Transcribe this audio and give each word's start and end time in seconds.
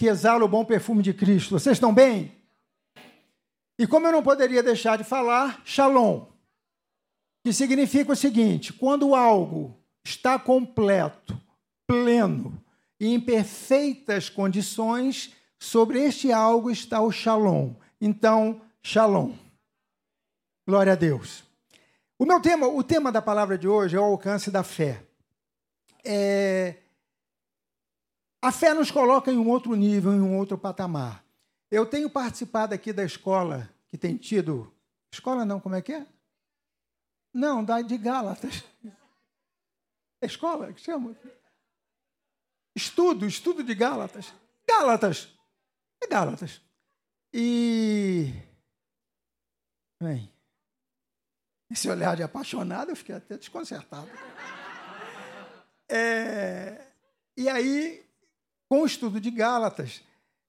que 0.00 0.06
exala 0.06 0.42
o 0.42 0.48
bom 0.48 0.64
perfume 0.64 1.02
de 1.02 1.12
Cristo. 1.12 1.58
Vocês 1.58 1.76
estão 1.76 1.92
bem? 1.92 2.34
E 3.78 3.86
como 3.86 4.06
eu 4.06 4.12
não 4.12 4.22
poderia 4.22 4.62
deixar 4.62 4.96
de 4.96 5.04
falar, 5.04 5.60
shalom, 5.62 6.24
que 7.44 7.52
significa 7.52 8.10
o 8.10 8.16
seguinte: 8.16 8.72
quando 8.72 9.14
algo 9.14 9.78
está 10.02 10.38
completo, 10.38 11.38
pleno 11.86 12.58
e 12.98 13.08
em 13.08 13.20
perfeitas 13.20 14.30
condições, 14.30 15.34
sobre 15.58 16.02
este 16.02 16.32
algo 16.32 16.70
está 16.70 17.02
o 17.02 17.12
shalom. 17.12 17.74
Então, 18.00 18.62
shalom. 18.82 19.34
Glória 20.66 20.94
a 20.94 20.96
Deus. 20.96 21.44
O 22.18 22.24
meu 22.24 22.40
tema, 22.40 22.66
o 22.68 22.82
tema 22.82 23.12
da 23.12 23.20
palavra 23.20 23.58
de 23.58 23.68
hoje 23.68 23.98
é 23.98 24.00
o 24.00 24.04
alcance 24.04 24.50
da 24.50 24.62
fé. 24.62 25.02
É... 26.02 26.76
A 28.42 28.50
fé 28.50 28.72
nos 28.72 28.90
coloca 28.90 29.30
em 29.30 29.36
um 29.36 29.48
outro 29.48 29.74
nível, 29.74 30.12
em 30.12 30.20
um 30.20 30.36
outro 30.36 30.56
patamar. 30.56 31.24
Eu 31.70 31.84
tenho 31.86 32.08
participado 32.08 32.74
aqui 32.74 32.92
da 32.92 33.04
escola 33.04 33.68
que 33.88 33.98
tem 33.98 34.16
tido. 34.16 34.74
Escola 35.12 35.44
não, 35.44 35.60
como 35.60 35.74
é 35.74 35.82
que 35.82 35.92
é? 35.92 36.06
Não, 37.32 37.64
da 37.64 37.82
de 37.82 37.96
Gálatas. 37.98 38.64
Escola 40.22 40.72
que 40.72 40.80
chama? 40.80 41.16
Estudo, 42.74 43.26
estudo 43.26 43.62
de 43.62 43.74
Gálatas. 43.74 44.32
Gálatas. 44.66 45.28
É 46.02 46.06
Gálatas. 46.06 46.60
E. 47.32 48.32
Bem. 50.02 50.32
Esse 51.70 51.88
olhar 51.88 52.16
de 52.16 52.22
apaixonado, 52.22 52.90
eu 52.90 52.96
fiquei 52.96 53.14
até 53.14 53.36
desconcertado. 53.36 54.08
É, 55.92 56.86
e 57.36 57.48
aí, 57.48 58.08
com 58.70 58.82
o 58.82 58.86
estudo 58.86 59.20
de 59.20 59.32
Gálatas, 59.32 60.00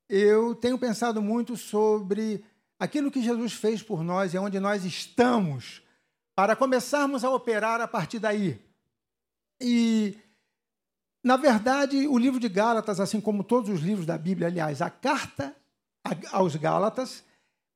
eu 0.07 0.53
tenho 0.53 0.77
pensado 0.77 1.23
muito 1.23 1.57
sobre 1.57 2.45
aquilo 2.79 3.09
que 3.09 3.19
Jesus 3.19 3.53
fez 3.53 3.81
por 3.81 4.03
nós 4.03 4.35
e 4.35 4.37
onde 4.37 4.59
nós 4.59 4.85
estamos, 4.85 5.81
para 6.35 6.55
começarmos 6.55 7.23
a 7.23 7.31
operar 7.31 7.81
a 7.81 7.87
partir 7.87 8.19
daí. 8.19 8.61
E, 9.59 10.15
na 11.23 11.35
verdade, 11.35 12.07
o 12.07 12.15
livro 12.15 12.39
de 12.39 12.47
Gálatas, 12.47 12.99
assim 12.99 13.19
como 13.19 13.43
todos 13.43 13.71
os 13.71 13.81
livros 13.81 14.05
da 14.05 14.19
Bíblia, 14.19 14.49
aliás, 14.49 14.83
a 14.83 14.89
carta 14.91 15.55
aos 16.31 16.55
Gálatas, 16.55 17.23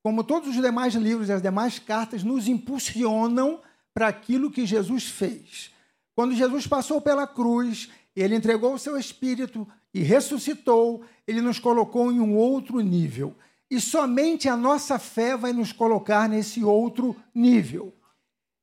como 0.04 0.24
todos 0.24 0.50
os 0.50 0.62
demais 0.62 0.94
livros 0.94 1.30
e 1.30 1.34
as 1.34 1.42
demais 1.42 1.80
cartas, 1.80 2.24
nos 2.24 2.48
impulsionam 2.48 3.64
para 3.96 4.08
aquilo 4.08 4.52
que 4.52 4.64
Jesus 4.64 5.06
fez. 5.06 5.72
Quando 6.14 6.36
Jesus 6.36 6.68
passou 6.68 7.02
pela 7.02 7.26
cruz, 7.26 7.90
ele 8.16 8.36
entregou 8.36 8.76
o 8.76 8.80
seu 8.80 8.96
espírito 8.96 9.68
e 9.96 10.04
ressuscitou, 10.04 11.06
ele 11.26 11.40
nos 11.40 11.58
colocou 11.58 12.12
em 12.12 12.20
um 12.20 12.36
outro 12.36 12.82
nível. 12.82 13.34
E 13.72 13.80
somente 13.80 14.50
a 14.50 14.58
nossa 14.58 15.00
fé 15.00 15.38
vai 15.38 15.54
nos 15.54 15.72
colocar 15.72 16.28
nesse 16.28 16.62
outro 16.66 17.16
nível. 17.34 17.94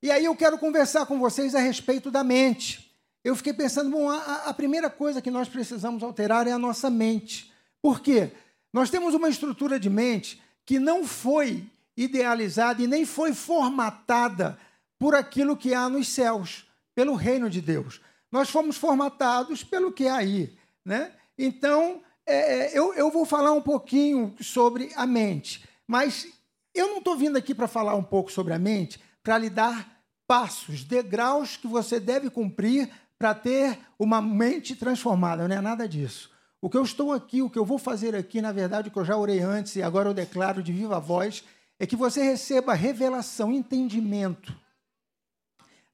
E 0.03 0.11
aí 0.11 0.27
eu 0.27 0.37
quero 0.37 0.59
conversar 0.59 1.07
com 1.07 1.19
vocês 1.19 1.55
a 1.55 1.59
respeito 1.59 2.11
da 2.11 2.23
mente. 2.23 2.95
Eu 3.25 3.35
fiquei 3.35 3.55
pensando, 3.55 3.89
bom, 3.89 4.11
a, 4.11 4.43
a 4.45 4.53
primeira 4.53 4.91
coisa 4.91 5.23
que 5.23 5.31
nós 5.31 5.49
precisamos 5.49 6.03
alterar 6.03 6.47
é 6.47 6.53
a 6.53 6.59
nossa 6.59 6.91
mente. 6.91 7.51
Por 7.81 8.01
quê? 8.01 8.33
Nós 8.71 8.91
temos 8.91 9.15
uma 9.15 9.31
estrutura 9.31 9.81
de 9.81 9.89
mente 9.89 10.43
que 10.67 10.79
não 10.79 11.03
foi 11.03 11.65
idealizada 11.97 12.83
e 12.83 12.87
nem 12.87 13.07
foi 13.07 13.33
formatada 13.33 14.59
por 14.99 15.15
aquilo 15.15 15.57
que 15.57 15.73
há 15.73 15.89
nos 15.89 16.09
céus, 16.09 16.67
pelo 16.95 17.15
reino 17.15 17.49
de 17.49 17.63
Deus. 17.63 18.03
Nós 18.31 18.51
fomos 18.51 18.77
formatados 18.77 19.65
pelo 19.65 19.91
que 19.93 20.07
há 20.07 20.17
aí. 20.17 20.55
Né? 20.85 21.13
Então, 21.45 22.01
é, 22.25 22.37
é, 22.37 22.79
eu, 22.79 22.95
eu 22.95 23.11
vou 23.11 23.27
falar 23.27 23.51
um 23.51 23.61
pouquinho 23.61 24.33
sobre 24.41 24.93
a 24.95 25.05
mente, 25.05 25.69
mas 25.89 26.29
eu 26.73 26.87
não 26.87 26.99
estou 26.99 27.17
vindo 27.17 27.37
aqui 27.37 27.53
para 27.53 27.67
falar 27.67 27.97
um 27.97 28.03
pouco 28.05 28.31
sobre 28.31 28.55
a 28.55 28.61
mente, 28.61 29.01
para 29.25 29.39
lhe 29.39 29.51
dar 29.51 30.01
passos, 30.25 30.85
degraus 30.85 31.57
que 31.57 31.67
você 31.67 31.99
deve 31.99 32.31
cumprir 32.31 32.89
para 33.19 33.35
ter 33.35 33.77
uma 33.99 34.23
mente 34.23 34.77
transformada. 34.77 35.49
Não 35.49 35.57
é 35.57 35.61
nada 35.61 35.89
disso. 35.89 36.31
O 36.61 36.71
que 36.71 36.77
eu 36.77 36.85
estou 36.85 37.13
aqui, 37.13 37.43
o 37.43 37.51
que 37.51 37.59
eu 37.59 37.65
vou 37.65 37.77
fazer 37.77 38.15
aqui, 38.15 38.41
na 38.41 38.53
verdade, 38.53 38.89
o 38.89 38.93
que 38.93 38.99
eu 39.01 39.05
já 39.05 39.17
orei 39.17 39.41
antes 39.41 39.75
e 39.75 39.83
agora 39.83 40.09
eu 40.09 40.15
declaro 40.15 40.63
de 40.63 40.73
viva 40.73 41.01
voz, 41.01 41.43
é 41.77 41.85
que 41.89 41.97
você 41.97 42.23
receba 42.23 42.73
revelação, 42.73 43.53
entendimento 43.53 44.57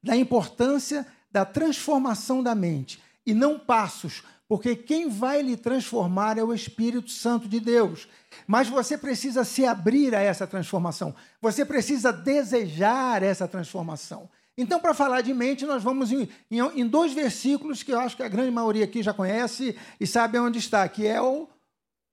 da 0.03 0.15
importância 0.15 1.07
da 1.31 1.43
transformação 1.43 2.43
da 2.43 2.53
mente 2.53 3.01
e 3.25 3.33
não 3.33 3.57
passos 3.57 4.23
porque 4.49 4.75
quem 4.75 5.07
vai 5.07 5.43
lhe 5.43 5.55
transformar 5.55 6.39
é 6.39 6.43
o 6.43 6.51
Espírito 6.51 7.11
Santo 7.11 7.47
de 7.47 7.59
Deus. 7.59 8.07
Mas 8.47 8.67
você 8.67 8.97
precisa 8.97 9.43
se 9.43 9.63
abrir 9.63 10.15
a 10.15 10.21
essa 10.21 10.47
transformação, 10.47 11.13
você 11.39 11.63
precisa 11.63 12.11
desejar 12.11 13.21
essa 13.21 13.47
transformação. 13.47 14.27
Então, 14.57 14.79
para 14.79 14.95
falar 14.95 15.21
de 15.21 15.33
mente, 15.33 15.65
nós 15.65 15.83
vamos 15.83 16.11
em, 16.11 16.27
em, 16.49 16.59
em, 16.81 16.87
dois 16.87 17.13
versículos 17.13 17.83
que 17.83 17.93
eu 17.93 17.99
acho 17.99 18.17
que 18.17 18.23
a 18.23 18.27
grande 18.27 18.51
maioria 18.51 18.83
aqui 18.83 19.03
já 19.03 19.13
conhece 19.13 19.77
e 19.99 20.07
sabe 20.07 20.37
onde 20.39 20.57
está, 20.57 20.85
que 20.89 21.05
é 21.05 21.21
o 21.21 21.47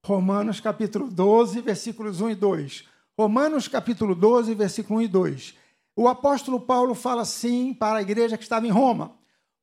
Romanos 0.05 0.61
capítulo 0.61 1.09
12, 1.09 1.59
versículos 1.59 2.21
1 2.21 2.29
e 2.29 2.35
2. 2.35 2.87
Romanos 3.19 3.67
capítulo 3.67 4.13
12, 4.13 4.53
versículo 4.53 4.99
1 4.99 5.01
e 5.01 5.07
2. 5.07 5.55
O 5.95 6.07
apóstolo 6.07 6.61
Paulo 6.61 6.93
fala 6.93 7.23
assim 7.23 7.73
para 7.73 7.97
a 7.97 8.01
igreja 8.01 8.37
que 8.37 8.43
estava 8.43 8.67
em 8.67 8.71
Roma: 8.71 9.15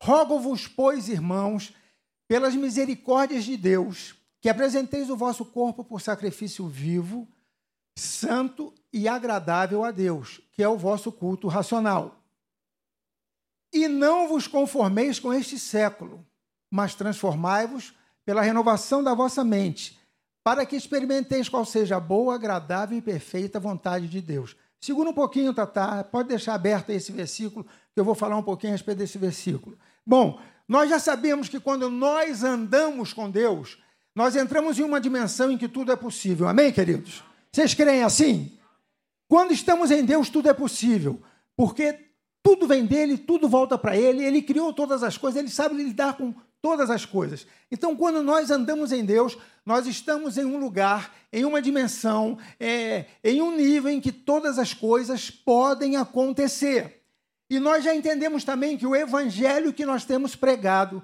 Rogo-vos, 0.02 0.66
pois, 0.66 1.08
irmãos, 1.08 1.72
pelas 2.26 2.54
misericórdias 2.54 3.44
de 3.44 3.56
Deus, 3.56 4.14
que 4.40 4.48
apresenteis 4.48 5.10
o 5.10 5.16
vosso 5.16 5.44
corpo 5.44 5.84
por 5.84 6.00
sacrifício 6.00 6.66
vivo, 6.66 7.26
santo 7.96 8.72
e 8.92 9.08
agradável 9.08 9.84
a 9.84 9.90
Deus, 9.90 10.40
que 10.52 10.62
é 10.62 10.68
o 10.68 10.76
vosso 10.76 11.12
culto 11.12 11.48
racional. 11.48 12.20
E 13.72 13.88
não 13.88 14.28
vos 14.28 14.46
conformeis 14.46 15.18
com 15.18 15.32
este 15.32 15.58
século, 15.58 16.24
mas 16.70 16.94
transformai-vos 16.94 17.94
pela 18.24 18.42
renovação 18.42 19.02
da 19.02 19.14
vossa 19.14 19.44
mente, 19.44 19.98
para 20.42 20.66
que 20.66 20.76
experimenteis 20.76 21.48
qual 21.48 21.64
seja 21.64 21.96
a 21.96 22.00
boa, 22.00 22.34
agradável 22.34 22.98
e 22.98 23.02
perfeita 23.02 23.58
vontade 23.58 24.08
de 24.08 24.20
Deus. 24.20 24.56
Segura 24.80 25.08
um 25.08 25.14
pouquinho, 25.14 25.54
Tatá, 25.54 26.04
pode 26.04 26.28
deixar 26.28 26.54
aberto 26.54 26.90
esse 26.90 27.10
versículo, 27.10 27.64
que 27.64 27.98
eu 27.98 28.04
vou 28.04 28.14
falar 28.14 28.36
um 28.36 28.42
pouquinho 28.42 28.72
a 28.72 28.76
respeito 28.76 28.98
desse 28.98 29.16
versículo. 29.16 29.78
Bom, 30.06 30.38
nós 30.68 30.88
já 30.88 30.98
sabemos 30.98 31.48
que 31.48 31.60
quando 31.60 31.90
nós 31.90 32.42
andamos 32.42 33.12
com 33.12 33.30
Deus, 33.30 33.78
nós 34.14 34.36
entramos 34.36 34.78
em 34.78 34.82
uma 34.82 35.00
dimensão 35.00 35.50
em 35.50 35.58
que 35.58 35.68
tudo 35.68 35.92
é 35.92 35.96
possível. 35.96 36.48
Amém, 36.48 36.72
queridos? 36.72 37.22
Vocês 37.52 37.74
creem 37.74 38.02
assim? 38.02 38.58
Quando 39.28 39.52
estamos 39.52 39.90
em 39.90 40.04
Deus, 40.04 40.28
tudo 40.28 40.48
é 40.48 40.54
possível, 40.54 41.20
porque 41.56 41.98
tudo 42.42 42.66
vem 42.66 42.84
dele, 42.84 43.18
tudo 43.18 43.48
volta 43.48 43.76
para 43.76 43.96
ele, 43.96 44.24
ele 44.24 44.42
criou 44.42 44.72
todas 44.72 45.02
as 45.02 45.16
coisas, 45.16 45.38
ele 45.38 45.50
sabe 45.50 45.74
lidar 45.74 46.16
com 46.16 46.34
todas 46.60 46.90
as 46.90 47.04
coisas. 47.04 47.46
Então, 47.70 47.96
quando 47.96 48.22
nós 48.22 48.50
andamos 48.50 48.92
em 48.92 49.04
Deus, 49.04 49.36
nós 49.66 49.86
estamos 49.86 50.38
em 50.38 50.44
um 50.44 50.58
lugar, 50.58 51.14
em 51.32 51.44
uma 51.44 51.60
dimensão, 51.60 52.38
é, 52.58 53.06
em 53.22 53.42
um 53.42 53.54
nível 53.56 53.90
em 53.90 54.00
que 54.00 54.12
todas 54.12 54.58
as 54.58 54.72
coisas 54.72 55.30
podem 55.30 55.96
acontecer. 55.96 57.03
E 57.48 57.60
nós 57.60 57.84
já 57.84 57.94
entendemos 57.94 58.44
também 58.44 58.76
que 58.76 58.86
o 58.86 58.96
evangelho 58.96 59.72
que 59.72 59.84
nós 59.84 60.04
temos 60.04 60.34
pregado, 60.34 61.02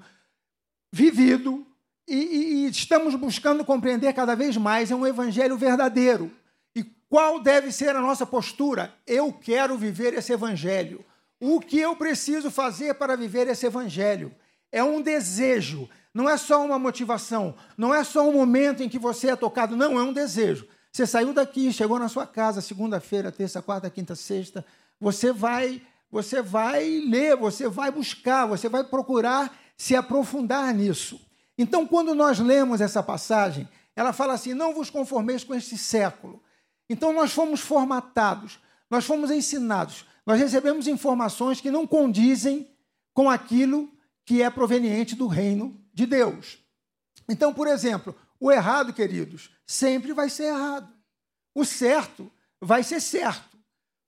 vivido, 0.91 1.65
e, 2.07 2.15
e, 2.15 2.65
e, 2.65 2.69
estamos 2.69 3.15
buscando 3.15 3.63
compreender 3.63 4.11
cada 4.13 4.35
vez 4.35 4.57
mais 4.57 4.91
é 4.91 4.95
um 4.95 5.05
evangelho 5.05 5.55
verdadeiro. 5.55 6.31
E 6.75 6.83
qual 7.07 7.39
deve 7.39 7.71
ser 7.71 7.95
a 7.95 8.01
nossa 8.01 8.25
postura? 8.25 8.93
Eu 9.05 9.31
quero 9.31 9.77
viver 9.77 10.13
esse 10.13 10.33
evangelho. 10.33 11.05
O 11.39 11.59
que 11.59 11.79
eu 11.79 11.95
preciso 11.95 12.51
fazer 12.51 12.95
para 12.95 13.15
viver 13.15 13.47
esse 13.47 13.65
evangelho? 13.65 14.33
É 14.71 14.83
um 14.83 15.01
desejo, 15.01 15.89
não 16.13 16.29
é 16.29 16.37
só 16.37 16.65
uma 16.65 16.79
motivação, 16.79 17.55
não 17.77 17.93
é 17.93 18.03
só 18.03 18.27
um 18.27 18.33
momento 18.33 18.83
em 18.83 18.89
que 18.89 18.99
você 18.99 19.29
é 19.29 19.35
tocado, 19.35 19.75
não, 19.75 19.99
é 19.99 20.03
um 20.03 20.13
desejo. 20.13 20.67
Você 20.91 21.07
saiu 21.07 21.33
daqui, 21.33 21.71
chegou 21.71 21.97
na 21.97 22.09
sua 22.09 22.27
casa 22.27 22.61
segunda-feira, 22.61 23.31
terça, 23.31 23.61
quarta, 23.61 23.89
quinta, 23.89 24.15
sexta, 24.15 24.65
você 24.99 25.31
vai 25.31 25.81
você 26.11 26.41
vai 26.41 26.85
ler, 26.99 27.35
você 27.35 27.67
vai 27.67 27.89
buscar, 27.89 28.45
você 28.45 28.67
vai 28.67 28.83
procurar 28.83 29.57
se 29.77 29.95
aprofundar 29.95 30.73
nisso. 30.73 31.19
Então, 31.57 31.87
quando 31.87 32.13
nós 32.13 32.39
lemos 32.39 32.81
essa 32.81 33.01
passagem, 33.01 33.67
ela 33.95 34.13
fala 34.13 34.33
assim: 34.33 34.53
não 34.53 34.73
vos 34.73 34.89
conformeis 34.89 35.43
com 35.43 35.53
este 35.53 35.77
século. 35.77 36.41
Então 36.91 37.13
nós 37.13 37.31
fomos 37.31 37.61
formatados, 37.61 38.59
nós 38.89 39.05
fomos 39.05 39.31
ensinados, 39.31 40.05
nós 40.25 40.37
recebemos 40.37 40.87
informações 40.87 41.61
que 41.61 41.71
não 41.71 41.87
condizem 41.87 42.69
com 43.13 43.29
aquilo 43.29 43.89
que 44.25 44.41
é 44.41 44.49
proveniente 44.49 45.15
do 45.15 45.25
reino 45.25 45.81
de 45.93 46.05
Deus. 46.05 46.57
Então, 47.29 47.53
por 47.53 47.65
exemplo, 47.65 48.13
o 48.37 48.51
errado, 48.51 48.91
queridos, 48.91 49.55
sempre 49.65 50.11
vai 50.11 50.29
ser 50.29 50.47
errado. 50.47 50.93
O 51.55 51.63
certo 51.63 52.29
vai 52.59 52.83
ser 52.83 52.99
certo. 52.99 53.50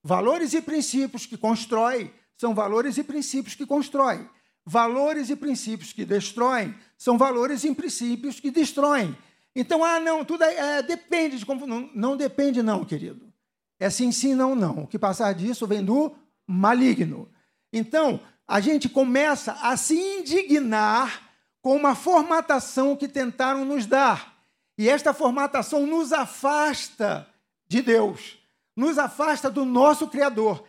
Valores 0.04 0.54
e 0.54 0.62
princípios 0.62 1.26
que 1.26 1.38
constrói 1.38 2.14
são 2.36 2.54
valores 2.54 2.98
e 2.98 3.04
princípios 3.04 3.56
que 3.56 3.66
constroem. 3.66 4.28
Valores 4.66 5.30
e 5.30 5.36
princípios 5.36 5.94
que 5.94 6.04
destroem 6.04 6.76
são 6.98 7.18
valores 7.18 7.64
e 7.64 7.74
princípios 7.74 8.40
que 8.40 8.52
destroem. 8.52 9.16
Então, 9.56 9.84
ah, 9.84 10.00
não, 10.00 10.26
tudo 10.26 10.44
é, 10.44 10.80
é, 10.80 10.82
depende 10.82 11.38
de 11.38 11.46
como. 11.46 11.66
Não, 11.68 11.90
não 11.94 12.18
depende, 12.18 12.62
não, 12.62 12.84
querido. 12.84 13.32
É 13.80 13.90
sim, 13.90 14.12
sim, 14.12 14.34
não, 14.34 14.56
não. 14.56 14.84
O 14.84 14.88
que 14.88 14.98
passar 14.98 15.34
disso 15.34 15.68
vem 15.68 15.84
do 15.84 16.14
maligno. 16.48 17.30
Então, 17.72 18.20
a 18.48 18.60
gente 18.60 18.90
começa 18.90 19.54
a 19.62 19.78
se 19.78 19.96
indignar 19.96 21.30
com 21.62 21.76
uma 21.76 21.96
formatação 21.96 22.96
que 22.96 23.08
tentaram 23.08 23.64
nos 23.64 23.86
dar. 23.86 24.34
E 24.78 24.90
esta 24.90 25.14
formatação 25.14 25.86
nos 25.86 26.12
afasta 26.12 27.28
de 27.68 27.82
Deus, 27.82 28.38
nos 28.75 28.98
afasta 28.98 29.50
do 29.50 29.66
nosso 29.66 30.08
Criador, 30.08 30.64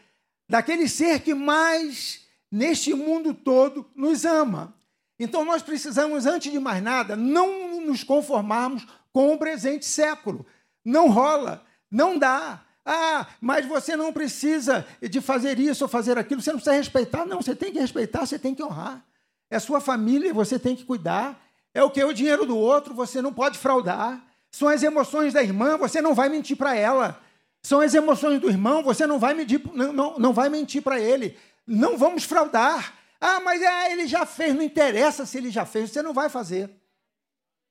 daquele 0.49 0.89
ser 0.89 1.21
que 1.21 1.35
mais 1.35 2.23
neste 2.51 2.95
mundo 2.95 3.35
todo 3.35 3.87
nos 3.95 4.25
ama. 4.25 4.75
Então 5.19 5.45
nós 5.45 5.62
precisamos, 5.62 6.27
antes 6.27 6.53
de 6.53 6.59
mais 6.59 6.83
nada, 6.83 7.17
não 7.17 7.81
nos 7.81 8.03
conformarmos 8.03 8.87
com 9.12 9.33
o 9.33 9.39
presente 9.39 9.87
século. 9.87 10.45
Não 10.85 11.09
rola, 11.09 11.65
não 11.91 12.19
dá. 12.19 12.62
Ah, 12.85 13.27
mas 13.41 13.65
você 13.65 13.97
não 13.97 14.12
precisa 14.12 14.87
de 15.01 15.21
fazer 15.21 15.59
isso 15.59 15.85
ou 15.85 15.89
fazer 15.89 16.19
aquilo, 16.19 16.43
você 16.43 16.51
não 16.51 16.59
precisa 16.59 16.77
respeitar. 16.77 17.25
Não, 17.25 17.41
você 17.41 17.55
tem 17.55 17.73
que 17.73 17.79
respeitar, 17.79 18.27
você 18.27 18.39
tem 18.39 18.55
que 18.55 18.62
honrar. 18.62 19.03
É 19.51 19.59
sua 19.59 19.81
família, 19.81 20.35
você 20.35 20.59
tem 20.59 20.77
que 20.77 20.85
cuidar. 20.85 21.41
É 21.73 21.83
o 21.83 21.91
que? 21.91 22.03
O 22.05 22.12
dinheiro 22.12 22.45
do 22.45 22.56
outro, 22.56 22.93
você 22.93 23.23
não 23.23 23.33
pode 23.33 23.59
fraudar. 23.59 24.23
São 24.51 24.69
as 24.69 24.83
emoções 24.83 25.33
da 25.33 25.43
irmã, 25.43 25.77
você 25.79 26.01
não 26.03 26.15
vai 26.15 26.29
mentir 26.29 26.56
para 26.56 26.77
ela. 26.77 27.21
São 27.65 27.81
as 27.81 27.95
emoções 27.95 28.39
do 28.39 28.51
irmão, 28.51 28.83
você 28.83 29.07
não 29.07 29.19
vai 29.19 29.33
mentir, 29.33 29.59
não, 29.73 29.91
não, 29.91 30.19
não 30.19 30.33
vai 30.35 30.51
mentir 30.51 30.83
para 30.83 31.01
ele. 31.01 31.35
Não 31.67 31.97
vamos 31.97 32.25
fraudar. 32.25 32.93
Ah, 33.19 33.41
mas 33.41 33.63
é, 33.63 33.91
ele 33.91 34.07
já 34.07 34.27
fez, 34.27 34.55
não 34.55 34.63
interessa 34.63 35.25
se 35.25 35.39
ele 35.39 35.51
já 35.51 35.65
fez, 35.65 35.91
você 35.91 36.03
não 36.03 36.13
vai 36.13 36.29
fazer. 36.29 36.71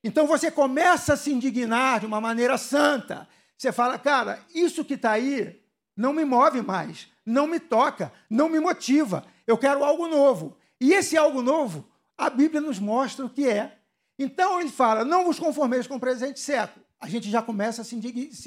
Então 0.04 0.26
você 0.26 0.50
começa 0.50 1.14
a 1.14 1.18
se 1.18 1.32
indignar 1.32 2.00
de 2.00 2.08
uma 2.08 2.20
maneira 2.20 2.58
santa. 2.58 3.28
Você 3.56 3.72
fala, 3.72 4.00
cara, 4.00 4.40
isso 4.56 4.84
que 4.84 4.96
está 4.96 5.12
aí 5.12 5.62
não 5.96 6.12
me 6.12 6.26
move 6.26 6.64
mais, 6.64 7.08
não 7.24 7.46
me 7.46 7.60
toca, 7.60 8.12
não 8.28 8.50
me 8.50 8.60
motiva. 8.60 9.24
Eu 9.46 9.60
quero 9.60 9.84
algo 9.84 10.08
novo. 10.08 10.58
E 10.82 10.92
esse 10.92 11.16
algo 11.16 11.44
novo, 11.44 11.88
a 12.18 12.32
Bíblia 12.32 12.60
nos 12.60 12.80
mostra 12.80 13.24
o 13.24 13.30
que 13.30 13.48
é. 13.48 13.78
Então 14.18 14.60
ele 14.60 14.72
fala: 14.72 15.06
não 15.06 15.24
vos 15.24 15.38
conformeis 15.38 15.86
com 15.86 15.98
o 15.98 16.00
presente 16.00 16.40
século. 16.40 16.84
A 17.00 17.08
gente 17.08 17.30
já 17.30 17.44
começa 17.44 17.84
a 17.84 17.86
se 17.86 17.96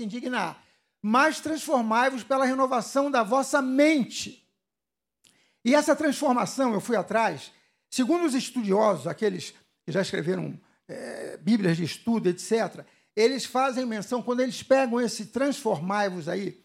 indignar. 0.02 0.65
Mas 1.02 1.40
transformai-vos 1.40 2.24
pela 2.24 2.44
renovação 2.44 3.10
da 3.10 3.22
vossa 3.22 3.62
mente. 3.62 4.46
E 5.64 5.74
essa 5.74 5.96
transformação, 5.96 6.72
eu 6.72 6.80
fui 6.80 6.96
atrás, 6.96 7.52
segundo 7.90 8.24
os 8.24 8.34
estudiosos, 8.34 9.06
aqueles 9.06 9.54
que 9.84 9.92
já 9.92 10.00
escreveram 10.00 10.58
é, 10.88 11.36
Bíblias 11.36 11.76
de 11.76 11.84
estudo, 11.84 12.28
etc., 12.28 12.84
eles 13.14 13.46
fazem 13.46 13.86
menção, 13.86 14.22
quando 14.22 14.40
eles 14.40 14.62
pegam 14.62 15.00
esse 15.00 15.26
transformai-vos 15.26 16.28
aí, 16.28 16.62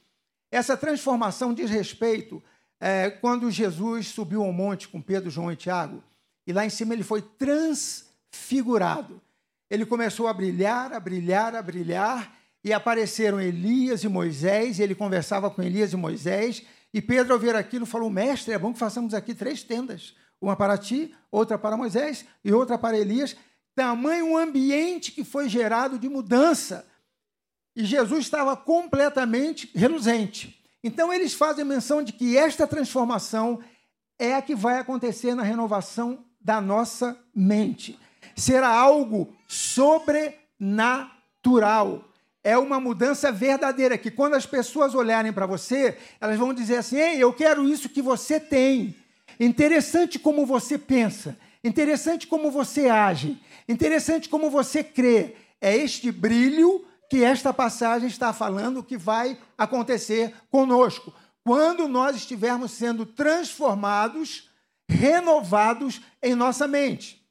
essa 0.52 0.76
transformação 0.76 1.54
diz 1.54 1.70
respeito 1.70 2.44
é, 2.80 3.10
quando 3.10 3.50
Jesus 3.50 4.08
subiu 4.08 4.44
ao 4.44 4.52
monte 4.52 4.90
com 4.90 5.02
Pedro, 5.02 5.30
João 5.30 5.52
e 5.52 5.56
Tiago, 5.56 6.04
e 6.46 6.52
lá 6.52 6.66
em 6.66 6.70
cima 6.70 6.94
ele 6.94 7.04
foi 7.04 7.22
transfigurado. 7.22 9.22
Ele 9.70 9.86
começou 9.86 10.28
a 10.28 10.34
brilhar, 10.34 10.92
a 10.92 11.00
brilhar, 11.00 11.56
a 11.56 11.62
brilhar, 11.62 12.36
e 12.64 12.72
apareceram 12.72 13.42
Elias 13.42 14.04
e 14.04 14.08
Moisés, 14.08 14.80
e 14.80 14.84
ele 14.84 14.96
conversava 14.96 15.50
com 15.50 15.62
Elias 15.62 15.94
e 15.94 15.98
Moisés, 15.98 16.64
e 16.94 17.02
Pedro, 17.02 17.34
ao 17.34 17.40
ver 17.40 17.56
aquilo, 17.56 17.86
falou: 17.86 18.10
Mestre, 18.10 18.54
é 18.54 18.60
bom 18.60 18.74
que 18.74 18.80
façamos 18.80 19.14
aqui 19.14 19.34
três 19.34 19.64
tendas, 19.64 20.14
uma 20.42 20.56
para 20.56 20.78
ti, 20.78 21.14
outra 21.32 21.58
para 21.58 21.78
Moisés 21.78 22.26
e 22.44 22.52
outra 22.52 22.78
para 22.78 22.98
Elias. 22.98 23.36
Tamanho 23.74 24.38
ambiente 24.38 25.12
que 25.12 25.24
foi 25.24 25.48
gerado 25.48 25.98
de 25.98 26.10
mudança. 26.10 26.86
E 27.74 27.86
Jesus 27.86 28.26
estava 28.26 28.58
completamente 28.58 29.72
reluzente. 29.74 30.62
Então, 30.84 31.14
eles 31.14 31.34
fazem 31.34 31.64
menção 31.64 32.04
de 32.04 32.12
que 32.12 32.38
esta 32.38 32.68
transformação 32.68 33.62
é 34.20 34.36
a 34.36 34.42
que 34.42 34.54
vai 34.54 34.78
acontecer 34.78 35.34
na 35.36 35.44
renovação 35.44 36.26
da 36.40 36.60
nossa 36.60 37.18
mente. 37.34 37.98
Será 38.36 38.68
algo 38.68 39.34
sobrenatural. 39.48 42.11
É 42.44 42.58
uma 42.58 42.80
mudança 42.80 43.32
verdadeira, 43.32 43.98
que 43.98 44.10
quando 44.10 44.34
as 44.34 44.46
pessoas 44.46 44.96
olharem 44.96 45.32
para 45.32 45.46
você, 45.46 45.98
elas 46.20 46.38
vão 46.38 46.54
dizer 46.54 46.78
assim: 46.78 46.98
Ei, 46.98 47.22
eu 47.22 47.32
quero 47.34 47.68
isso 47.70 47.90
que 47.90 48.02
você 48.02 48.40
tem. 48.40 48.96
Interessante 49.40 50.18
como 50.20 50.46
você 50.46 50.78
pensa, 50.78 51.38
interessante 51.64 52.28
como 52.28 52.52
você 52.52 52.90
age, 52.90 53.40
interessante 53.68 54.28
como 54.28 54.50
você 54.50 54.84
crê. 54.84 55.36
É 55.60 55.76
este 55.76 56.12
brilho 56.12 56.86
que 57.10 57.24
esta 57.24 57.54
passagem 57.54 58.08
está 58.08 58.34
falando 58.34 58.84
que 58.84 58.98
vai 58.98 59.38
acontecer 59.58 60.34
conosco. 60.50 61.14
Quando 61.44 61.88
nós 61.88 62.16
estivermos 62.16 62.72
sendo 62.72 63.06
transformados, 63.06 64.50
renovados 64.88 66.02
em 66.22 66.36
nossa 66.36 66.68
mente. 66.68 67.22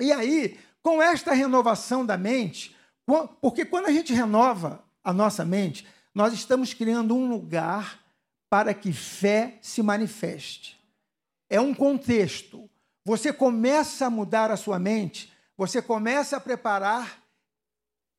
E 0.00 0.12
aí, 0.12 0.58
com 0.82 1.02
esta 1.02 1.32
renovação 1.32 2.04
da 2.04 2.16
mente, 2.16 2.71
porque 3.40 3.64
quando 3.64 3.86
a 3.86 3.92
gente 3.92 4.12
renova 4.12 4.84
a 5.02 5.12
nossa 5.12 5.44
mente, 5.44 5.86
nós 6.14 6.32
estamos 6.32 6.72
criando 6.74 7.14
um 7.14 7.28
lugar 7.28 8.00
para 8.48 8.74
que 8.74 8.92
fé 8.92 9.58
se 9.62 9.82
manifeste. 9.82 10.78
É 11.48 11.60
um 11.60 11.74
contexto. 11.74 12.68
Você 13.04 13.32
começa 13.32 14.06
a 14.06 14.10
mudar 14.10 14.50
a 14.50 14.56
sua 14.56 14.78
mente, 14.78 15.32
você 15.56 15.82
começa 15.82 16.36
a 16.36 16.40
preparar 16.40 17.22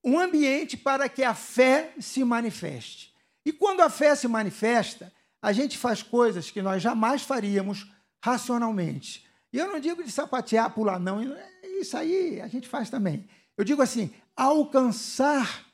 um 0.03 0.19
ambiente 0.19 0.75
para 0.75 1.07
que 1.07 1.23
a 1.23 1.33
fé 1.33 1.93
se 1.99 2.23
manifeste. 2.23 3.13
E 3.45 3.53
quando 3.53 3.81
a 3.81 3.89
fé 3.89 4.15
se 4.15 4.27
manifesta, 4.27 5.11
a 5.41 5.53
gente 5.53 5.77
faz 5.77 6.01
coisas 6.01 6.51
que 6.51 6.61
nós 6.61 6.81
jamais 6.81 7.23
faríamos 7.23 7.91
racionalmente. 8.23 9.25
E 9.51 9.57
eu 9.57 9.67
não 9.67 9.79
digo 9.79 10.03
de 10.03 10.11
sapatear, 10.11 10.73
pular, 10.73 10.99
não. 10.99 11.21
Isso 11.79 11.95
aí 11.95 12.41
a 12.41 12.47
gente 12.47 12.67
faz 12.67 12.89
também. 12.89 13.27
Eu 13.57 13.63
digo 13.63 13.81
assim: 13.81 14.11
alcançar 14.35 15.65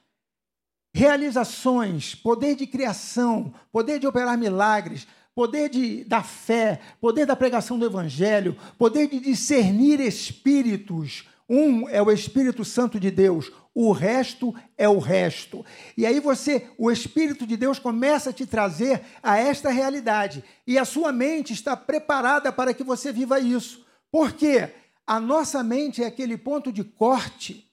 realizações, 0.93 2.15
poder 2.15 2.55
de 2.55 2.67
criação, 2.67 3.53
poder 3.71 3.99
de 3.99 4.07
operar 4.07 4.37
milagres, 4.37 5.07
poder 5.35 5.69
de, 5.69 6.03
da 6.03 6.21
fé, 6.21 6.81
poder 6.99 7.25
da 7.25 7.35
pregação 7.35 7.79
do 7.79 7.85
evangelho, 7.85 8.57
poder 8.77 9.07
de 9.07 9.19
discernir 9.19 9.99
espíritos. 9.99 11.27
Um 11.47 11.89
é 11.89 12.01
o 12.01 12.11
Espírito 12.11 12.63
Santo 12.63 12.99
de 12.99 13.09
Deus, 13.09 13.51
o 13.73 13.91
resto 13.91 14.53
é 14.77 14.87
o 14.87 14.99
resto. 14.99 15.65
E 15.97 16.05
aí 16.05 16.19
você, 16.19 16.69
o 16.77 16.91
Espírito 16.91 17.47
de 17.47 17.55
Deus 17.55 17.79
começa 17.79 18.29
a 18.29 18.33
te 18.33 18.45
trazer 18.45 19.01
a 19.23 19.37
esta 19.37 19.69
realidade. 19.69 20.43
E 20.67 20.77
a 20.77 20.85
sua 20.85 21.11
mente 21.11 21.53
está 21.53 21.75
preparada 21.77 22.51
para 22.51 22.73
que 22.73 22.83
você 22.83 23.11
viva 23.11 23.39
isso. 23.39 23.83
Por 24.11 24.33
quê? 24.33 24.69
A 25.07 25.19
nossa 25.19 25.63
mente 25.63 26.03
é 26.03 26.07
aquele 26.07 26.37
ponto 26.37 26.71
de 26.71 26.83
corte, 26.83 27.68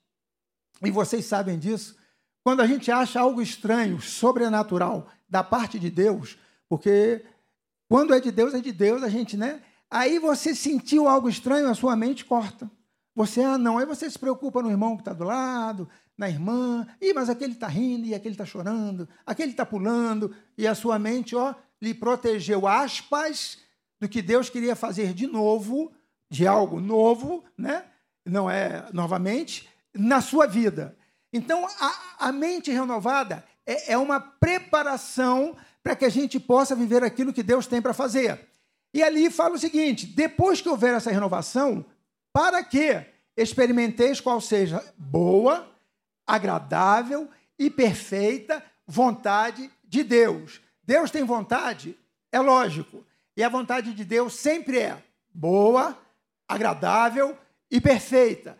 e 0.82 0.90
vocês 0.90 1.24
sabem 1.24 1.58
disso, 1.58 1.96
quando 2.42 2.60
a 2.60 2.66
gente 2.66 2.90
acha 2.90 3.20
algo 3.20 3.42
estranho, 3.42 4.00
sobrenatural, 4.00 5.08
da 5.28 5.42
parte 5.42 5.78
de 5.78 5.90
Deus, 5.90 6.38
porque 6.68 7.24
quando 7.88 8.14
é 8.14 8.20
de 8.20 8.30
Deus, 8.30 8.54
é 8.54 8.60
de 8.60 8.72
Deus, 8.72 9.02
a 9.02 9.08
gente, 9.08 9.36
né? 9.36 9.62
Aí 9.90 10.18
você 10.18 10.54
sentiu 10.54 11.08
algo 11.08 11.28
estranho, 11.28 11.68
a 11.68 11.74
sua 11.74 11.96
mente 11.96 12.24
corta. 12.24 12.70
Você, 13.14 13.40
ah, 13.42 13.56
não. 13.56 13.78
Aí 13.78 13.86
você 13.86 14.10
se 14.10 14.18
preocupa 14.18 14.62
no 14.62 14.70
irmão 14.70 14.96
que 14.96 15.02
está 15.02 15.12
do 15.12 15.24
lado, 15.24 15.88
na 16.18 16.28
irmã. 16.28 16.86
Ih, 17.00 17.14
mas 17.14 17.30
aquele 17.30 17.54
está 17.54 17.66
rindo 17.66 18.06
e 18.06 18.14
aquele 18.14 18.34
está 18.34 18.44
chorando, 18.44 19.08
aquele 19.24 19.52
está 19.52 19.64
pulando. 19.64 20.34
E 20.58 20.66
a 20.66 20.74
sua 20.74 20.98
mente, 20.98 21.34
ó, 21.34 21.54
lhe 21.80 21.94
protegeu, 21.94 22.66
aspas, 22.66 23.58
do 24.00 24.08
que 24.08 24.20
Deus 24.20 24.50
queria 24.50 24.76
fazer 24.76 25.14
de 25.14 25.26
novo, 25.26 25.92
de 26.30 26.46
algo 26.46 26.80
novo, 26.80 27.44
né? 27.56 27.84
Não 28.24 28.50
é 28.50 28.88
novamente, 28.92 29.68
na 29.98 30.20
sua 30.20 30.46
vida. 30.46 30.96
Então, 31.32 31.66
a, 31.80 32.28
a 32.28 32.32
mente 32.32 32.70
renovada 32.70 33.44
é, 33.66 33.92
é 33.92 33.98
uma 33.98 34.20
preparação 34.20 35.56
para 35.82 35.96
que 35.96 36.04
a 36.04 36.08
gente 36.08 36.40
possa 36.40 36.74
viver 36.74 37.04
aquilo 37.04 37.32
que 37.32 37.42
Deus 37.42 37.66
tem 37.66 37.82
para 37.82 37.94
fazer. 37.94 38.40
E 38.94 39.02
ali 39.02 39.30
fala 39.30 39.54
o 39.54 39.58
seguinte: 39.58 40.06
depois 40.06 40.60
que 40.60 40.68
houver 40.68 40.94
essa 40.94 41.10
renovação, 41.10 41.84
para 42.32 42.62
que 42.64 43.04
experimenteis 43.36 44.20
qual 44.20 44.40
seja 44.40 44.82
boa, 44.96 45.68
agradável 46.26 47.28
e 47.58 47.70
perfeita 47.70 48.62
vontade 48.86 49.70
de 49.84 50.02
Deus. 50.02 50.60
Deus 50.82 51.10
tem 51.10 51.24
vontade? 51.24 51.96
É 52.32 52.40
lógico. 52.40 53.04
E 53.36 53.42
a 53.42 53.48
vontade 53.48 53.92
de 53.92 54.04
Deus 54.04 54.34
sempre 54.34 54.78
é 54.78 55.02
boa, 55.32 55.98
agradável 56.48 57.36
e 57.70 57.80
perfeita. 57.80 58.56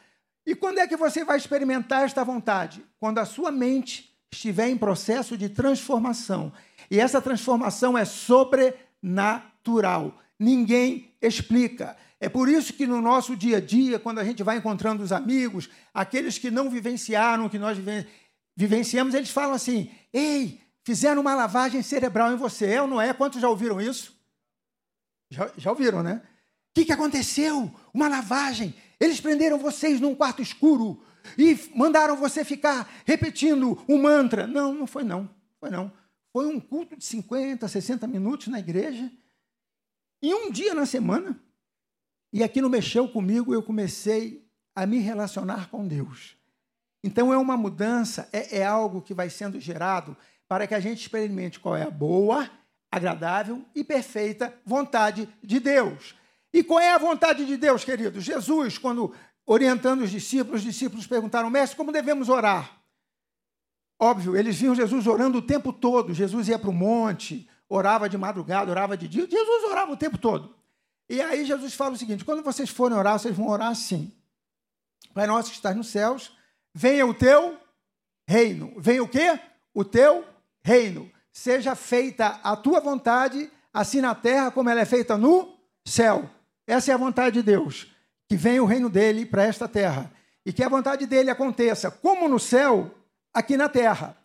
E 0.47 0.55
quando 0.55 0.79
é 0.79 0.87
que 0.87 0.97
você 0.97 1.25
vai 1.25 1.37
experimentar 1.37 2.05
esta 2.05 2.23
vontade? 2.23 2.85
Quando 3.01 3.19
a 3.19 3.25
sua 3.25 3.51
mente 3.51 4.17
estiver 4.31 4.69
em 4.69 4.77
processo 4.77 5.37
de 5.37 5.49
transformação. 5.49 6.53
E 6.91 7.01
essa 7.01 7.21
transformação 7.21 7.99
é 7.99 8.05
sobrenatural. 8.05 10.17
Ninguém 10.39 11.13
explica. 11.21 11.97
É 12.21 12.29
por 12.29 12.49
isso 12.49 12.73
que 12.73 12.87
no 12.87 13.01
nosso 13.01 13.37
dia 13.37 13.57
a 13.57 13.61
dia, 13.61 13.99
quando 13.99 14.21
a 14.21 14.25
gente 14.25 14.43
vai 14.43 14.59
encontrando 14.59 15.03
os 15.03 15.13
amigos, 15.13 15.69
aqueles 15.93 16.39
que 16.39 16.51
não 16.51 16.71
vivenciaram 16.71 17.47
o 17.47 17.51
que 17.51 17.59
nós 17.59 17.77
vivenciamos, 18.55 19.15
eles 19.15 19.31
falam 19.31 19.55
assim: 19.55 19.91
Ei, 20.13 20.61
fizeram 20.85 21.21
uma 21.21 21.35
lavagem 21.35 21.83
cerebral 21.83 22.33
em 22.33 22.37
você, 22.37 22.67
é 22.67 22.81
ou 22.81 22.89
não 22.89 23.01
é? 23.01 23.13
Quantos 23.13 23.41
já 23.41 23.49
ouviram 23.49 23.81
isso? 23.81 24.15
Já, 25.31 25.51
já 25.57 25.71
ouviram, 25.71 26.03
né? 26.03 26.23
Que, 26.77 26.85
que 26.85 26.93
aconteceu? 26.93 27.73
Uma 27.95 28.07
lavagem. 28.07 28.75
Eles 29.01 29.19
prenderam 29.19 29.59
vocês 29.59 29.99
num 29.99 30.15
quarto 30.15 30.43
escuro 30.43 31.03
e 31.39 31.59
mandaram 31.75 32.19
você 32.19 32.45
ficar 32.45 32.87
repetindo 33.07 33.83
um 33.89 34.03
mantra. 34.03 34.47
Não, 34.47 34.75
não 34.75 34.87
foi 34.87 35.03
não. 35.03 35.27
Foi 35.59 35.71
não. 35.71 35.91
Foi 36.35 36.47
um 36.47 36.61
culto 36.61 36.95
de 36.95 37.03
50, 37.03 37.67
60 37.67 38.07
minutos 38.07 38.49
na 38.49 38.59
igreja. 38.59 39.11
E 40.23 40.35
um 40.35 40.51
dia 40.51 40.75
na 40.75 40.85
semana. 40.85 41.43
E 42.31 42.45
aquilo 42.45 42.69
mexeu 42.69 43.09
comigo, 43.09 43.55
eu 43.55 43.63
comecei 43.63 44.47
a 44.75 44.85
me 44.85 44.99
relacionar 44.99 45.71
com 45.71 45.89
Deus. 45.89 46.37
Então 47.03 47.33
é 47.33 47.39
uma 47.39 47.57
mudança, 47.57 48.29
é, 48.31 48.59
é 48.59 48.67
algo 48.67 49.01
que 49.01 49.15
vai 49.15 49.31
sendo 49.31 49.59
gerado 49.59 50.15
para 50.47 50.67
que 50.67 50.75
a 50.75 50.81
gente 50.81 51.01
experimente 51.01 51.59
qual 51.59 51.75
é 51.75 51.85
a 51.85 51.91
boa, 51.91 52.51
agradável 52.93 53.65
e 53.75 53.83
perfeita 53.83 54.55
vontade 54.67 55.27
de 55.43 55.59
Deus. 55.59 56.15
E 56.57 56.65
qual 56.65 56.81
é 56.81 56.91
a 56.91 56.97
vontade 56.97 57.45
de 57.45 57.55
Deus, 57.59 57.85
queridos? 57.85 58.25
Jesus, 58.25 58.79
quando 58.79 59.15
orientando 59.45 60.01
os 60.01 60.11
discípulos, 60.11 60.61
os 60.61 60.65
discípulos 60.65 61.07
perguntaram, 61.07 61.51
mestre, 61.51 61.77
como 61.77 61.93
devemos 61.93 62.31
orar? 62.31 62.81
Óbvio, 64.01 64.35
eles 64.35 64.57
viam 64.57 64.75
Jesus 64.75 65.07
orando 65.07 65.37
o 65.37 65.43
tempo 65.43 65.71
todo. 65.71 66.15
Jesus 66.15 66.49
ia 66.49 66.59
para 66.59 66.71
o 66.71 66.73
monte, 66.73 67.47
orava 67.69 68.09
de 68.09 68.17
madrugada, 68.17 68.71
orava 68.71 68.97
de 68.97 69.07
dia. 69.07 69.29
Jesus 69.31 69.65
orava 69.65 69.93
o 69.93 69.99
tempo 69.99 70.17
todo. 70.17 70.57
E 71.11 71.21
aí 71.21 71.45
Jesus 71.45 71.75
fala 71.75 71.93
o 71.93 71.99
seguinte: 71.99 72.25
quando 72.25 72.43
vocês 72.43 72.71
forem 72.71 72.97
orar, 72.97 73.19
vocês 73.19 73.37
vão 73.37 73.49
orar 73.49 73.69
assim. 73.69 74.11
Pai 75.13 75.27
nosso 75.27 75.51
que 75.51 75.57
estás 75.57 75.77
nos 75.77 75.89
céus, 75.89 76.33
venha 76.73 77.07
o 77.07 77.13
teu 77.13 77.59
reino. 78.27 78.73
Venha 78.79 79.03
o 79.03 79.09
quê? 79.09 79.39
O 79.75 79.85
teu 79.85 80.25
reino. 80.65 81.13
Seja 81.31 81.75
feita 81.75 82.41
a 82.43 82.57
tua 82.57 82.81
vontade, 82.81 83.53
assim 83.75 84.01
na 84.01 84.15
terra 84.15 84.51
como 84.51 84.71
ela 84.71 84.81
é 84.81 84.87
feita 84.87 85.19
no 85.19 85.55
céu. 85.85 86.31
Essa 86.67 86.91
é 86.91 86.95
a 86.95 86.99
vontade 86.99 87.35
de 87.35 87.43
Deus. 87.43 87.93
Que 88.29 88.37
venha 88.37 88.63
o 88.63 88.67
reino 88.67 88.91
dele 88.91 89.25
para 89.25 89.45
esta 89.45 89.69
terra. 89.69 90.13
E 90.45 90.53
que 90.53 90.63
a 90.63 90.69
vontade 90.69 91.07
dele 91.07 91.31
aconteça, 91.31 91.91
como 91.91 92.29
no 92.29 92.39
céu, 92.39 92.95
aqui 93.33 93.57
na 93.57 93.69
terra. 93.69 94.17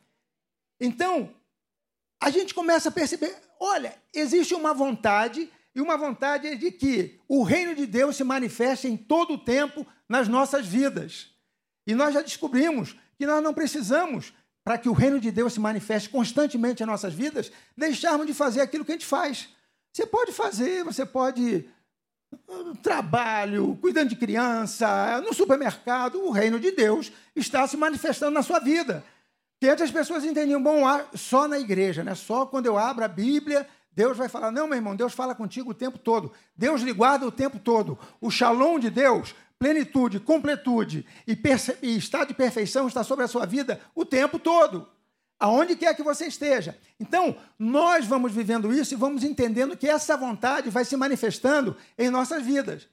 Então, 0.80 1.34
a 2.22 2.30
gente 2.30 2.54
começa 2.54 2.90
a 2.90 2.92
perceber: 2.92 3.36
olha, 3.60 3.96
existe 4.14 4.54
uma 4.54 4.74
vontade, 4.74 5.50
e 5.74 5.82
uma 5.82 5.98
vontade 5.98 6.56
de 6.56 6.72
que 6.72 7.20
o 7.28 7.44
reino 7.44 7.74
de 7.74 7.86
Deus 7.86 8.18
se 8.18 8.24
manifeste 8.24 8.88
em 8.88 8.98
todo 8.98 9.36
o 9.36 9.38
tempo 9.38 9.86
nas 10.08 10.28
nossas 10.28 10.66
vidas. 10.66 11.30
E 11.88 11.96
nós 11.96 12.14
já 12.14 12.22
descobrimos 12.22 12.96
que 13.18 13.26
nós 13.26 13.42
não 13.42 13.54
precisamos 13.54 14.34
para 14.64 14.78
que 14.78 14.90
o 14.90 14.94
reino 14.94 15.20
de 15.20 15.32
Deus 15.32 15.54
se 15.54 15.60
manifeste 15.60 16.10
constantemente 16.10 16.84
em 16.84 16.86
nossas 16.86 17.14
vidas, 17.14 17.52
deixarmos 17.76 18.28
de 18.28 18.34
fazer 18.34 18.62
aquilo 18.62 18.86
que 18.86 18.92
a 18.92 18.96
gente 18.96 19.06
faz. 19.06 19.50
Você 19.94 20.06
pode 20.06 20.32
fazer, 20.32 20.84
você 20.84 21.06
pode 21.06 21.68
ah, 22.50 22.74
trabalho, 22.82 23.78
cuidando 23.82 24.10
de 24.10 24.16
criança, 24.16 25.22
no 25.22 25.34
supermercado, 25.34 26.24
o 26.24 26.32
reino 26.32 26.60
de 26.60 26.72
Deus 26.72 27.12
está 27.36 27.68
se 27.68 27.78
manifestando 27.78 28.32
na 28.32 28.44
sua 28.44 28.60
vida. 28.60 29.04
Que 29.60 29.70
antes 29.70 29.84
as 29.84 29.92
pessoas 29.92 30.24
entendiam, 30.24 30.62
bom, 30.62 30.84
só 31.14 31.48
na 31.48 31.60
igreja, 31.60 32.04
né? 32.04 32.16
só 32.16 32.46
quando 32.46 32.66
eu 32.66 32.78
abro 32.78 33.06
a 33.06 33.08
Bíblia, 33.08 33.68
Deus 33.92 34.18
vai 34.18 34.28
falar. 34.28 34.52
Não, 34.52 34.68
meu 34.68 34.78
irmão, 34.78 34.96
Deus 34.96 35.14
fala 35.14 35.36
contigo 35.36 35.72
o 35.72 35.76
tempo 35.76 35.98
todo. 35.98 36.32
Deus 36.56 36.82
lhe 36.82 36.94
guarda 36.94 37.28
o 37.28 37.32
tempo 37.32 37.60
todo. 37.60 37.98
O 38.20 38.32
shalom 38.32 38.80
de 38.80 38.90
Deus 38.90 39.36
plenitude, 39.62 40.20
completude 40.20 41.06
e, 41.28 41.38
e 41.84 41.96
estado 41.96 42.30
de 42.30 42.34
perfeição 42.34 42.88
está 42.88 43.04
sobre 43.04 43.26
a 43.26 43.28
sua 43.28 43.46
vida 43.46 43.80
o 43.94 44.04
tempo 44.04 44.40
todo, 44.40 44.90
aonde 45.42 45.76
quer 45.76 45.96
que 45.96 46.04
você 46.04 46.28
esteja. 46.28 46.78
Então, 47.00 47.36
nós 47.58 48.06
vamos 48.06 48.32
vivendo 48.32 48.72
isso 48.72 48.94
e 48.94 48.98
vamos 48.98 49.24
entendendo 49.24 49.76
que 49.76 49.90
essa 49.90 50.16
vontade 50.16 50.70
vai 50.70 50.86
se 50.86 50.96
manifestando 50.96 51.76
em 51.98 52.12
nossas 52.12 52.46
vidas. 52.46 52.88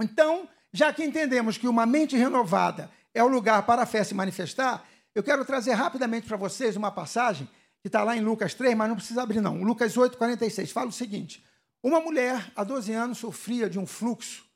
Então, 0.00 0.48
já 0.72 0.90
que 0.94 1.04
entendemos 1.04 1.58
que 1.58 1.68
uma 1.68 1.84
mente 1.84 2.16
renovada 2.16 2.90
é 3.12 3.22
o 3.22 3.28
lugar 3.28 3.66
para 3.66 3.82
a 3.82 3.86
fé 3.86 4.02
se 4.02 4.14
manifestar, 4.14 4.82
eu 5.14 5.22
quero 5.22 5.44
trazer 5.44 5.72
rapidamente 5.72 6.26
para 6.26 6.38
vocês 6.38 6.74
uma 6.74 6.90
passagem 6.90 7.46
que 7.82 7.88
está 7.88 8.02
lá 8.02 8.16
em 8.16 8.20
Lucas 8.20 8.54
3, 8.54 8.74
mas 8.74 8.88
não 8.88 8.96
precisa 8.96 9.22
abrir, 9.22 9.42
não. 9.42 9.62
Lucas 9.62 9.94
8, 9.94 10.16
46. 10.16 10.72
Fala 10.72 10.88
o 10.88 10.92
seguinte: 10.92 11.44
Uma 11.82 12.00
mulher, 12.00 12.50
há 12.56 12.64
12 12.64 12.92
anos, 12.94 13.18
sofria 13.18 13.68
de 13.68 13.78
um 13.78 13.86
fluxo 13.86 14.48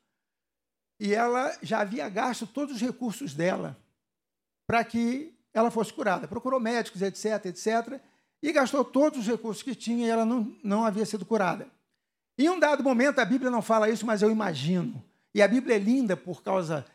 e 0.99 1.13
ela 1.13 1.55
já 1.61 1.81
havia 1.81 2.09
gasto 2.09 2.47
todos 2.47 2.75
os 2.75 2.81
recursos 2.81 3.33
dela 3.33 3.77
para 4.65 4.83
que 4.83 5.33
ela 5.53 5.69
fosse 5.69 5.93
curada. 5.93 6.27
Procurou 6.27 6.59
médicos, 6.59 7.01
etc, 7.01 7.45
etc, 7.45 7.99
e 8.41 8.51
gastou 8.51 8.83
todos 8.83 9.19
os 9.19 9.27
recursos 9.27 9.63
que 9.63 9.75
tinha 9.75 10.07
e 10.07 10.09
ela 10.09 10.25
não, 10.25 10.55
não 10.63 10.85
havia 10.85 11.05
sido 11.05 11.25
curada. 11.25 11.67
Em 12.37 12.49
um 12.49 12.59
dado 12.59 12.83
momento, 12.83 13.19
a 13.19 13.25
Bíblia 13.25 13.51
não 13.51 13.61
fala 13.61 13.89
isso, 13.89 14.05
mas 14.05 14.21
eu 14.21 14.31
imagino. 14.31 15.03
E 15.33 15.41
a 15.41 15.47
Bíblia 15.47 15.75
é 15.75 15.79
linda 15.79 16.17
por 16.17 16.41
causa 16.41 16.85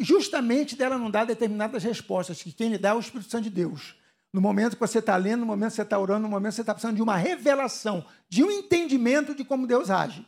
justamente 0.00 0.76
dela 0.76 0.98
não 0.98 1.10
dar 1.10 1.24
determinadas 1.24 1.82
respostas, 1.82 2.42
que 2.42 2.52
quem 2.52 2.70
lhe 2.70 2.78
dá 2.78 2.90
é 2.90 2.94
o 2.94 3.00
Espírito 3.00 3.30
Santo 3.30 3.44
de 3.44 3.50
Deus. 3.50 3.96
No 4.32 4.40
momento 4.40 4.74
que 4.74 4.80
você 4.80 4.98
está 4.98 5.16
lendo, 5.16 5.40
no 5.40 5.46
momento 5.46 5.70
que 5.70 5.76
você 5.76 5.82
está 5.82 5.98
orando, 5.98 6.22
no 6.22 6.28
momento 6.28 6.50
que 6.50 6.56
você 6.56 6.60
está 6.60 6.74
precisando 6.74 6.96
de 6.96 7.02
uma 7.02 7.16
revelação, 7.16 8.04
de 8.28 8.44
um 8.44 8.50
entendimento 8.50 9.34
de 9.34 9.44
como 9.44 9.66
Deus 9.66 9.90
age. 9.90 10.26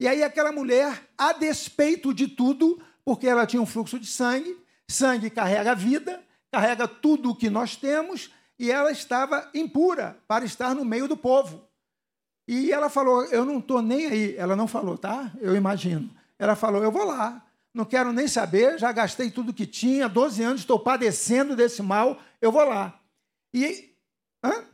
E 0.00 0.08
aí 0.08 0.22
aquela 0.22 0.50
mulher, 0.50 1.00
a 1.16 1.32
despeito 1.32 2.12
de 2.12 2.26
tudo, 2.26 2.80
porque 3.04 3.26
ela 3.26 3.46
tinha 3.46 3.62
um 3.62 3.66
fluxo 3.66 3.98
de 3.98 4.06
sangue, 4.06 4.56
sangue 4.88 5.30
carrega 5.30 5.74
vida, 5.74 6.20
carrega 6.52 6.86
tudo 6.86 7.30
o 7.30 7.34
que 7.34 7.50
nós 7.50 7.74
temos, 7.74 8.30
e 8.58 8.70
ela 8.70 8.92
estava 8.92 9.50
impura 9.54 10.16
para 10.28 10.44
estar 10.44 10.74
no 10.74 10.84
meio 10.84 11.08
do 11.08 11.16
povo. 11.16 11.66
E 12.46 12.70
ela 12.70 12.88
falou: 12.88 13.24
Eu 13.24 13.44
não 13.44 13.58
estou 13.58 13.82
nem 13.82 14.06
aí. 14.06 14.36
Ela 14.36 14.54
não 14.54 14.68
falou, 14.68 14.96
tá? 14.96 15.32
Eu 15.40 15.56
imagino. 15.56 16.08
Ela 16.38 16.54
falou: 16.54 16.84
Eu 16.84 16.92
vou 16.92 17.04
lá, 17.04 17.44
não 17.74 17.84
quero 17.84 18.12
nem 18.12 18.28
saber, 18.28 18.78
já 18.78 18.92
gastei 18.92 19.30
tudo 19.30 19.52
que 19.52 19.66
tinha, 19.66 20.08
12 20.08 20.42
anos, 20.42 20.60
estou 20.60 20.78
padecendo 20.78 21.56
desse 21.56 21.82
mal, 21.82 22.20
eu 22.40 22.52
vou 22.52 22.64
lá. 22.64 23.00
E 23.54 23.94
hã? 24.44 24.66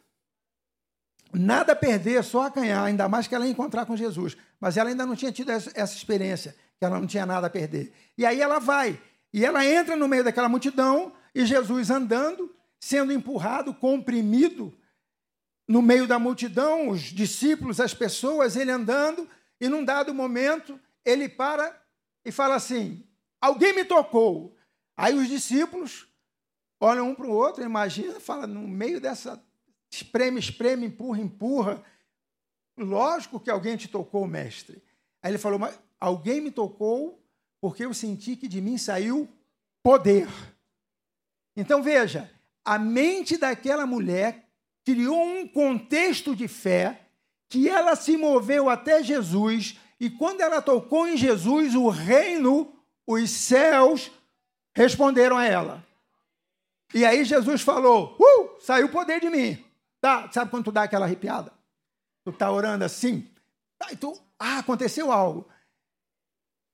nada 1.32 1.72
a 1.72 1.76
perder, 1.76 2.24
só 2.24 2.46
a 2.46 2.52
ainda 2.84 3.08
mais 3.08 3.26
que 3.26 3.34
ela 3.34 3.46
ia 3.46 3.52
encontrar 3.52 3.86
com 3.86 3.96
Jesus. 3.96 4.36
Mas 4.60 4.76
ela 4.76 4.90
ainda 4.90 5.06
não 5.06 5.14
tinha 5.14 5.30
tido 5.30 5.50
essa, 5.50 5.70
experiência, 5.94 6.54
que 6.78 6.84
ela 6.84 6.98
não 6.98 7.06
tinha 7.06 7.26
nada 7.26 7.46
a 7.46 7.50
perder. 7.50 7.92
E 8.16 8.24
aí 8.24 8.40
ela 8.40 8.58
vai, 8.58 9.00
e 9.32 9.44
ela 9.44 9.64
entra 9.64 9.94
no 9.94 10.08
meio 10.08 10.24
daquela 10.24 10.48
multidão, 10.48 11.12
e 11.38 11.46
Jesus 11.46 11.88
andando, 11.88 12.52
sendo 12.80 13.12
empurrado, 13.12 13.72
comprimido, 13.72 14.76
no 15.68 15.80
meio 15.80 16.04
da 16.04 16.18
multidão, 16.18 16.88
os 16.88 17.00
discípulos, 17.00 17.78
as 17.78 17.94
pessoas, 17.94 18.56
ele 18.56 18.72
andando, 18.72 19.28
e 19.60 19.68
num 19.68 19.84
dado 19.84 20.12
momento, 20.12 20.80
ele 21.04 21.28
para 21.28 21.80
e 22.24 22.32
fala 22.32 22.56
assim: 22.56 23.06
Alguém 23.40 23.72
me 23.72 23.84
tocou. 23.84 24.56
Aí 24.96 25.14
os 25.14 25.28
discípulos 25.28 26.08
olham 26.80 27.10
um 27.10 27.14
para 27.14 27.28
o 27.28 27.32
outro, 27.32 27.62
imagina, 27.62 28.18
fala, 28.18 28.44
no 28.44 28.66
meio 28.66 29.00
dessa 29.00 29.40
espreme, 29.92 30.40
espreme, 30.40 30.86
empurra, 30.86 31.20
empurra. 31.20 31.84
Lógico 32.76 33.38
que 33.38 33.48
alguém 33.48 33.76
te 33.76 33.86
tocou, 33.86 34.26
mestre. 34.26 34.82
Aí 35.22 35.30
ele 35.30 35.38
falou: 35.38 35.60
Mas 35.60 35.78
alguém 36.00 36.40
me 36.40 36.50
tocou 36.50 37.24
porque 37.60 37.84
eu 37.84 37.94
senti 37.94 38.34
que 38.34 38.48
de 38.48 38.60
mim 38.60 38.76
saiu 38.76 39.28
poder. 39.84 40.26
Então 41.58 41.82
veja, 41.82 42.30
a 42.64 42.78
mente 42.78 43.36
daquela 43.36 43.84
mulher 43.84 44.48
criou 44.84 45.20
um 45.20 45.48
contexto 45.48 46.36
de 46.36 46.46
fé 46.46 47.00
que 47.48 47.68
ela 47.68 47.96
se 47.96 48.16
moveu 48.16 48.70
até 48.70 49.02
Jesus 49.02 49.76
e 49.98 50.08
quando 50.08 50.40
ela 50.40 50.62
tocou 50.62 51.08
em 51.08 51.16
Jesus, 51.16 51.74
o 51.74 51.88
reino, 51.88 52.72
os 53.04 53.28
céus 53.30 54.08
responderam 54.72 55.36
a 55.36 55.46
ela. 55.46 55.84
E 56.94 57.04
aí 57.04 57.24
Jesus 57.24 57.60
falou: 57.62 58.16
uh, 58.20 58.60
saiu 58.60 58.88
poder 58.88 59.20
de 59.20 59.28
mim. 59.28 59.62
Tá, 60.00 60.30
sabe 60.30 60.52
quando 60.52 60.66
tu 60.66 60.72
dá 60.72 60.84
aquela 60.84 61.06
arrepiada? 61.06 61.52
Tu 62.24 62.30
está 62.30 62.52
orando 62.52 62.84
assim, 62.84 63.28
aí 63.82 63.96
tu, 63.96 64.16
ah, 64.38 64.58
aconteceu 64.58 65.10
algo. 65.10 65.48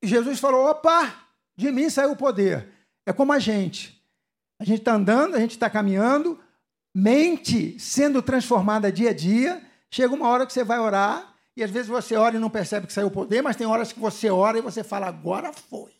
Jesus 0.02 0.38
falou: 0.38 0.66
opa, 0.66 1.24
de 1.56 1.72
mim 1.72 1.88
saiu 1.88 2.12
o 2.12 2.16
poder. 2.16 2.68
É 3.06 3.14
como 3.14 3.32
a 3.32 3.38
gente. 3.38 3.93
A 4.64 4.66
gente 4.66 4.78
está 4.78 4.94
andando, 4.94 5.34
a 5.34 5.38
gente 5.38 5.50
está 5.50 5.68
caminhando, 5.68 6.40
mente 6.94 7.78
sendo 7.78 8.22
transformada 8.22 8.90
dia 8.90 9.10
a 9.10 9.12
dia. 9.12 9.62
Chega 9.90 10.14
uma 10.14 10.26
hora 10.26 10.46
que 10.46 10.54
você 10.54 10.64
vai 10.64 10.78
orar, 10.78 11.34
e 11.54 11.62
às 11.62 11.70
vezes 11.70 11.86
você 11.86 12.16
ora 12.16 12.36
e 12.36 12.38
não 12.38 12.48
percebe 12.48 12.86
que 12.86 12.92
saiu 12.94 13.08
o 13.08 13.10
poder, 13.10 13.42
mas 13.42 13.56
tem 13.56 13.66
horas 13.66 13.92
que 13.92 14.00
você 14.00 14.30
ora 14.30 14.56
e 14.56 14.62
você 14.62 14.82
fala, 14.82 15.06
agora 15.06 15.52
foi. 15.52 15.92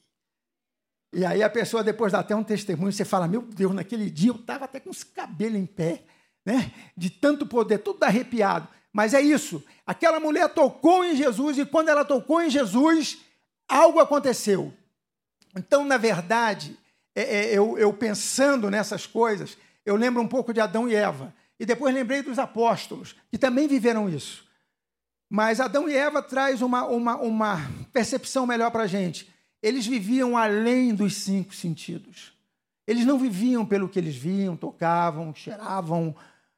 E 1.13 1.27
aí 1.27 1.43
a 1.43 1.51
pessoa 1.51 1.85
depois 1.85 2.11
dá 2.11 2.21
até 2.21 2.35
um 2.35 2.43
testemunho, 2.43 2.91
você 2.91 3.05
fala, 3.05 3.29
meu 3.29 3.43
Deus, 3.43 3.75
naquele 3.75 4.09
dia 4.09 4.31
eu 4.31 4.37
estava 4.37 4.65
até 4.65 4.81
com 4.81 4.89
os 4.89 5.05
cabelos 5.05 5.59
em 5.59 5.67
pé, 5.67 6.03
né? 6.43 6.73
De 6.97 7.11
tanto 7.11 7.47
poder, 7.47 7.81
tudo 7.81 8.03
arrepiado. 8.03 8.67
Mas 8.91 9.13
é 9.13 9.21
isso. 9.21 9.63
Aquela 9.87 10.19
mulher 10.19 10.49
tocou 10.55 11.05
em 11.05 11.15
Jesus 11.15 11.59
e 11.59 11.67
quando 11.67 11.91
ela 11.91 12.03
tocou 12.03 12.41
em 12.41 12.49
Jesus, 12.49 13.19
algo 13.69 14.01
aconteceu. 14.01 14.73
Então, 15.55 15.85
na 15.85 15.99
verdade, 15.99 16.79
é, 17.15 17.23
é, 17.23 17.59
eu, 17.59 17.79
eu 17.79 17.93
pensando 17.93 18.71
nessas 18.71 19.07
coisas, 19.07 19.57
eu 19.87 19.97
lembro 19.97 20.21
um 20.21 20.29
pouco 20.29 20.53
de 20.53 20.61
Adão 20.61 20.89
e 20.89 20.95
Eva. 20.95 21.35
E 21.59 21.65
depois 21.65 21.95
lembrei 21.95 22.23
dos 22.23 22.39
apóstolos, 22.39 23.15
que 23.31 23.39
também 23.39 23.69
viveram 23.69 24.09
isso. 24.09 24.45
Mas 25.31 25.61
Adão 25.61 25.89
e 25.89 25.95
Eva 25.95 26.23
traz 26.23 26.61
uma, 26.63 26.85
uma, 26.85 27.17
uma 27.17 27.71
percepção 27.93 28.47
melhor 28.47 28.71
para 28.71 28.85
a 28.85 28.87
gente. 28.87 29.33
Eles 29.63 29.87
viviam 29.87 30.37
além 30.37 30.95
dos 30.95 31.17
cinco 31.17 31.55
sentidos. 31.55 32.33
Eles 32.87 33.07
não 33.07 33.19
viviam 33.19 33.65
pelo 33.65 33.89
que 33.89 33.99
eles 33.99 34.15
viam, 34.15 34.57
tocavam, 34.57 35.35
cheiravam, 35.35 36.15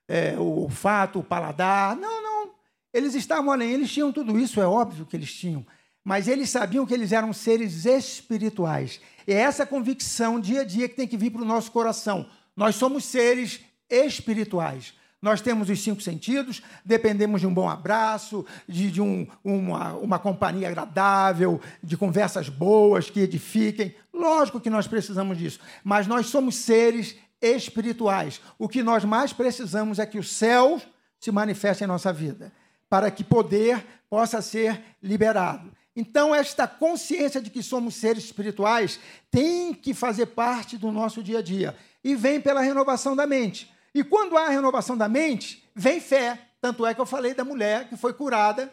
é, 0.09 0.37
o 0.39 0.63
olfato, 0.63 1.21
o 1.21 1.25
paladar. 1.25 1.95
Não, 1.95 2.23
não. 2.23 2.51
Eles 2.93 3.15
estavam 3.15 3.53
além. 3.53 3.71
Eles 3.71 3.93
tinham 3.93 4.13
tudo 4.13 4.39
isso, 4.39 4.61
é 4.61 4.67
óbvio 4.67 5.07
que 5.07 5.17
eles 5.17 5.33
tinham. 5.33 5.65
Mas 6.07 6.29
eles 6.29 6.51
sabiam 6.51 6.87
que 6.87 6.95
eles 6.95 7.11
eram 7.11 7.33
seres 7.33 7.85
espirituais. 7.85 9.01
E 9.27 9.33
é 9.33 9.39
essa 9.39 9.67
convicção 9.67 10.39
dia 10.39 10.61
a 10.61 10.65
dia 10.65 10.89
que 10.89 10.95
tem 10.95 11.09
que 11.09 11.17
vir 11.17 11.31
para 11.31 11.43
o 11.43 11.45
nosso 11.45 11.73
coração. 11.73 12.29
Nós 12.55 12.77
somos 12.77 13.05
seres 13.05 13.59
espirituais. 13.91 14.95
Nós 15.21 15.41
temos 15.41 15.69
os 15.69 15.83
cinco 15.83 16.01
sentidos, 16.01 16.63
dependemos 16.85 17.41
de 17.41 17.47
um 17.49 17.53
bom 17.53 17.69
abraço, 17.69 18.47
de, 18.69 18.89
de 18.89 19.03
um, 19.03 19.27
uma, 19.43 19.95
uma 19.95 20.19
companhia 20.21 20.69
agradável, 20.69 21.61
de 21.83 21.97
conversas 21.97 22.49
boas 22.49 23.11
que 23.11 23.19
edifiquem. 23.19 23.93
Lógico 24.15 24.61
que 24.61 24.71
nós 24.71 24.87
precisamos 24.87 25.37
disso, 25.37 25.59
mas 25.83 26.07
nós 26.07 26.27
somos 26.27 26.55
seres 26.55 27.17
espirituais. 27.43 28.41
O 28.61 28.69
que 28.69 28.81
nós 28.81 29.05
mais 29.05 29.33
precisamos 29.33 29.99
é 29.99 30.07
que 30.07 30.21
o 30.21 30.23
céu 30.23 30.81
se 31.19 31.33
manifeste 31.33 31.83
em 31.83 31.89
nossa 31.89 32.13
vida, 32.13 32.53
para 32.89 33.11
que 33.11 33.25
poder 33.25 33.85
possa 34.09 34.41
ser 34.41 34.81
liberado. 35.03 35.76
Então, 35.97 36.35
esta 36.35 36.69
consciência 36.69 37.41
de 37.41 37.49
que 37.49 37.63
somos 37.63 37.95
seres 37.95 38.25
espirituais 38.25 39.01
tem 39.31 39.73
que 39.73 39.95
fazer 39.95 40.27
parte 40.27 40.77
do 40.77 40.93
nosso 40.93 41.23
dia 41.23 41.39
a 41.39 41.43
dia 41.43 41.75
e 42.05 42.15
vem 42.15 42.39
pela 42.39 42.61
renovação 42.61 43.17
da 43.17 43.27
mente. 43.27 43.73
E 43.95 44.05
quando 44.05 44.37
há 44.37 44.51
renovação 44.51 44.95
da 44.95 45.09
mente, 45.09 45.67
vem 45.75 45.99
fé. 45.99 46.39
Tanto 46.61 46.85
é 46.85 46.95
que 46.95 47.01
eu 47.01 47.07
falei 47.07 47.33
da 47.33 47.45
mulher 47.45 47.89
que 47.89 47.97
foi 47.97 48.13
curada 48.13 48.71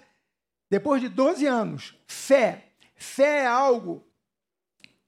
depois 0.70 1.02
de 1.02 1.08
12 1.08 1.46
anos. 1.46 1.96
Fé. 2.06 2.66
Fé 2.94 3.44
é 3.44 3.48
algo. 3.48 4.04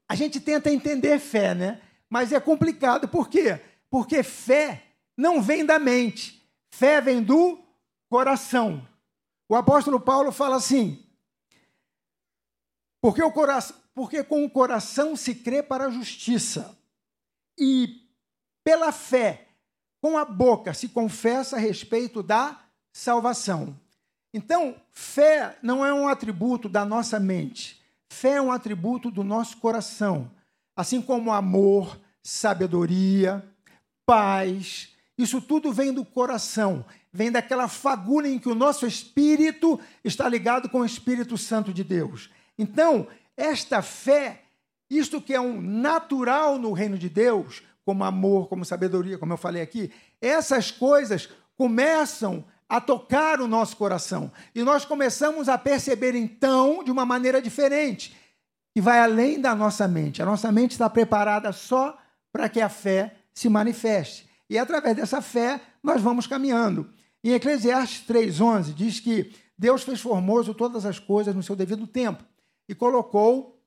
A 0.08 0.16
gente 0.16 0.40
tenta 0.40 0.72
entender 0.72 1.20
fé, 1.20 1.54
né? 1.54 1.82
Mas 2.10 2.32
é 2.32 2.40
complicado. 2.40 3.10
Por 3.10 3.28
quê? 3.28 3.60
Porque 3.90 4.24
fé 4.24 4.84
não 5.18 5.42
vem 5.42 5.66
da 5.66 5.78
mente. 5.78 6.42
Fé 6.70 7.02
vem 7.02 7.22
do 7.22 7.60
coração. 8.10 8.88
O 9.50 9.56
apóstolo 9.56 10.00
Paulo 10.00 10.32
fala 10.32 10.56
assim: 10.56 11.05
porque, 13.06 13.22
o 13.22 13.32
coração, 13.32 13.78
porque 13.94 14.24
com 14.24 14.44
o 14.44 14.50
coração 14.50 15.16
se 15.16 15.36
crê 15.36 15.62
para 15.62 15.86
a 15.86 15.92
justiça, 15.92 16.76
e 17.56 18.02
pela 18.64 18.92
fé 18.92 19.50
com 20.02 20.18
a 20.18 20.26
boca 20.26 20.74
se 20.74 20.90
confessa 20.90 21.56
a 21.56 21.60
respeito 21.60 22.24
da 22.24 22.60
salvação. 22.92 23.80
Então, 24.34 24.76
fé 24.90 25.56
não 25.62 25.86
é 25.86 25.94
um 25.94 26.08
atributo 26.08 26.68
da 26.68 26.84
nossa 26.84 27.20
mente. 27.20 27.80
Fé 28.10 28.38
é 28.38 28.42
um 28.42 28.52
atributo 28.52 29.12
do 29.12 29.24
nosso 29.24 29.58
coração. 29.58 30.32
Assim 30.76 31.00
como 31.00 31.32
amor, 31.32 32.02
sabedoria, 32.24 33.48
paz, 34.04 34.96
isso 35.16 35.40
tudo 35.40 35.72
vem 35.72 35.94
do 35.94 36.04
coração, 36.04 36.84
vem 37.14 37.32
daquela 37.32 37.68
fagulha 37.68 38.28
em 38.28 38.40
que 38.40 38.50
o 38.50 38.56
nosso 38.56 38.88
espírito 38.88 39.80
está 40.04 40.28
ligado 40.28 40.70
com 40.70 40.80
o 40.80 40.86
Espírito 40.86 41.38
Santo 41.38 41.72
de 41.72 41.84
Deus. 41.84 42.32
Então, 42.58 43.08
esta 43.36 43.82
fé, 43.82 44.44
isto 44.90 45.22
que 45.22 45.34
é 45.34 45.40
um 45.40 45.62
natural 45.62 46.58
no 46.58 46.72
reino 46.72 46.98
de 46.98 47.10
Deus, 47.10 47.62
como 47.84 48.04
amor, 48.04 48.48
como 48.48 48.66
sabedoria, 48.66 49.18
como 49.18 49.34
eu 49.34 49.38
falei 49.38 49.62
aqui, 49.62 49.92
essas 50.22 50.72
coisas 50.72 51.30
começam 51.58 52.44
a 52.68 52.82
tocar 52.82 53.40
o 53.42 53.48
nosso 53.48 53.78
coração. 53.78 54.32
E 54.54 54.64
nós 54.64 54.86
começamos 54.86 55.48
a 55.48 55.58
perceber, 55.58 56.16
então, 56.16 56.84
de 56.84 56.92
uma 56.92 57.06
maneira 57.06 57.42
diferente, 57.42 58.16
que 58.74 58.82
vai 58.82 59.00
além 59.00 59.40
da 59.40 59.54
nossa 59.54 59.88
mente. 59.88 60.22
A 60.22 60.26
nossa 60.26 60.52
mente 60.52 60.72
está 60.72 60.90
preparada 60.90 61.52
só 61.52 61.98
para 62.32 62.50
que 62.50 62.60
a 62.60 62.70
fé 62.70 63.16
se 63.34 63.48
manifeste. 63.48 64.28
E 64.50 64.58
através 64.58 64.96
dessa 64.96 65.22
fé, 65.22 65.62
nós 65.84 66.02
vamos 66.02 66.26
caminhando. 66.26 66.90
Em 67.24 67.34
Eclesiastes 67.34 68.08
3,11, 68.08 68.74
diz 68.74 69.00
que 69.00 69.32
Deus 69.58 69.84
fez 69.84 70.02
formoso 70.02 70.54
todas 70.54 70.86
as 70.86 71.00
coisas 71.00 71.36
no 71.36 71.44
seu 71.44 71.56
devido 71.56 71.88
tempo 71.88 72.24
e 72.68 72.76
colocou 72.76 73.62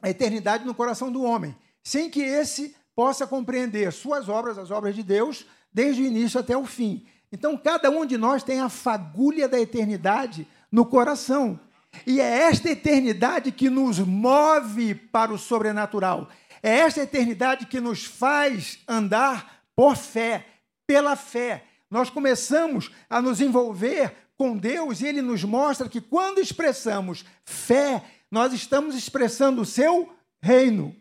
a 0.00 0.10
eternidade 0.10 0.64
no 0.64 0.74
coração 0.74 1.10
do 1.10 1.22
homem, 1.22 1.56
sem 1.82 2.10
que 2.10 2.20
esse 2.20 2.74
possa 2.94 3.26
compreender 3.26 3.92
suas 3.92 4.28
obras, 4.28 4.58
as 4.58 4.70
obras 4.70 4.94
de 4.94 5.02
Deus, 5.02 5.46
desde 5.72 6.02
o 6.02 6.06
início 6.06 6.38
até 6.38 6.56
o 6.56 6.66
fim. 6.66 7.06
Então, 7.30 7.56
cada 7.56 7.90
um 7.90 8.04
de 8.04 8.18
nós 8.18 8.42
tem 8.42 8.60
a 8.60 8.68
fagulha 8.68 9.48
da 9.48 9.58
eternidade 9.58 10.46
no 10.70 10.84
coração. 10.84 11.58
E 12.06 12.20
é 12.20 12.42
esta 12.42 12.70
eternidade 12.70 13.52
que 13.52 13.70
nos 13.70 13.98
move 13.98 14.94
para 14.94 15.32
o 15.32 15.38
sobrenatural. 15.38 16.28
É 16.62 16.78
esta 16.78 17.02
eternidade 17.02 17.66
que 17.66 17.80
nos 17.80 18.04
faz 18.04 18.78
andar 18.86 19.62
por 19.74 19.96
fé, 19.96 20.46
pela 20.86 21.16
fé. 21.16 21.64
Nós 21.90 22.08
começamos 22.08 22.90
a 23.08 23.20
nos 23.20 23.40
envolver 23.40 24.14
com 24.36 24.56
Deus 24.56 25.00
e 25.00 25.06
ele 25.06 25.22
nos 25.22 25.44
mostra 25.44 25.88
que 25.88 26.00
quando 26.00 26.40
expressamos 26.40 27.24
fé, 27.44 28.02
nós 28.32 28.54
estamos 28.54 28.96
expressando 28.96 29.60
o 29.60 29.66
seu 29.66 30.10
reino. 30.40 30.96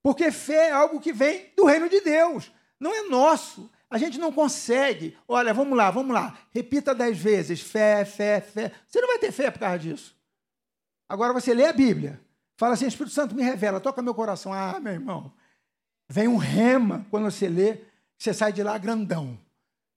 Porque 0.00 0.30
fé 0.30 0.68
é 0.68 0.72
algo 0.72 1.00
que 1.00 1.12
vem 1.12 1.52
do 1.56 1.66
reino 1.66 1.88
de 1.88 2.00
Deus, 2.00 2.52
não 2.78 2.94
é 2.94 3.02
nosso. 3.08 3.68
A 3.90 3.98
gente 3.98 4.18
não 4.18 4.30
consegue. 4.30 5.18
Olha, 5.26 5.52
vamos 5.52 5.76
lá, 5.76 5.90
vamos 5.90 6.14
lá. 6.14 6.38
Repita 6.50 6.94
dez 6.94 7.18
vezes: 7.18 7.60
fé, 7.60 8.04
fé, 8.04 8.40
fé. 8.40 8.72
Você 8.86 9.00
não 9.00 9.08
vai 9.08 9.18
ter 9.18 9.32
fé 9.32 9.50
por 9.50 9.58
causa 9.58 9.78
disso. 9.78 10.14
Agora 11.08 11.32
você 11.32 11.52
lê 11.52 11.64
a 11.66 11.72
Bíblia. 11.72 12.20
Fala 12.56 12.74
assim: 12.74 12.86
Espírito 12.86 13.14
Santo 13.14 13.34
me 13.34 13.42
revela, 13.42 13.80
toca 13.80 14.00
meu 14.00 14.14
coração. 14.14 14.52
Ah, 14.52 14.78
meu 14.78 14.92
irmão. 14.92 15.32
Vem 16.08 16.28
um 16.28 16.36
rema 16.36 17.04
quando 17.10 17.30
você 17.30 17.48
lê, 17.48 17.80
você 18.16 18.32
sai 18.32 18.52
de 18.52 18.62
lá 18.62 18.78
grandão. 18.78 19.38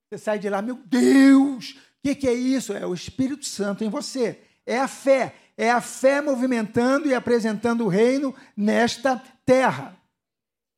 Você 0.08 0.18
sai 0.18 0.38
de 0.38 0.48
lá, 0.48 0.60
meu 0.60 0.74
Deus, 0.74 1.70
o 1.70 2.02
que, 2.02 2.14
que 2.14 2.28
é 2.28 2.34
isso? 2.34 2.72
É 2.72 2.84
o 2.84 2.92
Espírito 2.92 3.46
Santo 3.46 3.84
em 3.84 3.88
você. 3.88 4.42
É 4.66 4.78
a 4.78 4.88
fé. 4.88 5.34
É 5.62 5.70
a 5.70 5.80
fé 5.80 6.20
movimentando 6.20 7.06
e 7.06 7.14
apresentando 7.14 7.84
o 7.84 7.88
reino 7.88 8.34
nesta 8.56 9.16
terra. 9.46 9.96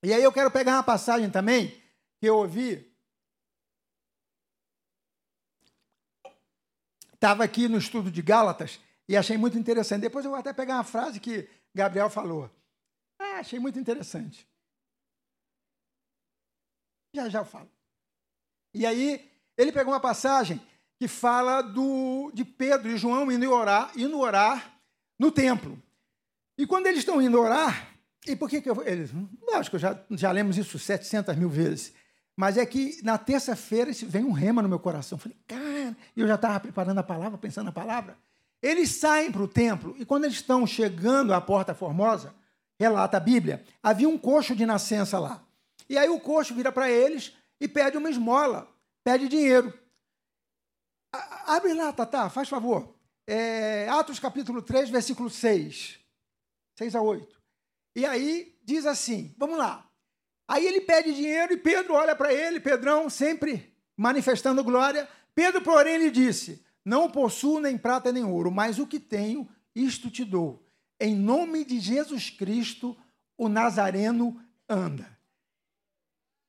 E 0.02 0.12
aí 0.12 0.22
eu 0.22 0.30
quero 0.30 0.50
pegar 0.50 0.72
uma 0.72 0.82
passagem 0.82 1.30
também 1.30 1.70
que 2.20 2.26
eu 2.26 2.36
ouvi. 2.36 2.94
Estava 7.14 7.42
aqui 7.42 7.66
no 7.66 7.78
estudo 7.78 8.10
de 8.10 8.20
Gálatas 8.20 8.78
e 9.08 9.16
achei 9.16 9.38
muito 9.38 9.56
interessante. 9.56 10.02
Depois 10.02 10.22
eu 10.26 10.30
vou 10.30 10.38
até 10.38 10.52
pegar 10.52 10.74
uma 10.74 10.84
frase 10.84 11.18
que 11.18 11.48
Gabriel 11.74 12.10
falou. 12.10 12.50
Ah, 13.18 13.38
achei 13.38 13.58
muito 13.58 13.78
interessante. 13.78 14.46
Já 17.14 17.30
já 17.30 17.38
eu 17.38 17.46
falo. 17.46 17.70
E 18.74 18.84
aí 18.84 19.32
ele 19.56 19.72
pegou 19.72 19.94
uma 19.94 20.00
passagem 20.00 20.60
que 20.98 21.08
fala 21.08 21.62
do, 21.62 22.30
de 22.34 22.44
Pedro 22.44 22.90
e 22.90 22.98
João 22.98 23.32
indo 23.32 23.50
orar, 23.50 23.90
indo 23.96 24.20
orar 24.20 24.73
no 25.18 25.30
templo. 25.30 25.80
E 26.56 26.66
quando 26.66 26.86
eles 26.86 27.00
estão 27.00 27.20
indo 27.20 27.40
orar, 27.40 27.94
e 28.26 28.34
por 28.34 28.48
que, 28.48 28.60
que 28.60 28.70
eu. 28.70 28.82
Eles, 28.86 29.10
lógico, 29.46 29.78
já, 29.78 29.98
já 30.10 30.30
lemos 30.30 30.56
isso 30.56 30.78
700 30.78 31.36
mil 31.36 31.48
vezes. 31.48 31.92
Mas 32.36 32.56
é 32.56 32.66
que 32.66 33.00
na 33.02 33.16
terça-feira 33.16 33.92
vem 34.06 34.24
um 34.24 34.32
rema 34.32 34.60
no 34.60 34.68
meu 34.68 34.78
coração. 34.78 35.16
Eu 35.16 35.20
falei, 35.20 35.38
cara, 35.46 35.96
e 36.16 36.20
eu 36.20 36.26
já 36.26 36.34
estava 36.34 36.58
preparando 36.58 36.98
a 36.98 37.02
palavra, 37.02 37.38
pensando 37.38 37.66
na 37.66 37.72
palavra. 37.72 38.16
Eles 38.60 38.90
saem 38.96 39.30
para 39.30 39.42
o 39.42 39.48
templo 39.48 39.94
e 39.98 40.04
quando 40.04 40.24
eles 40.24 40.36
estão 40.36 40.66
chegando 40.66 41.34
à 41.34 41.40
Porta 41.40 41.74
Formosa, 41.74 42.34
relata 42.80 43.18
a 43.18 43.20
Bíblia, 43.20 43.62
havia 43.82 44.08
um 44.08 44.18
coxo 44.18 44.56
de 44.56 44.64
nascença 44.64 45.18
lá. 45.18 45.44
E 45.88 45.98
aí 45.98 46.08
o 46.08 46.18
coxo 46.18 46.54
vira 46.54 46.72
para 46.72 46.90
eles 46.90 47.34
e 47.60 47.68
pede 47.68 47.98
uma 47.98 48.08
esmola, 48.08 48.66
pede 49.04 49.28
dinheiro. 49.28 49.72
Abre 51.46 51.74
lá, 51.74 51.92
Tatá, 51.92 52.28
faz 52.30 52.48
favor. 52.48 52.93
É, 53.26 53.88
Atos 53.88 54.18
capítulo 54.18 54.60
3, 54.60 54.90
versículo 54.90 55.30
6. 55.30 55.98
6 56.78 56.94
a 56.94 57.00
8. 57.00 57.42
E 57.96 58.04
aí 58.04 58.58
diz 58.62 58.86
assim: 58.86 59.34
vamos 59.38 59.58
lá. 59.58 59.88
Aí 60.46 60.66
ele 60.66 60.82
pede 60.82 61.14
dinheiro 61.14 61.54
e 61.54 61.56
Pedro 61.56 61.94
olha 61.94 62.14
para 62.14 62.32
ele, 62.32 62.60
Pedrão 62.60 63.08
sempre 63.08 63.74
manifestando 63.96 64.62
glória. 64.62 65.08
Pedro, 65.34 65.62
porém, 65.62 65.98
lhe 65.98 66.10
disse: 66.10 66.64
Não 66.84 67.10
possuo 67.10 67.60
nem 67.60 67.78
prata 67.78 68.12
nem 68.12 68.24
ouro, 68.24 68.50
mas 68.50 68.78
o 68.78 68.86
que 68.86 69.00
tenho, 69.00 69.48
isto 69.74 70.10
te 70.10 70.24
dou. 70.24 70.66
Em 71.00 71.14
nome 71.14 71.64
de 71.64 71.80
Jesus 71.80 72.30
Cristo, 72.30 72.96
o 73.36 73.48
Nazareno 73.48 74.40
anda. 74.68 75.18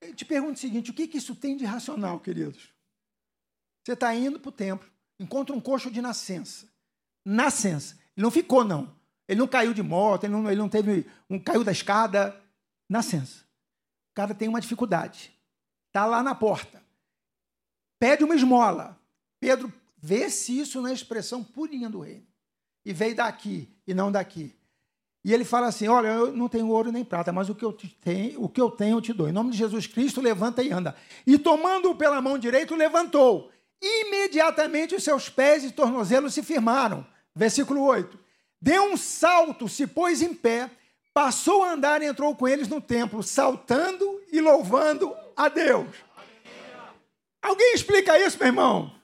Eu 0.01 0.13
te 0.13 0.25
pergunto 0.25 0.53
o 0.53 0.59
seguinte: 0.59 0.91
o 0.91 0.93
que, 0.93 1.07
que 1.07 1.17
isso 1.17 1.35
tem 1.35 1.55
de 1.55 1.65
racional, 1.65 2.19
queridos? 2.19 2.73
Você 3.83 3.93
está 3.93 4.13
indo 4.15 4.39
para 4.39 4.49
o 4.49 4.51
templo, 4.51 4.89
encontra 5.19 5.55
um 5.55 5.61
coxo 5.61 5.89
de 5.89 6.01
nascença. 6.01 6.67
Nascença. 7.23 7.95
Ele 8.15 8.23
não 8.23 8.31
ficou, 8.31 8.63
não. 8.63 8.93
Ele 9.27 9.39
não 9.39 9.47
caiu 9.47 9.73
de 9.73 9.81
moto, 9.81 10.23
ele 10.23 10.33
não, 10.33 10.49
ele 10.49 10.59
não 10.59 10.69
teve 10.69 11.05
um 11.29 11.39
caiu 11.39 11.63
da 11.63 11.71
escada. 11.71 12.39
Nascença. 12.89 13.41
O 14.11 14.15
cara 14.15 14.35
tem 14.35 14.47
uma 14.47 14.61
dificuldade. 14.61 15.33
Está 15.87 16.05
lá 16.05 16.21
na 16.21 16.35
porta. 16.35 16.83
Pede 17.99 18.23
uma 18.23 18.35
esmola. 18.35 18.99
Pedro 19.39 19.71
vê-se 19.97 20.59
isso 20.59 20.81
na 20.81 20.93
expressão 20.93 21.43
purinha 21.43 21.89
do 21.89 22.01
reino. 22.01 22.27
E 22.85 22.93
veio 22.93 23.15
daqui 23.15 23.69
e 23.87 23.93
não 23.93 24.11
daqui. 24.11 24.55
E 25.23 25.33
ele 25.33 25.43
fala 25.43 25.67
assim: 25.67 25.87
Olha, 25.87 26.09
eu 26.09 26.31
não 26.31 26.47
tenho 26.47 26.69
ouro 26.69 26.91
nem 26.91 27.03
prata, 27.03 27.31
mas 27.31 27.49
o 27.49 27.55
que 27.55 27.65
eu 27.65 27.73
tenho, 27.73 28.43
o 28.43 28.47
que 28.47 28.61
eu 28.61 28.69
tenho 28.69 28.97
eu 28.97 29.01
te 29.01 29.11
dou. 29.11 29.27
Em 29.27 29.31
nome 29.31 29.49
de 29.49 29.57
Jesus 29.57 29.87
Cristo, 29.87 30.21
levanta 30.21 30.61
e 30.61 30.71
anda. 30.71 30.95
E 31.25 31.39
tomando-o 31.39 31.95
pela 31.95 32.21
mão 32.21 32.37
direita, 32.37 32.75
levantou. 32.75 33.51
Imediatamente 33.81 34.95
os 34.95 35.03
seus 35.03 35.29
pés 35.29 35.63
e 35.63 35.71
tornozelos 35.71 36.33
se 36.33 36.43
firmaram. 36.43 37.05
Versículo 37.35 37.83
8. 37.83 38.17
Deu 38.61 38.83
um 38.83 38.97
salto, 38.97 39.67
se 39.67 39.85
pôs 39.85 40.21
em 40.21 40.33
pé, 40.33 40.71
passou 41.13 41.63
a 41.63 41.71
andar 41.71 42.01
e 42.01 42.05
entrou 42.05 42.35
com 42.35 42.47
eles 42.47 42.67
no 42.67 42.81
templo, 42.81 43.21
saltando 43.21 44.21
e 44.31 44.41
louvando 44.41 45.15
a 45.35 45.49
Deus. 45.49 45.87
Alguém 47.41 47.73
explica 47.75 48.19
isso, 48.19 48.37
meu 48.39 48.47
irmão? 48.47 48.95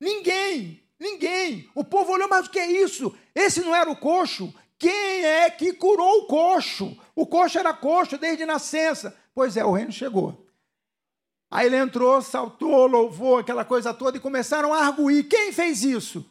Ninguém, 0.00 0.82
ninguém. 0.98 1.68
O 1.74 1.84
povo 1.84 2.12
olhou, 2.12 2.28
mas 2.28 2.46
o 2.46 2.50
que 2.50 2.58
é 2.58 2.70
isso? 2.70 3.14
Esse 3.34 3.60
não 3.60 3.74
era 3.74 3.90
o 3.90 3.96
coxo 3.96 4.54
quem 4.78 5.24
é 5.24 5.50
que 5.50 5.72
curou 5.72 6.20
o 6.20 6.26
coxo? 6.26 6.96
O 7.14 7.26
coxo 7.26 7.58
era 7.58 7.74
coxo 7.74 8.16
desde 8.16 8.46
nascença. 8.46 9.16
Pois 9.34 9.56
é, 9.56 9.64
o 9.64 9.72
reino 9.72 9.90
chegou. 9.90 10.46
Aí 11.50 11.66
ele 11.66 11.76
entrou, 11.76 12.20
saltou, 12.20 12.86
louvou, 12.86 13.38
aquela 13.38 13.64
coisa 13.64 13.94
toda, 13.94 14.18
e 14.18 14.20
começaram 14.20 14.74
a 14.74 14.86
arguir. 14.86 15.24
Quem 15.24 15.52
fez 15.52 15.82
isso? 15.82 16.30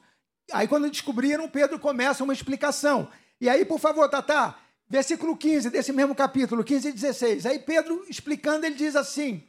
Aí, 0.52 0.68
quando 0.68 0.90
descobriram, 0.90 1.50
Pedro 1.50 1.80
começa 1.80 2.24
uma 2.24 2.34
explicação. 2.34 3.12
E 3.42 3.50
aí, 3.50 3.66
por 3.66 3.80
favor, 3.80 4.08
Tatá, 4.10 4.60
versículo 4.88 5.36
15 5.36 5.70
desse 5.70 5.92
mesmo 5.92 6.16
capítulo, 6.16 6.64
15 6.64 6.90
e 6.90 6.92
16. 6.92 7.46
Aí, 7.46 7.60
Pedro 7.60 8.06
explicando, 8.08 8.66
ele 8.66 8.76
diz 8.76 8.96
assim: 8.96 9.44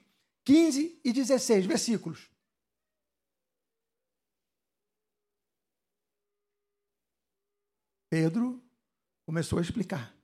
15 0.44 1.00
e 1.04 1.12
16 1.12 1.66
versículos. 1.66 2.30
Pedro 8.10 8.62
começou 9.26 9.58
a 9.58 9.62
explicar. 9.62 10.14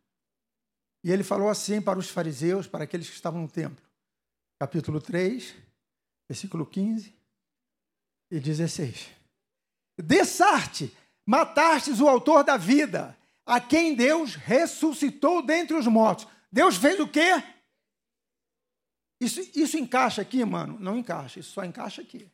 E 1.05 1.13
ele 1.13 1.23
falou 1.23 1.51
assim 1.51 1.83
para 1.83 1.99
os 1.99 2.09
fariseus, 2.09 2.67
para 2.67 2.85
aqueles 2.85 3.11
que 3.11 3.15
estavam 3.15 3.43
no 3.43 3.49
templo. 3.49 3.84
Capítulo 4.65 4.99
3, 4.99 5.55
versículo 6.27 6.65
15 6.65 7.15
e 8.31 8.41
16. 8.41 9.11
Dessarte, 10.03 10.91
matastes 11.27 12.01
o 12.01 12.09
autor 12.09 12.43
da 12.43 12.57
vida, 12.57 13.15
a 13.45 13.61
quem 13.61 13.95
Deus 13.95 14.37
ressuscitou 14.37 15.43
dentre 15.43 15.77
os 15.77 15.87
mortos. 15.87 16.27
Deus 16.51 16.77
fez 16.77 16.99
o 16.99 17.07
quê? 17.07 17.45
Isso, 19.21 19.43
isso 19.55 19.77
encaixa 19.77 20.23
aqui, 20.23 20.43
mano? 20.47 20.81
Não 20.81 20.97
encaixa, 20.97 21.41
isso 21.41 21.53
só 21.53 21.63
encaixa 21.63 22.01
aqui. 22.01 22.27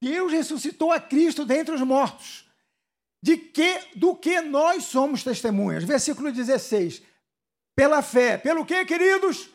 Deus 0.00 0.30
ressuscitou 0.30 0.92
a 0.92 1.00
Cristo 1.00 1.44
dentre 1.44 1.74
os 1.74 1.80
mortos 1.80 2.48
de 3.20 3.36
que 3.36 3.80
do 3.96 4.14
que 4.14 4.40
nós 4.40 4.84
somos 4.84 5.24
testemunhas. 5.24 5.82
Versículo 5.82 6.30
16. 6.30 7.02
Pela 7.74 8.00
fé. 8.00 8.38
Pelo 8.38 8.64
que, 8.64 8.84
queridos? 8.84 9.50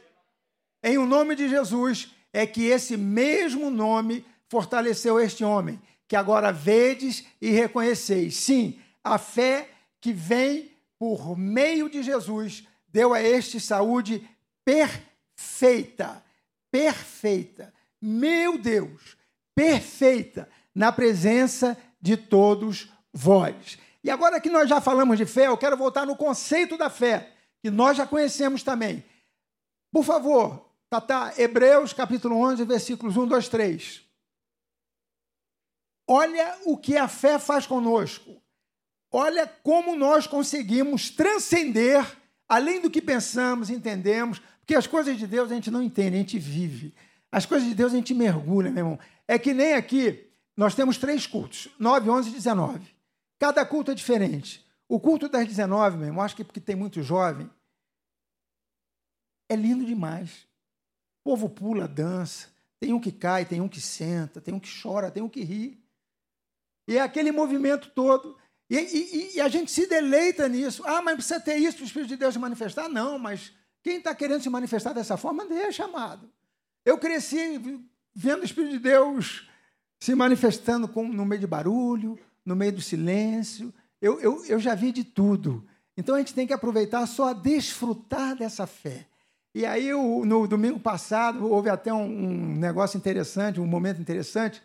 Em 0.83 0.97
o 0.97 1.05
nome 1.05 1.35
de 1.35 1.49
Jesus 1.49 2.11
é 2.31 2.45
que 2.45 2.65
esse 2.65 2.95
mesmo 2.95 3.69
nome 3.69 4.25
fortaleceu 4.49 5.19
este 5.19 5.43
homem, 5.43 5.81
que 6.07 6.15
agora 6.15 6.51
vedes 6.51 7.25
e 7.41 7.49
reconheceis. 7.49 8.37
Sim, 8.37 8.79
a 9.03 9.17
fé 9.17 9.69
que 9.99 10.13
vem 10.13 10.71
por 10.97 11.37
meio 11.37 11.89
de 11.89 12.01
Jesus 12.01 12.67
deu 12.87 13.13
a 13.13 13.21
este 13.21 13.59
saúde 13.59 14.27
perfeita. 14.63 16.23
Perfeita. 16.71 17.73
Meu 18.01 18.57
Deus, 18.57 19.17
perfeita 19.55 20.49
na 20.73 20.91
presença 20.91 21.77
de 21.99 22.15
todos 22.15 22.91
vós. 23.11 23.77
E 24.03 24.09
agora 24.09 24.39
que 24.39 24.49
nós 24.49 24.69
já 24.69 24.79
falamos 24.79 25.17
de 25.17 25.25
fé, 25.25 25.47
eu 25.47 25.57
quero 25.57 25.75
voltar 25.75 26.05
no 26.05 26.15
conceito 26.15 26.77
da 26.77 26.89
fé, 26.89 27.31
que 27.61 27.69
nós 27.69 27.97
já 27.97 28.05
conhecemos 28.05 28.63
também. 28.63 29.03
Por 29.91 30.03
favor, 30.03 30.66
Tata, 30.89 31.33
Hebreus 31.37 31.91
capítulo 31.91 32.37
11, 32.37 32.63
versículos 32.63 33.17
1, 33.17 33.27
2, 33.27 33.49
3. 33.49 34.03
Olha 36.07 36.57
o 36.65 36.77
que 36.77 36.95
a 36.95 37.09
fé 37.09 37.37
faz 37.37 37.67
conosco. 37.67 38.41
Olha 39.11 39.45
como 39.45 39.95
nós 39.97 40.25
conseguimos 40.25 41.09
transcender 41.09 42.05
além 42.47 42.79
do 42.79 42.89
que 42.89 43.01
pensamos, 43.01 43.69
entendemos, 43.69 44.39
porque 44.59 44.75
as 44.75 44.87
coisas 44.87 45.17
de 45.17 45.27
Deus 45.27 45.51
a 45.51 45.55
gente 45.55 45.69
não 45.69 45.83
entende, 45.83 46.15
a 46.15 46.19
gente 46.19 46.39
vive. 46.39 46.95
As 47.29 47.45
coisas 47.45 47.67
de 47.67 47.75
Deus 47.75 47.91
a 47.91 47.95
gente 47.97 48.13
mergulha, 48.13 48.71
meu 48.71 48.85
irmão. 48.85 48.99
É 49.27 49.37
que 49.37 49.53
nem 49.53 49.73
aqui, 49.73 50.31
nós 50.55 50.73
temos 50.73 50.97
três 50.97 51.27
cultos: 51.27 51.67
9, 51.77 52.09
11 52.09 52.29
e 52.29 52.33
19. 52.33 52.95
Cada 53.37 53.65
culto 53.65 53.91
é 53.91 53.95
diferente. 53.95 54.65
O 54.87 55.01
culto 55.01 55.27
das 55.27 55.45
19, 55.45 55.97
meu 55.97 56.07
irmão, 56.07 56.23
acho 56.23 56.35
que 56.35 56.45
porque 56.45 56.61
tem 56.61 56.75
muito 56.75 57.03
jovem, 57.03 57.49
é 59.49 59.55
lindo 59.55 59.85
demais. 59.85 60.47
O 61.27 61.31
povo 61.31 61.49
pula, 61.49 61.89
dança. 61.89 62.47
Tem 62.79 62.93
um 62.93 63.01
que 63.01 63.11
cai, 63.11 63.43
tem 63.43 63.59
um 63.59 63.67
que 63.67 63.81
senta, 63.81 64.39
tem 64.39 64.53
um 64.53 64.59
que 64.61 64.69
chora, 64.81 65.11
tem 65.11 65.21
um 65.21 65.27
que 65.27 65.43
ri. 65.43 65.77
E 66.87 66.95
é 66.95 67.01
aquele 67.01 67.33
movimento 67.33 67.91
todo. 67.93 68.37
E, 68.69 68.77
e, 68.77 69.35
e 69.35 69.41
a 69.41 69.49
gente 69.49 69.69
se 69.69 69.87
deleita 69.87 70.47
nisso. 70.47 70.81
Ah, 70.85 71.01
mas 71.01 71.15
precisa 71.15 71.37
ter 71.41 71.57
isso 71.57 71.75
para 71.75 71.83
o 71.83 71.85
Espírito 71.85 72.07
de 72.07 72.15
Deus 72.15 72.33
se 72.33 72.39
manifestar? 72.39 72.87
Não, 72.87 73.19
mas 73.19 73.51
quem 73.83 73.97
está 73.97 74.15
querendo 74.15 74.41
se 74.41 74.49
manifestar 74.49 74.93
dessa 74.93 75.17
forma, 75.17 75.45
deixa, 75.45 75.83
amado. 75.83 76.31
Eu 76.85 76.97
cresci 76.97 77.59
vendo 78.15 78.43
o 78.43 78.45
Espírito 78.45 78.71
de 78.71 78.79
Deus 78.79 79.49
se 79.99 80.15
manifestando 80.15 80.87
com, 80.87 81.05
no 81.05 81.25
meio 81.25 81.41
de 81.41 81.47
barulho, 81.47 82.17
no 82.45 82.55
meio 82.55 82.71
do 82.71 82.81
silêncio. 82.81 83.73
Eu, 84.01 84.17
eu, 84.21 84.45
eu 84.45 84.61
já 84.61 84.73
vi 84.75 84.93
de 84.93 85.03
tudo. 85.03 85.67
Então 85.97 86.15
a 86.15 86.19
gente 86.19 86.33
tem 86.33 86.47
que 86.47 86.53
aproveitar 86.53 87.05
só 87.05 87.31
a 87.31 87.33
desfrutar 87.33 88.33
dessa 88.33 88.65
fé. 88.65 89.09
E 89.53 89.65
aí, 89.65 89.91
no 89.91 90.47
domingo 90.47 90.79
passado, 90.79 91.51
houve 91.51 91.69
até 91.69 91.91
um, 91.91 92.55
negócio 92.55 92.97
interessante, 92.97 93.59
um 93.59 93.65
momento 93.65 93.99
interessante, 93.99 94.61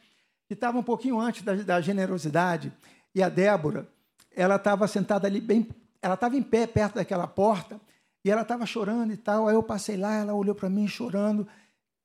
que 0.47 0.55
estava 0.55 0.79
um 0.79 0.83
pouquinho 0.83 1.19
antes 1.19 1.43
da, 1.43 1.55
da 1.55 1.81
generosidade. 1.81 2.73
E 3.15 3.23
a 3.23 3.29
Débora, 3.29 3.89
ela 4.35 4.57
estava 4.57 4.87
sentada 4.87 5.27
ali 5.27 5.41
bem, 5.41 5.67
ela 6.01 6.15
estava 6.15 6.37
em 6.37 6.43
pé 6.43 6.67
perto 6.67 6.97
daquela 6.97 7.27
porta, 7.27 7.81
e 8.25 8.31
ela 8.31 8.43
estava 8.43 8.67
chorando 8.67 9.13
e 9.13 9.17
tal. 9.17 9.49
Aí 9.49 9.55
eu 9.55 9.63
passei 9.63 9.97
lá, 9.97 10.15
ela 10.15 10.35
olhou 10.35 10.55
para 10.55 10.69
mim 10.69 10.87
chorando, 10.87 11.47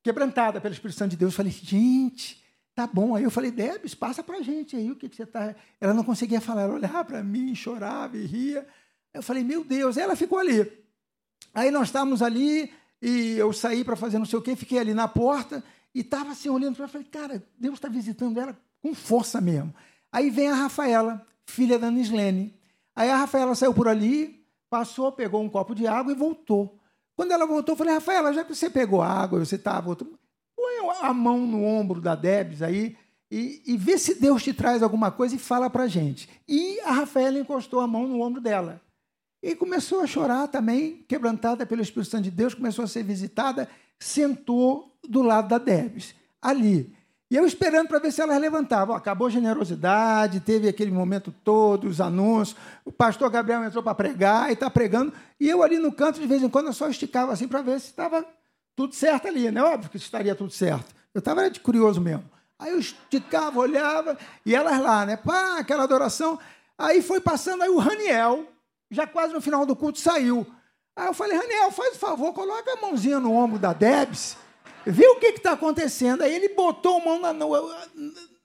quebrantada 0.02 0.62
pelo 0.62 0.74
Espírito 0.74 0.98
Santo 0.98 1.12
de 1.12 1.18
Deus. 1.18 1.34
Eu 1.34 1.38
falei, 1.38 1.52
gente, 1.52 2.42
Tá 2.78 2.86
bom. 2.86 3.16
Aí 3.16 3.24
eu 3.24 3.32
falei, 3.32 3.50
Debs, 3.50 3.96
passa 3.96 4.22
para 4.22 4.38
a 4.38 4.42
gente 4.44 4.76
aí 4.76 4.92
o 4.92 4.96
que, 4.96 5.10
que 5.10 5.16
você 5.16 5.24
está. 5.24 5.56
Ela 5.82 5.96
não 5.96 6.04
conseguia 6.04 6.40
falar, 6.40 6.62
ela 6.62 6.76
olhava 6.76 7.04
para 7.04 7.24
mim, 7.24 7.56
chorava 7.56 8.16
e 8.16 8.24
ria. 8.24 8.68
Eu 9.12 9.24
falei, 9.24 9.44
meu 9.44 9.64
Deus. 9.64 9.98
Aí 9.98 10.04
ela 10.04 10.16
ficou 10.16 10.38
ali. 10.38 10.86
Aí 11.58 11.72
nós 11.72 11.88
estávamos 11.88 12.22
ali 12.22 12.72
e 13.02 13.36
eu 13.36 13.52
saí 13.52 13.84
para 13.84 13.96
fazer 13.96 14.20
não 14.20 14.28
sei 14.28 14.38
o 14.38 14.42
quê, 14.44 14.56
fiquei 14.56 14.78
ali 14.78 14.94
na 14.94 15.08
porta 15.08 15.64
e 15.94 16.02
estava 16.02 16.30
assim 16.30 16.50
olhando 16.50 16.76
para 16.76 16.84
ela. 16.84 16.92
Falei, 16.92 17.08
cara, 17.08 17.44
Deus 17.58 17.74
está 17.74 17.90
visitando 17.90 18.40
ela 18.40 18.56
com 18.80 18.94
força 18.94 19.42
mesmo. 19.42 19.74
Aí 20.12 20.30
vem 20.30 20.50
a 20.50 20.54
Rafaela, 20.54 21.26
filha 21.48 21.80
da 21.80 21.90
Nislene. 21.90 22.54
Aí 22.96 23.10
a 23.10 23.18
Rafaela 23.18 23.56
saiu 23.56 23.74
por 23.74 23.88
ali, 23.88 24.46
passou, 24.70 25.12
pegou 25.12 25.42
um 25.42 25.50
copo 25.50 25.74
de 25.74 25.88
água 25.88 26.12
e 26.12 26.16
voltou. 26.16 26.80
Quando 27.16 27.32
ela 27.32 27.48
voltou, 27.48 27.74
eu 27.74 27.78
falei, 27.78 27.96
Rafaela, 27.96 28.32
já 28.34 28.44
que 28.44 28.54
você 28.54 28.70
pegou 28.70 29.02
água, 29.02 29.44
você 29.44 29.56
estava 29.56 29.96
põe 29.96 30.76
a 31.02 31.12
mão 31.12 31.40
no 31.40 31.64
ombro 31.64 32.00
da 32.00 32.14
Debs 32.14 32.62
aí 32.62 32.96
e, 33.32 33.64
e 33.66 33.76
vê 33.78 33.98
se 33.98 34.14
Deus 34.14 34.44
te 34.44 34.54
traz 34.54 34.84
alguma 34.84 35.10
coisa 35.10 35.34
e 35.34 35.40
fala 35.40 35.72
para 35.72 35.88
gente. 35.88 36.30
E 36.48 36.80
a 36.82 36.92
Rafaela 36.92 37.40
encostou 37.40 37.80
a 37.80 37.88
mão 37.88 38.08
no 38.08 38.22
ombro 38.22 38.40
dela. 38.40 38.80
E 39.48 39.56
começou 39.56 40.02
a 40.02 40.06
chorar 40.06 40.50
também, 40.50 41.06
quebrantada 41.08 41.66
pelo 41.66 41.82
Espírito 41.82 42.12
Santo 42.12 42.26
de 42.26 42.32
Deus, 42.32 42.54
começou 42.54 42.84
a 42.84 42.88
ser 42.88 43.02
visitada, 43.02 43.70
sentou 43.98 44.94
do 45.08 45.22
lado 45.22 45.48
da 45.48 45.58
Debs, 45.58 46.14
ali. 46.42 46.94
E 47.32 47.36
eu 47.38 47.48
esperando 47.48 47.88
para 47.88 47.98
ver 47.98 48.12
se 48.12 48.22
elas 48.22 48.42
levantavam. 48.42 48.94
Acabou 48.94 49.28
a 49.28 49.30
generosidade, 49.30 50.42
teve 50.42 50.68
aquele 50.68 50.92
momento 50.92 51.34
todo, 51.46 51.88
os 51.88 52.02
anúncios. 52.02 52.60
O 52.84 52.92
pastor 52.92 53.30
Gabriel 53.30 53.64
entrou 53.64 53.82
para 53.82 53.96
pregar 53.96 54.50
e 54.50 54.54
está 54.54 54.70
pregando. 54.70 55.14
E 55.40 55.48
eu 55.48 55.64
ali 55.64 55.80
no 55.80 55.94
canto, 55.94 56.20
de 56.20 56.28
vez 56.28 56.44
em 56.44 56.50
quando, 56.50 56.66
eu 56.66 56.74
só 56.74 56.90
esticava 56.90 57.32
assim 57.32 57.48
para 57.48 57.62
ver 57.62 57.80
se 57.80 57.88
estava 57.88 58.26
tudo 58.76 58.94
certo 58.96 59.30
ali. 59.30 59.50
Né? 59.50 59.64
Óbvio 59.64 59.90
que 59.90 59.96
estaria 59.96 60.36
tudo 60.36 60.52
certo. 60.52 60.94
Eu 61.14 61.20
estava 61.20 61.50
de 61.50 61.62
curioso 61.62 62.02
mesmo. 62.02 62.30
Aí 62.60 62.74
eu 62.74 62.80
esticava, 62.80 63.58
olhava, 63.62 64.18
e 64.46 64.54
elas 64.54 64.78
lá, 64.82 65.06
né? 65.06 65.16
Pá, 65.16 65.60
aquela 65.60 65.84
adoração. 65.84 66.38
Aí 66.78 67.02
foi 67.02 67.22
passando, 67.22 67.64
aí 67.64 67.70
o 67.70 67.78
Raniel, 67.78 68.46
já 68.90 69.06
quase 69.06 69.34
no 69.34 69.42
final 69.42 69.66
do 69.66 69.76
culto, 69.76 70.00
saiu. 70.00 70.46
Aí 70.96 71.08
eu 71.08 71.14
falei, 71.14 71.38
Raniel, 71.38 71.72
faz 71.72 71.96
o 71.96 72.00
favor, 72.00 72.34
coloca 72.34 72.74
a 72.74 72.82
mãozinha 72.82 73.20
no 73.20 73.34
ombro 73.34 73.60
da 73.60 73.74
Debs 73.74 74.38
vê 74.92 75.08
o 75.08 75.20
que 75.20 75.28
está 75.28 75.54
acontecendo. 75.54 76.22
Aí 76.22 76.34
ele 76.34 76.50
botou 76.50 76.98
a 76.98 77.04
mão 77.04 77.34
no, 77.34 77.76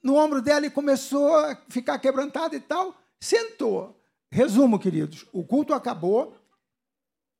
no 0.03 0.17
ombro 0.17 0.43
dela 0.43 0.67
e 0.67 0.71
começou 0.71 1.35
a 1.37 1.57
ficar 1.69 1.99
quebrantado 1.99 2.55
e 2.55 2.61
tal. 2.61 2.95
Sentou. 3.21 3.99
Resumo, 4.31 4.79
queridos: 4.79 5.27
o 5.33 5.45
culto 5.45 5.73
acabou, 5.73 6.37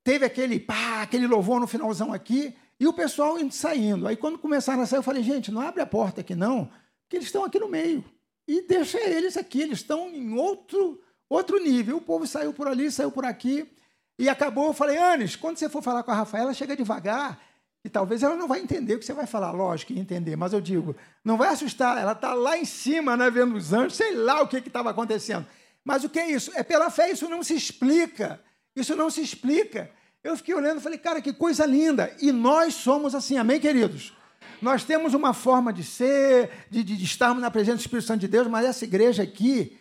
teve 0.03 0.25
aquele 0.25 0.59
pá, 0.59 1.01
aquele 1.01 1.27
louvor 1.27 1.59
no 1.59 1.67
finalzão 1.67 2.13
aqui, 2.13 2.55
e 2.79 2.87
o 2.87 2.93
pessoal 2.93 3.37
saindo. 3.51 4.07
Aí, 4.07 4.15
quando 4.15 4.37
começaram 4.37 4.83
a 4.83 4.85
sair, 4.85 4.99
eu 4.99 5.03
falei: 5.03 5.23
gente, 5.23 5.51
não 5.51 5.61
abre 5.61 5.81
a 5.81 5.85
porta 5.85 6.21
aqui 6.21 6.35
não, 6.35 6.65
porque 7.01 7.17
eles 7.17 7.27
estão 7.27 7.43
aqui 7.43 7.59
no 7.59 7.67
meio. 7.67 8.03
E 8.47 8.61
deixa 8.67 8.99
eles 8.99 9.37
aqui, 9.37 9.61
eles 9.61 9.79
estão 9.79 10.09
em 10.09 10.37
outro, 10.37 11.01
outro 11.33 11.59
nível. 11.59 11.97
O 11.97 12.01
povo 12.01 12.25
saiu 12.27 12.53
por 12.53 12.67
ali, 12.67 12.91
saiu 12.91 13.11
por 13.11 13.25
aqui. 13.25 13.69
E 14.17 14.29
acabou, 14.29 14.67
eu 14.67 14.73
falei, 14.73 14.97
Anis, 14.97 15.35
quando 15.35 15.57
você 15.57 15.67
for 15.67 15.81
falar 15.81 16.03
com 16.03 16.11
a 16.11 16.15
Rafaela, 16.15 16.53
chega 16.53 16.75
devagar, 16.75 17.41
e 17.83 17.89
talvez 17.89 18.21
ela 18.23 18.35
não 18.35 18.47
vai 18.47 18.61
entender 18.61 18.95
o 18.95 18.99
que 18.99 19.05
você 19.05 19.13
vai 19.13 19.25
falar, 19.25 19.51
lógico, 19.51 19.91
entender, 19.91 20.35
mas 20.35 20.53
eu 20.53 20.61
digo, 20.61 20.95
não 21.25 21.35
vai 21.35 21.49
assustar, 21.49 21.97
ela 21.97 22.13
está 22.13 22.33
lá 22.33 22.57
em 22.57 22.63
cima, 22.63 23.17
né, 23.17 23.29
vendo 23.29 23.55
os 23.55 23.73
anjos, 23.73 23.95
sei 23.97 24.15
lá 24.15 24.41
o 24.41 24.47
que 24.47 24.57
estava 24.57 24.91
acontecendo. 24.91 25.45
Mas 25.83 26.03
o 26.03 26.09
que 26.09 26.19
é 26.19 26.31
isso? 26.31 26.51
É 26.55 26.63
pela 26.63 26.89
fé, 26.89 27.11
isso 27.11 27.27
não 27.27 27.43
se 27.43 27.55
explica. 27.55 28.39
Isso 28.75 28.95
não 28.95 29.09
se 29.09 29.21
explica. 29.21 29.91
Eu 30.23 30.37
fiquei 30.37 30.55
olhando 30.55 30.79
e 30.79 30.81
falei, 30.81 30.97
cara, 30.97 31.21
que 31.21 31.33
coisa 31.33 31.65
linda. 31.65 32.15
E 32.21 32.31
nós 32.31 32.73
somos 32.75 33.13
assim, 33.13 33.37
amém, 33.37 33.59
queridos? 33.59 34.13
Nós 34.61 34.85
temos 34.85 35.13
uma 35.13 35.33
forma 35.33 35.73
de 35.73 35.83
ser, 35.83 36.49
de, 36.69 36.83
de 36.83 37.03
estarmos 37.03 37.41
na 37.41 37.51
presença 37.51 37.77
do 37.77 37.81
Espírito 37.81 38.07
Santo 38.07 38.21
de 38.21 38.29
Deus, 38.29 38.47
mas 38.47 38.65
essa 38.65 38.85
igreja 38.85 39.23
aqui 39.23 39.77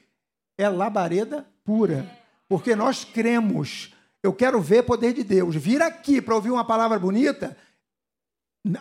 é 0.59 0.69
labareda 0.69 1.47
pura. 1.65 2.07
Porque 2.49 2.77
nós 2.77 3.05
cremos. 3.05 3.95
Eu 4.23 4.33
quero 4.33 4.61
ver 4.61 4.85
poder 4.85 5.13
de 5.13 5.25
Deus. 5.25 5.57
Vir 5.57 5.83
aqui 5.83 6.21
para 6.21 6.35
ouvir 6.35 6.51
uma 6.51 6.65
palavra 6.65 6.99
bonita 6.99 7.57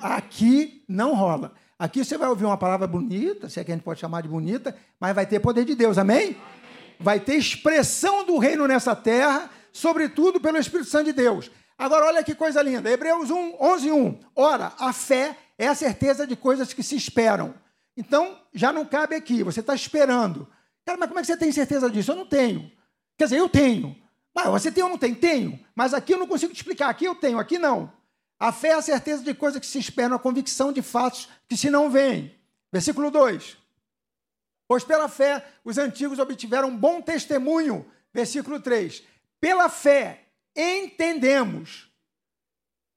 Aqui 0.01 0.83
não 0.87 1.15
rola. 1.15 1.53
Aqui 1.77 2.05
você 2.05 2.17
vai 2.17 2.29
ouvir 2.29 2.45
uma 2.45 2.57
palavra 2.57 2.85
bonita, 2.85 3.49
se 3.49 3.59
é 3.59 3.63
que 3.63 3.71
a 3.71 3.75
gente 3.75 3.83
pode 3.83 3.99
chamar 3.99 4.21
de 4.21 4.27
bonita, 4.27 4.75
mas 4.99 5.15
vai 5.15 5.25
ter 5.25 5.39
poder 5.39 5.65
de 5.65 5.73
Deus, 5.73 5.97
amém? 5.97 6.37
Vai 6.99 7.19
ter 7.19 7.35
expressão 7.35 8.23
do 8.23 8.37
reino 8.37 8.67
nessa 8.67 8.95
terra, 8.95 9.49
sobretudo 9.73 10.39
pelo 10.39 10.59
Espírito 10.59 10.89
Santo 10.89 11.05
de 11.05 11.13
Deus. 11.13 11.49
Agora, 11.75 12.05
olha 12.05 12.23
que 12.23 12.35
coisa 12.35 12.61
linda. 12.61 12.91
Hebreus 12.91 13.31
1, 13.31 13.55
11, 13.59 13.91
1. 13.91 14.19
Ora, 14.35 14.73
a 14.77 14.93
fé 14.93 15.35
é 15.57 15.67
a 15.67 15.73
certeza 15.73 16.27
de 16.27 16.35
coisas 16.35 16.71
que 16.71 16.83
se 16.83 16.95
esperam. 16.95 17.55
Então, 17.97 18.37
já 18.53 18.71
não 18.71 18.85
cabe 18.85 19.15
aqui, 19.15 19.41
você 19.41 19.61
está 19.61 19.73
esperando. 19.73 20.47
Cara, 20.91 20.99
mas 20.99 21.07
como 21.07 21.19
é 21.19 21.21
que 21.21 21.27
você 21.27 21.37
tem 21.37 21.51
certeza 21.53 21.89
disso? 21.89 22.11
Eu 22.11 22.17
não 22.17 22.25
tenho. 22.25 22.69
Quer 23.17 23.25
dizer, 23.25 23.37
eu 23.37 23.47
tenho. 23.47 23.95
Mas 24.35 24.47
você 24.47 24.69
tem 24.69 24.83
ou 24.83 24.89
não 24.89 24.97
tem? 24.97 25.15
Tenho. 25.15 25.57
Mas 25.73 25.93
aqui 25.93 26.13
eu 26.13 26.17
não 26.17 26.27
consigo 26.27 26.51
te 26.51 26.57
explicar. 26.57 26.89
Aqui 26.89 27.05
eu 27.05 27.15
tenho, 27.15 27.39
aqui 27.39 27.57
não. 27.57 27.93
A 28.37 28.51
fé 28.51 28.69
é 28.69 28.73
a 28.73 28.81
certeza 28.81 29.23
de 29.23 29.33
coisas 29.33 29.59
que 29.59 29.65
se 29.65 29.79
esperam, 29.79 30.17
a 30.17 30.19
convicção 30.19 30.73
de 30.73 30.81
fatos 30.81 31.29
que 31.47 31.55
se 31.55 31.69
não 31.69 31.89
veem. 31.89 32.35
Versículo 32.73 33.09
2. 33.09 33.57
Pois 34.67 34.83
pela 34.83 35.07
fé 35.07 35.45
os 35.63 35.77
antigos 35.77 36.19
obtiveram 36.19 36.75
bom 36.75 37.01
testemunho. 37.01 37.89
Versículo 38.13 38.59
3. 38.59 39.01
Pela 39.39 39.69
fé 39.69 40.25
entendemos 40.53 41.89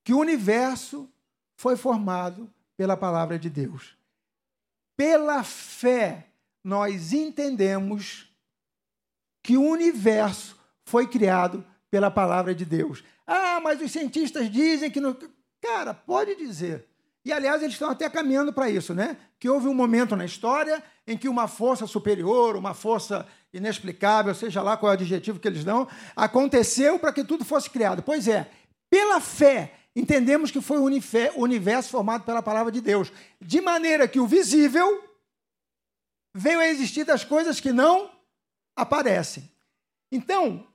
que 0.02 0.12
o 0.12 0.18
universo 0.18 1.08
foi 1.56 1.76
formado 1.76 2.52
pela 2.76 2.96
palavra 2.96 3.38
de 3.38 3.48
Deus. 3.48 3.96
Pela 4.96 5.44
fé 5.44 6.33
nós 6.64 7.12
entendemos 7.12 8.34
que 9.42 9.58
o 9.58 9.62
universo 9.62 10.58
foi 10.84 11.06
criado 11.06 11.64
pela 11.90 12.10
palavra 12.10 12.54
de 12.54 12.64
Deus. 12.64 13.04
Ah, 13.26 13.60
mas 13.60 13.80
os 13.80 13.92
cientistas 13.92 14.50
dizem 14.50 14.90
que. 14.90 15.00
Não... 15.00 15.16
Cara, 15.62 15.92
pode 15.92 16.34
dizer. 16.34 16.88
E, 17.24 17.32
aliás, 17.32 17.62
eles 17.62 17.74
estão 17.74 17.90
até 17.90 18.08
caminhando 18.10 18.52
para 18.52 18.68
isso, 18.68 18.94
né? 18.94 19.16
Que 19.38 19.48
houve 19.48 19.66
um 19.66 19.74
momento 19.74 20.14
na 20.14 20.24
história 20.24 20.82
em 21.06 21.16
que 21.16 21.28
uma 21.28 21.48
força 21.48 21.86
superior, 21.86 22.56
uma 22.56 22.74
força 22.74 23.26
inexplicável, 23.52 24.34
seja 24.34 24.60
lá 24.60 24.76
qual 24.76 24.92
é 24.92 24.96
o 24.96 24.98
adjetivo 24.98 25.38
que 25.38 25.48
eles 25.48 25.64
dão, 25.64 25.88
aconteceu 26.14 26.98
para 26.98 27.12
que 27.12 27.24
tudo 27.24 27.44
fosse 27.44 27.70
criado. 27.70 28.02
Pois 28.02 28.28
é, 28.28 28.50
pela 28.90 29.20
fé, 29.20 29.72
entendemos 29.96 30.50
que 30.50 30.60
foi 30.60 30.78
o 30.78 31.40
universo 31.40 31.90
formado 31.90 32.24
pela 32.24 32.42
palavra 32.42 32.70
de 32.70 32.80
Deus. 32.80 33.10
De 33.40 33.60
maneira 33.60 34.06
que 34.06 34.20
o 34.20 34.26
visível 34.26 35.02
veio 36.34 36.58
a 36.58 36.66
existir 36.66 37.04
das 37.04 37.24
coisas 37.24 37.60
que 37.60 37.72
não 37.72 38.10
aparecem. 38.74 39.48
Então, 40.10 40.66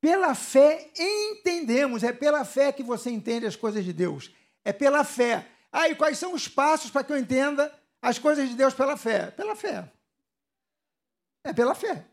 pela 0.00 0.34
fé 0.34 0.90
entendemos, 0.98 2.02
é 2.02 2.12
pela 2.12 2.44
fé 2.44 2.72
que 2.72 2.82
você 2.82 3.10
entende 3.10 3.46
as 3.46 3.56
coisas 3.56 3.84
de 3.84 3.92
Deus. 3.92 4.32
É 4.64 4.72
pela 4.72 5.04
fé. 5.04 5.46
Ah, 5.70 5.88
e 5.88 5.94
quais 5.94 6.18
são 6.18 6.34
os 6.34 6.48
passos 6.48 6.90
para 6.90 7.04
que 7.04 7.12
eu 7.12 7.18
entenda 7.18 7.72
as 8.02 8.18
coisas 8.18 8.48
de 8.48 8.56
Deus 8.56 8.74
pela 8.74 8.96
fé? 8.96 9.30
Pela 9.30 9.54
fé. 9.54 9.90
É 11.44 11.52
pela 11.52 11.74
fé. 11.74 12.04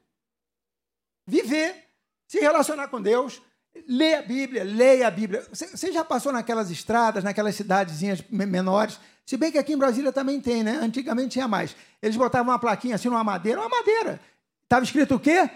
Viver, 1.28 1.90
se 2.28 2.40
relacionar 2.40 2.88
com 2.88 3.02
Deus, 3.02 3.42
ler 3.88 4.16
a 4.16 4.22
Bíblia, 4.22 4.64
leia 4.64 5.08
a 5.08 5.12
Bíblia. 5.12 5.46
Você 5.52 5.92
já 5.92 6.04
passou 6.04 6.32
naquelas 6.32 6.72
estradas, 6.72 7.24
naquelas 7.24 7.56
cidadezinhas 7.56 8.24
menores? 8.30 9.00
Se 9.26 9.38
bem 9.38 9.52
que 9.52 9.58
aqui 9.58 9.74
em 9.74 9.78
Brasília 9.78 10.12
também 10.12 10.40
tem, 10.40 10.64
né? 10.64 10.80
Antigamente 10.82 11.30
tinha 11.30 11.48
mais. 11.48 11.76
Eles 12.02 12.16
botavam 12.16 12.54
uma 12.54 12.60
plaquinha 12.60 12.96
assim 12.96 13.10
numa 13.10 13.24
madeira, 13.24 13.60
uma 13.60 13.70
madeira. 13.70 14.20
Estava 14.64 14.86
escrito 14.86 15.16
o 15.16 15.20
quê? 15.20 15.50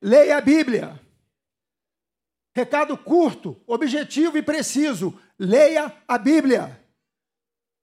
Leia 0.00 0.36
a 0.36 0.40
Bíblia. 0.40 1.00
Recado 2.54 2.96
curto, 2.96 3.60
objetivo 3.66 4.38
e 4.38 4.42
preciso. 4.42 5.18
Leia 5.38 5.92
a 6.06 6.16
Bíblia. 6.16 6.80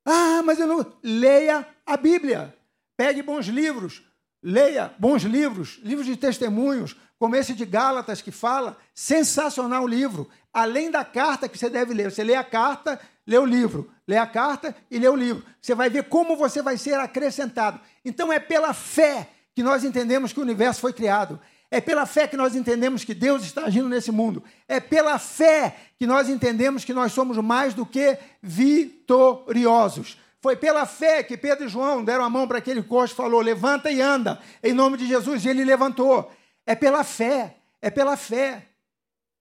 Ah, 0.06 0.42
mas 0.44 0.60
eu 0.60 0.68
não. 0.68 0.94
Leia 1.04 1.68
a 1.86 1.98
Bíblia. 1.98 2.56
Pegue 2.98 3.22
bons 3.22 3.48
livros. 3.48 4.02
Leia 4.44 4.94
bons 5.00 5.24
livros, 5.24 5.80
livros 5.82 6.06
de 6.06 6.18
testemunhos, 6.18 6.98
como 7.18 7.38
esse 7.38 7.54
de 7.54 7.66
Gálatas 7.66 8.22
que 8.22 8.32
fala. 8.32 8.78
Sensacional 8.94 9.88
livro. 9.88 10.30
Além 10.54 10.92
da 10.92 11.06
carta 11.06 11.48
que 11.48 11.58
você 11.58 11.70
deve 11.70 11.94
ler. 11.94 12.12
Você 12.12 12.24
lê 12.24 12.36
a 12.36 12.44
carta, 12.44 13.00
lê 13.26 13.38
o 13.38 13.46
livro. 13.46 13.90
Lê 14.06 14.18
a 14.18 14.28
carta 14.28 14.76
e 14.92 15.00
lê 15.00 15.08
o 15.08 15.16
livro. 15.16 15.46
Você 15.62 15.74
vai 15.74 15.90
ver 15.90 16.04
como 16.10 16.36
você 16.36 16.62
vai 16.62 16.78
ser 16.78 16.96
acrescentado. 16.96 17.80
Então 18.04 18.34
é 18.34 18.40
pela 18.40 18.74
fé 18.74 19.30
que 19.56 19.64
nós 19.64 19.86
entendemos 19.86 20.34
que 20.34 20.40
o 20.40 20.44
universo 20.44 20.82
foi 20.82 20.92
criado. 20.92 21.40
É 21.72 21.80
pela 21.80 22.06
fé 22.06 22.28
que 22.28 22.38
nós 22.38 22.56
entendemos 22.56 23.04
que 23.06 23.14
Deus 23.14 23.44
está 23.44 23.64
agindo 23.64 23.88
nesse 23.88 24.12
mundo. 24.12 24.44
É 24.68 24.80
pela 24.80 25.18
fé 25.18 25.76
que 25.98 26.06
nós 26.06 26.28
entendemos 26.28 26.84
que 26.84 26.94
nós 26.94 27.14
somos 27.14 27.38
mais 27.38 27.74
do 27.74 27.86
que 27.86 28.18
vitoriosos. 28.42 30.18
Foi 30.44 30.58
pela 30.58 30.86
fé 30.86 31.24
que 31.24 31.38
Pedro 31.38 31.68
e 31.68 31.70
João 31.70 32.04
deram 32.04 32.26
a 32.26 32.30
mão 32.30 32.46
para 32.46 32.58
aquele 32.58 32.84
coxo 32.84 33.14
e 33.14 33.16
falou: 33.16 33.40
levanta 33.40 33.90
e 33.90 34.02
anda, 34.02 34.42
em 34.62 34.74
nome 34.74 34.98
de 34.98 35.08
Jesus. 35.08 35.46
E 35.46 35.48
ele 35.48 35.64
levantou. 35.64 36.30
É 36.66 36.76
pela 36.76 37.02
fé, 37.06 37.56
é 37.82 37.90
pela 37.90 38.18
fé, 38.18 38.68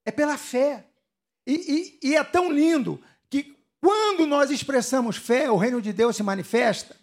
é 0.04 0.12
pela 0.12 0.38
fé. 0.38 0.86
E, 1.44 1.98
e, 2.02 2.10
e 2.10 2.16
é 2.16 2.22
tão 2.22 2.52
lindo 2.52 3.02
que 3.28 3.58
quando 3.80 4.28
nós 4.28 4.48
expressamos 4.52 5.16
fé, 5.16 5.50
o 5.50 5.56
reino 5.56 5.82
de 5.82 5.92
Deus 5.92 6.14
se 6.14 6.22
manifesta. 6.22 6.96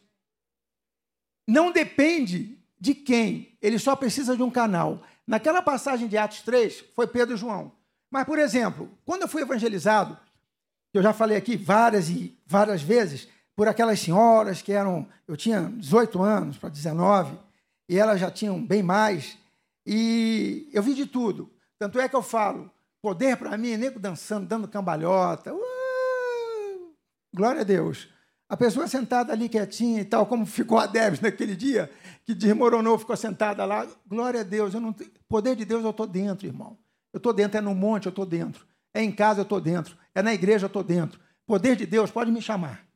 Não 1.46 1.70
depende 1.70 2.58
de 2.80 2.96
quem, 2.96 3.58
ele 3.62 3.78
só 3.78 3.98
precisa 3.98 4.34
de 4.34 4.42
um 4.42 4.50
canal. 4.50 5.04
Naquela 5.28 5.62
passagem 5.62 6.08
de 6.08 6.18
Atos 6.18 6.42
3, 6.44 6.86
foi 6.96 7.06
Pedro 7.06 7.36
e 7.36 7.38
João. 7.38 7.74
Mas, 8.10 8.24
por 8.24 8.40
exemplo, 8.40 8.90
quando 9.04 9.24
eu 9.24 9.28
fui 9.28 9.42
evangelizado, 9.42 10.18
eu 10.94 11.04
já 11.04 11.12
falei 11.12 11.36
aqui 11.36 11.58
várias 11.58 12.08
e 12.08 12.40
várias 12.46 12.82
vezes, 12.82 13.28
por 13.60 13.68
aquelas 13.68 14.00
senhoras 14.00 14.62
que 14.62 14.72
eram. 14.72 15.06
Eu 15.28 15.36
tinha 15.36 15.64
18 15.64 16.24
anos 16.24 16.58
para 16.58 16.70
19, 16.70 17.38
e 17.90 18.00
elas 18.00 18.18
já 18.18 18.32
tinham 18.32 18.66
bem 18.66 18.82
mais, 18.82 19.38
e 19.86 20.70
eu 20.72 20.82
vi 20.82 20.94
de 20.94 21.06
tudo. 21.06 21.52
Tanto 21.78 22.00
é 22.00 22.08
que 22.08 22.16
eu 22.16 22.22
falo, 22.22 22.72
poder 23.02 23.36
para 23.36 23.58
mim, 23.58 23.76
nego 23.76 24.00
dançando, 24.00 24.48
dando 24.48 24.66
cambalhota. 24.66 25.54
Uh, 25.54 26.94
glória 27.36 27.60
a 27.60 27.64
Deus. 27.66 28.08
A 28.48 28.56
pessoa 28.56 28.88
sentada 28.88 29.34
ali 29.34 29.50
quietinha 29.50 30.00
e 30.00 30.06
tal, 30.06 30.26
como 30.26 30.46
ficou 30.46 30.78
a 30.78 30.86
Debs 30.86 31.20
naquele 31.20 31.54
dia, 31.54 31.92
que 32.24 32.34
desmoronou, 32.34 32.98
ficou 32.98 33.18
sentada 33.18 33.66
lá. 33.66 33.86
Glória 34.08 34.40
a 34.40 34.44
Deus, 34.44 34.74
eu 34.74 34.80
não 34.80 34.96
poder 35.28 35.58
de 35.58 35.66
Deus 35.66 35.84
eu 35.84 35.90
estou 35.90 36.08
dentro, 36.08 36.48
irmão. 36.48 36.78
Eu 37.12 37.18
estou 37.18 37.34
dentro, 37.34 37.58
é 37.58 37.62
no 37.62 37.76
monte, 37.76 38.06
eu 38.06 38.12
estou 38.12 38.26
dentro. 38.26 38.66
É 38.94 39.04
em 39.04 39.12
casa, 39.12 39.42
eu 39.42 39.44
estou 39.44 39.60
dentro. 39.60 39.98
É 40.16 40.22
na 40.22 40.34
igreja, 40.34 40.64
eu 40.64 40.68
estou 40.68 40.82
dentro. 40.82 41.20
Poder 41.46 41.76
de 41.76 41.86
Deus, 41.86 42.10
pode 42.10 42.32
me 42.32 42.42
chamar. 42.42 42.88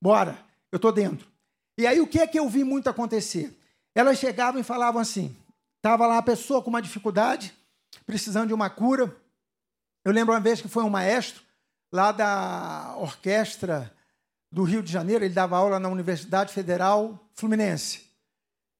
Bora, 0.00 0.38
eu 0.72 0.76
estou 0.76 0.92
dentro. 0.92 1.28
E 1.76 1.86
aí 1.86 2.00
o 2.00 2.06
que 2.06 2.20
é 2.20 2.26
que 2.26 2.38
eu 2.38 2.48
vi 2.48 2.64
muito 2.64 2.88
acontecer? 2.88 3.56
Elas 3.94 4.18
chegavam 4.18 4.60
e 4.60 4.64
falavam 4.64 5.00
assim: 5.00 5.36
estava 5.76 6.06
lá 6.06 6.18
a 6.18 6.22
pessoa 6.22 6.62
com 6.62 6.70
uma 6.70 6.80
dificuldade, 6.80 7.54
precisando 8.06 8.48
de 8.48 8.54
uma 8.54 8.70
cura. 8.70 9.14
Eu 10.04 10.12
lembro 10.12 10.32
uma 10.32 10.40
vez 10.40 10.60
que 10.60 10.68
foi 10.68 10.82
um 10.84 10.90
maestro 10.90 11.42
lá 11.92 12.12
da 12.12 12.94
orquestra 12.98 13.92
do 14.50 14.62
Rio 14.62 14.82
de 14.82 14.90
Janeiro, 14.90 15.24
ele 15.24 15.34
dava 15.34 15.56
aula 15.56 15.78
na 15.78 15.88
Universidade 15.88 16.52
Federal 16.52 17.18
Fluminense. 17.34 18.10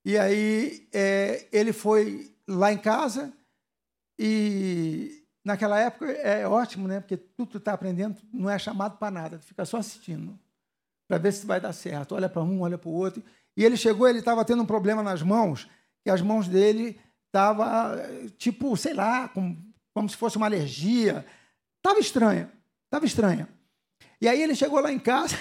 E 0.05 0.19
aí 0.19 0.89
é, 0.93 1.47
ele 1.53 1.73
foi 1.73 2.35
lá 2.49 2.73
em 2.73 2.79
casa 2.79 3.33
e 4.19 5.25
naquela 5.45 5.79
época 5.79 6.11
é 6.11 6.47
ótimo, 6.49 6.89
né? 6.89 7.01
Porque 7.01 7.17
tudo 7.17 7.59
está 7.59 7.73
aprendendo 7.73 8.21
não 8.33 8.49
é 8.49 8.59
chamado 8.59 8.97
para 8.97 9.11
nada, 9.11 9.39
fica 9.39 9.65
só 9.65 9.77
assistindo 9.77 10.39
para 11.11 11.19
ver 11.19 11.33
se 11.33 11.45
vai 11.45 11.61
dar 11.61 11.73
certo. 11.73 12.15
Olha 12.15 12.29
para 12.29 12.41
um, 12.41 12.61
olha 12.61 12.79
para 12.79 12.89
o 12.89 12.93
outro. 12.93 13.21
E 13.57 13.65
ele 13.65 13.77
chegou, 13.77 14.07
ele 14.07 14.21
estava 14.21 14.45
tendo 14.45 14.63
um 14.63 14.67
problema 14.67 15.03
nas 15.03 15.25
mãos, 15.25 15.69
que 16.05 16.09
as 16.09 16.23
mãos 16.23 16.47
dele 16.47 17.01
estavam, 17.27 17.67
tipo, 18.39 18.77
sei 18.77 18.95
lá, 18.95 19.27
com, 19.27 19.57
como 19.93 20.09
se 20.09 20.17
fosse 20.17 20.37
uma 20.37 20.47
alergia. 20.47 21.27
Estava 21.79 21.99
estranha, 21.99 22.49
estava 22.85 23.05
estranha. 23.05 23.49
E 24.21 24.29
aí 24.29 24.41
ele 24.41 24.55
chegou 24.55 24.79
lá 24.79 24.93
em 24.93 25.01
casa 25.01 25.37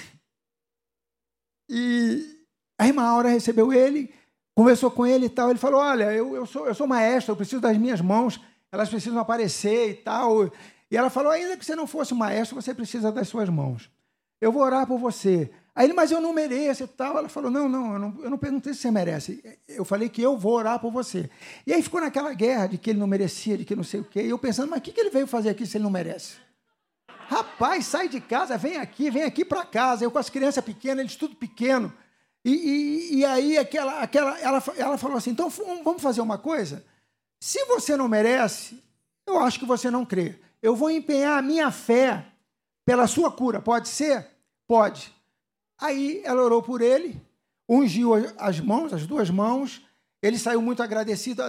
e 1.69 2.43
a 2.75 2.87
irmã 2.87 3.03
Aura 3.03 3.29
recebeu 3.29 3.71
ele, 3.71 4.11
conversou 4.55 4.89
com 4.89 5.05
ele 5.05 5.27
e 5.27 5.29
tal. 5.29 5.51
Ele 5.51 5.59
falou: 5.59 5.81
Olha, 5.81 6.11
eu, 6.11 6.35
eu, 6.35 6.47
sou, 6.47 6.65
eu 6.65 6.73
sou 6.73 6.87
maestro, 6.87 7.33
eu 7.33 7.37
preciso 7.37 7.61
das 7.61 7.77
minhas 7.77 8.01
mãos, 8.01 8.41
elas 8.71 8.89
precisam 8.89 9.19
aparecer 9.19 9.91
e 9.91 9.93
tal. 9.93 10.51
E 10.89 10.97
ela 10.97 11.11
falou: 11.11 11.31
Ainda 11.31 11.55
que 11.55 11.63
você 11.63 11.75
não 11.75 11.85
fosse 11.85 12.15
maestro, 12.15 12.59
você 12.59 12.73
precisa 12.73 13.11
das 13.11 13.27
suas 13.27 13.49
mãos. 13.49 13.87
Eu 14.41 14.51
vou 14.51 14.63
orar 14.63 14.87
por 14.87 14.97
você. 14.97 15.51
Aí 15.75 15.85
ele, 15.85 15.93
mas 15.93 16.11
eu 16.11 16.19
não 16.19 16.33
mereço 16.33 16.83
e 16.83 16.87
tal. 16.87 17.17
Ela 17.17 17.29
falou: 17.29 17.49
Não, 17.49 17.69
não, 17.69 17.93
eu 17.93 17.99
não, 17.99 18.17
eu 18.23 18.29
não 18.29 18.37
perguntei 18.37 18.73
se 18.73 18.81
você 18.81 18.91
merece. 18.91 19.59
Eu 19.67 19.85
falei 19.85 20.09
que 20.09 20.21
eu 20.21 20.37
vou 20.37 20.53
orar 20.53 20.79
por 20.79 20.91
você. 20.91 21.29
E 21.65 21.73
aí 21.73 21.81
ficou 21.81 22.01
naquela 22.01 22.33
guerra 22.33 22.67
de 22.67 22.77
que 22.77 22.89
ele 22.89 22.99
não 22.99 23.07
merecia, 23.07 23.57
de 23.57 23.65
que 23.65 23.75
não 23.75 23.83
sei 23.83 23.99
o 24.01 24.03
quê. 24.03 24.21
E 24.21 24.29
eu 24.29 24.37
pensando: 24.37 24.69
Mas 24.69 24.79
o 24.79 24.81
que, 24.81 24.91
que 24.91 24.99
ele 24.99 25.09
veio 25.09 25.27
fazer 25.27 25.49
aqui 25.49 25.65
se 25.65 25.77
ele 25.77 25.83
não 25.83 25.91
merece? 25.91 26.35
Rapaz, 27.29 27.85
sai 27.85 28.09
de 28.09 28.19
casa, 28.19 28.57
vem 28.57 28.77
aqui, 28.77 29.11
vem 29.11 29.23
aqui 29.23 29.45
para 29.45 29.63
casa. 29.63 30.03
Eu 30.03 30.09
com 30.09 30.17
as 30.17 30.29
crianças 30.29 30.63
pequenas, 30.63 30.99
eles 30.99 31.15
tudo 31.15 31.35
pequeno. 31.35 31.93
E, 32.43 32.51
e, 32.51 33.15
e, 33.17 33.25
aí 33.25 33.57
aquela, 33.57 33.99
aquela, 34.01 34.39
ela, 34.39 34.63
ela 34.77 34.97
falou 34.97 35.17
assim: 35.17 35.29
então 35.29 35.49
vamos 35.49 36.01
fazer 36.01 36.21
uma 36.21 36.37
coisa? 36.37 36.83
Se 37.39 37.63
você 37.65 37.95
não 37.95 38.07
merece, 38.07 38.83
eu 39.27 39.39
acho 39.39 39.59
que 39.59 39.65
você 39.65 39.91
não 39.91 40.05
crê. 40.05 40.39
Eu 40.61 40.75
vou 40.75 40.89
empenhar 40.89 41.37
a 41.37 41.41
minha 41.41 41.71
fé 41.71 42.25
pela 42.85 43.07
sua 43.07 43.31
cura. 43.31 43.61
Pode 43.61 43.87
ser? 43.87 44.27
Pode. 44.67 45.13
Aí 45.79 46.21
ela 46.25 46.43
orou 46.43 46.61
por 46.61 46.81
ele, 46.81 47.21
ungiu 47.67 48.13
as 48.37 48.59
mãos, 48.59 48.93
as 48.93 49.07
duas 49.07 49.29
mãos. 49.29 49.81
Ele 50.21 50.37
saiu 50.37 50.61
muito 50.61 50.83
agradecido. 50.83 51.41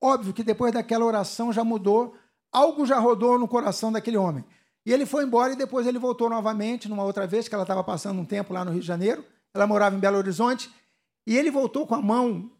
Óbvio 0.00 0.32
que 0.32 0.44
depois 0.44 0.72
daquela 0.72 1.04
oração 1.04 1.52
já 1.52 1.64
mudou, 1.64 2.14
algo 2.52 2.86
já 2.86 2.98
rodou 2.98 3.38
no 3.38 3.48
coração 3.48 3.90
daquele 3.90 4.16
homem. 4.16 4.44
E 4.84 4.92
ele 4.92 5.06
foi 5.06 5.24
embora 5.24 5.52
e 5.52 5.56
depois 5.56 5.86
ele 5.86 5.98
voltou 5.98 6.28
novamente, 6.28 6.88
numa 6.88 7.04
outra 7.04 7.26
vez, 7.26 7.48
que 7.48 7.54
ela 7.54 7.64
estava 7.64 7.84
passando 7.84 8.20
um 8.20 8.24
tempo 8.24 8.52
lá 8.52 8.64
no 8.64 8.72
Rio 8.72 8.80
de 8.80 8.86
Janeiro. 8.86 9.24
Ela 9.54 9.66
morava 9.66 9.96
em 9.96 10.00
Belo 10.00 10.18
Horizonte. 10.18 10.70
E 11.26 11.36
ele 11.36 11.50
voltou 11.50 11.86
com 11.86 11.94
a 11.94 12.02
mão, 12.02 12.50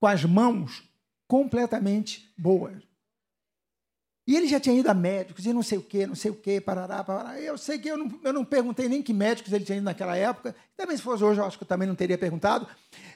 com 0.00 0.06
as 0.06 0.24
mãos 0.24 0.88
completamente 1.26 2.32
boas. 2.38 2.82
E 4.26 4.34
ele 4.34 4.48
já 4.48 4.58
tinha 4.58 4.74
ido 4.74 4.88
a 4.88 4.94
médicos 4.94 5.46
e 5.46 5.52
não 5.52 5.62
sei 5.62 5.78
o 5.78 5.82
quê, 5.82 6.04
não 6.04 6.16
sei 6.16 6.32
o 6.32 6.34
quê, 6.34 6.60
parará, 6.60 7.04
parará. 7.04 7.40
Eu 7.40 7.56
sei 7.56 7.78
que 7.78 7.88
eu 7.88 7.96
não, 7.96 8.20
eu 8.24 8.32
não 8.32 8.44
perguntei 8.44 8.88
nem 8.88 9.00
que 9.00 9.12
médicos 9.12 9.52
ele 9.52 9.64
tinha 9.64 9.78
ido 9.78 9.84
naquela 9.84 10.16
época. 10.16 10.56
Também 10.76 10.96
se 10.96 11.02
fosse 11.02 11.22
hoje, 11.22 11.40
eu 11.40 11.44
acho 11.44 11.56
que 11.56 11.62
eu 11.62 11.68
também 11.68 11.86
não 11.86 11.94
teria 11.94 12.18
perguntado. 12.18 12.66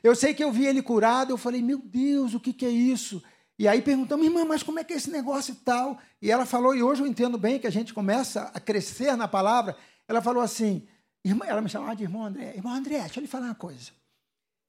Eu 0.05 0.15
sei 0.15 0.33
que 0.33 0.45
eu 0.45 0.53
vi 0.53 0.67
ele 0.67 0.81
curado, 0.81 1.33
eu 1.33 1.37
falei, 1.37 1.61
meu 1.61 1.79
Deus, 1.79 2.33
o 2.35 2.39
que, 2.39 2.53
que 2.53 2.65
é 2.65 2.71
isso? 2.71 3.21
E 3.59 3.67
aí 3.67 3.83
perguntamos, 3.83 4.25
irmã, 4.25 4.45
mas 4.45 4.63
como 4.63 4.79
é 4.79 4.85
que 4.85 4.93
é 4.93 4.97
esse 4.97 5.11
negócio 5.11 5.53
e 5.53 5.57
tal? 5.57 5.99
E 6.23 6.31
ela 6.31 6.47
falou, 6.47 6.77
e 6.77 6.83
hoje 6.83 7.03
eu 7.03 7.07
entendo 7.09 7.37
bem 7.37 7.59
que 7.59 7.67
a 7.67 7.71
gente 7.71 7.93
começa 7.93 8.51
a 8.55 8.61
crescer 8.61 9.17
na 9.17 9.27
palavra. 9.27 9.77
Ela 10.07 10.23
falou 10.23 10.43
assim, 10.43 10.87
irmã, 11.25 11.45
ela 11.45 11.61
me 11.61 11.69
chamava 11.69 11.97
de 11.97 12.05
irmão 12.05 12.25
André. 12.25 12.55
Irmão 12.55 12.73
André, 12.73 13.01
deixa 13.01 13.19
eu 13.19 13.23
lhe 13.23 13.27
falar 13.27 13.47
uma 13.47 13.55
coisa. 13.57 13.91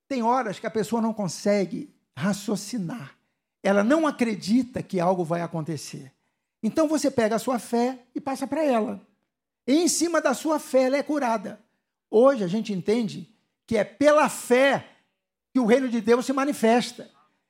Tem 0.09 0.23
horas 0.23 0.57
que 0.57 0.65
a 0.65 0.71
pessoa 0.71 1.01
não 1.01 1.13
consegue 1.13 1.93
raciocinar. 2.17 3.15
Ela 3.63 3.83
não 3.83 4.07
acredita 4.07 4.81
que 4.81 4.99
algo 4.99 5.23
vai 5.23 5.41
acontecer. 5.41 6.11
Então 6.61 6.87
você 6.87 7.09
pega 7.09 7.35
a 7.35 7.39
sua 7.39 7.59
fé 7.59 7.99
e 8.13 8.21
passa 8.21 8.45
para 8.45 8.63
ela. 8.63 9.01
E 9.67 9.73
em 9.73 9.87
cima 9.87 10.21
da 10.21 10.33
sua 10.33 10.59
fé 10.59 10.83
ela 10.83 10.97
é 10.97 11.03
curada. 11.03 11.59
Hoje 12.09 12.43
a 12.43 12.47
gente 12.47 12.73
entende 12.73 13.33
que 13.65 13.77
é 13.77 13.83
pela 13.83 14.27
fé 14.29 14.85
que 15.53 15.59
o 15.59 15.65
reino 15.65 15.89
de 15.89 16.01
Deus 16.01 16.25
se 16.25 16.33
manifesta. 16.33 17.09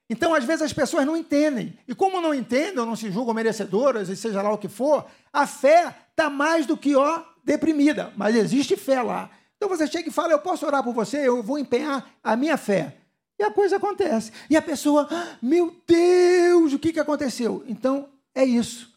Então, 0.10 0.34
às 0.34 0.44
vezes, 0.44 0.62
as 0.62 0.74
pessoas 0.74 1.06
não 1.06 1.16
entendem. 1.16 1.78
E 1.88 1.96
como 1.96 2.20
não 2.20 2.34
entendem, 2.34 2.78
ou 2.80 2.86
não 2.86 2.98
se 2.98 3.10
julgam 3.10 3.34
merecedoras, 3.34 4.10
e 4.10 4.16
seja 4.16 4.42
lá 4.42 4.52
o 4.52 4.58
que 4.58 4.68
for, 4.68 5.06
a 5.32 5.48
fé 5.48 5.96
está 6.10 6.30
mais 6.30 6.66
do 6.66 6.76
que 6.76 6.96
ó, 6.96 7.24
deprimida. 7.44 8.12
Mas 8.18 8.36
existe 8.36 8.76
fé 8.76 9.02
lá. 9.02 9.30
Então 9.56 9.70
você 9.70 9.88
chega 9.88 10.10
e 10.10 10.12
fala: 10.12 10.34
Eu 10.34 10.40
posso 10.40 10.66
orar 10.66 10.84
por 10.84 10.94
você, 10.94 11.26
eu 11.26 11.42
vou 11.42 11.58
empenhar 11.58 12.12
a 12.22 12.36
minha 12.36 12.58
fé. 12.58 12.98
E 13.40 13.44
a 13.44 13.52
coisa 13.52 13.78
acontece. 13.78 14.34
E 14.50 14.58
a 14.58 14.62
pessoa, 14.62 15.08
ah, 15.10 15.38
meu 15.42 15.74
Deus, 15.88 16.74
o 16.74 16.80
que, 16.80 16.92
que 16.92 17.00
aconteceu? 17.00 17.64
Então, 17.68 18.10
é 18.36 18.44
isso. 18.44 18.91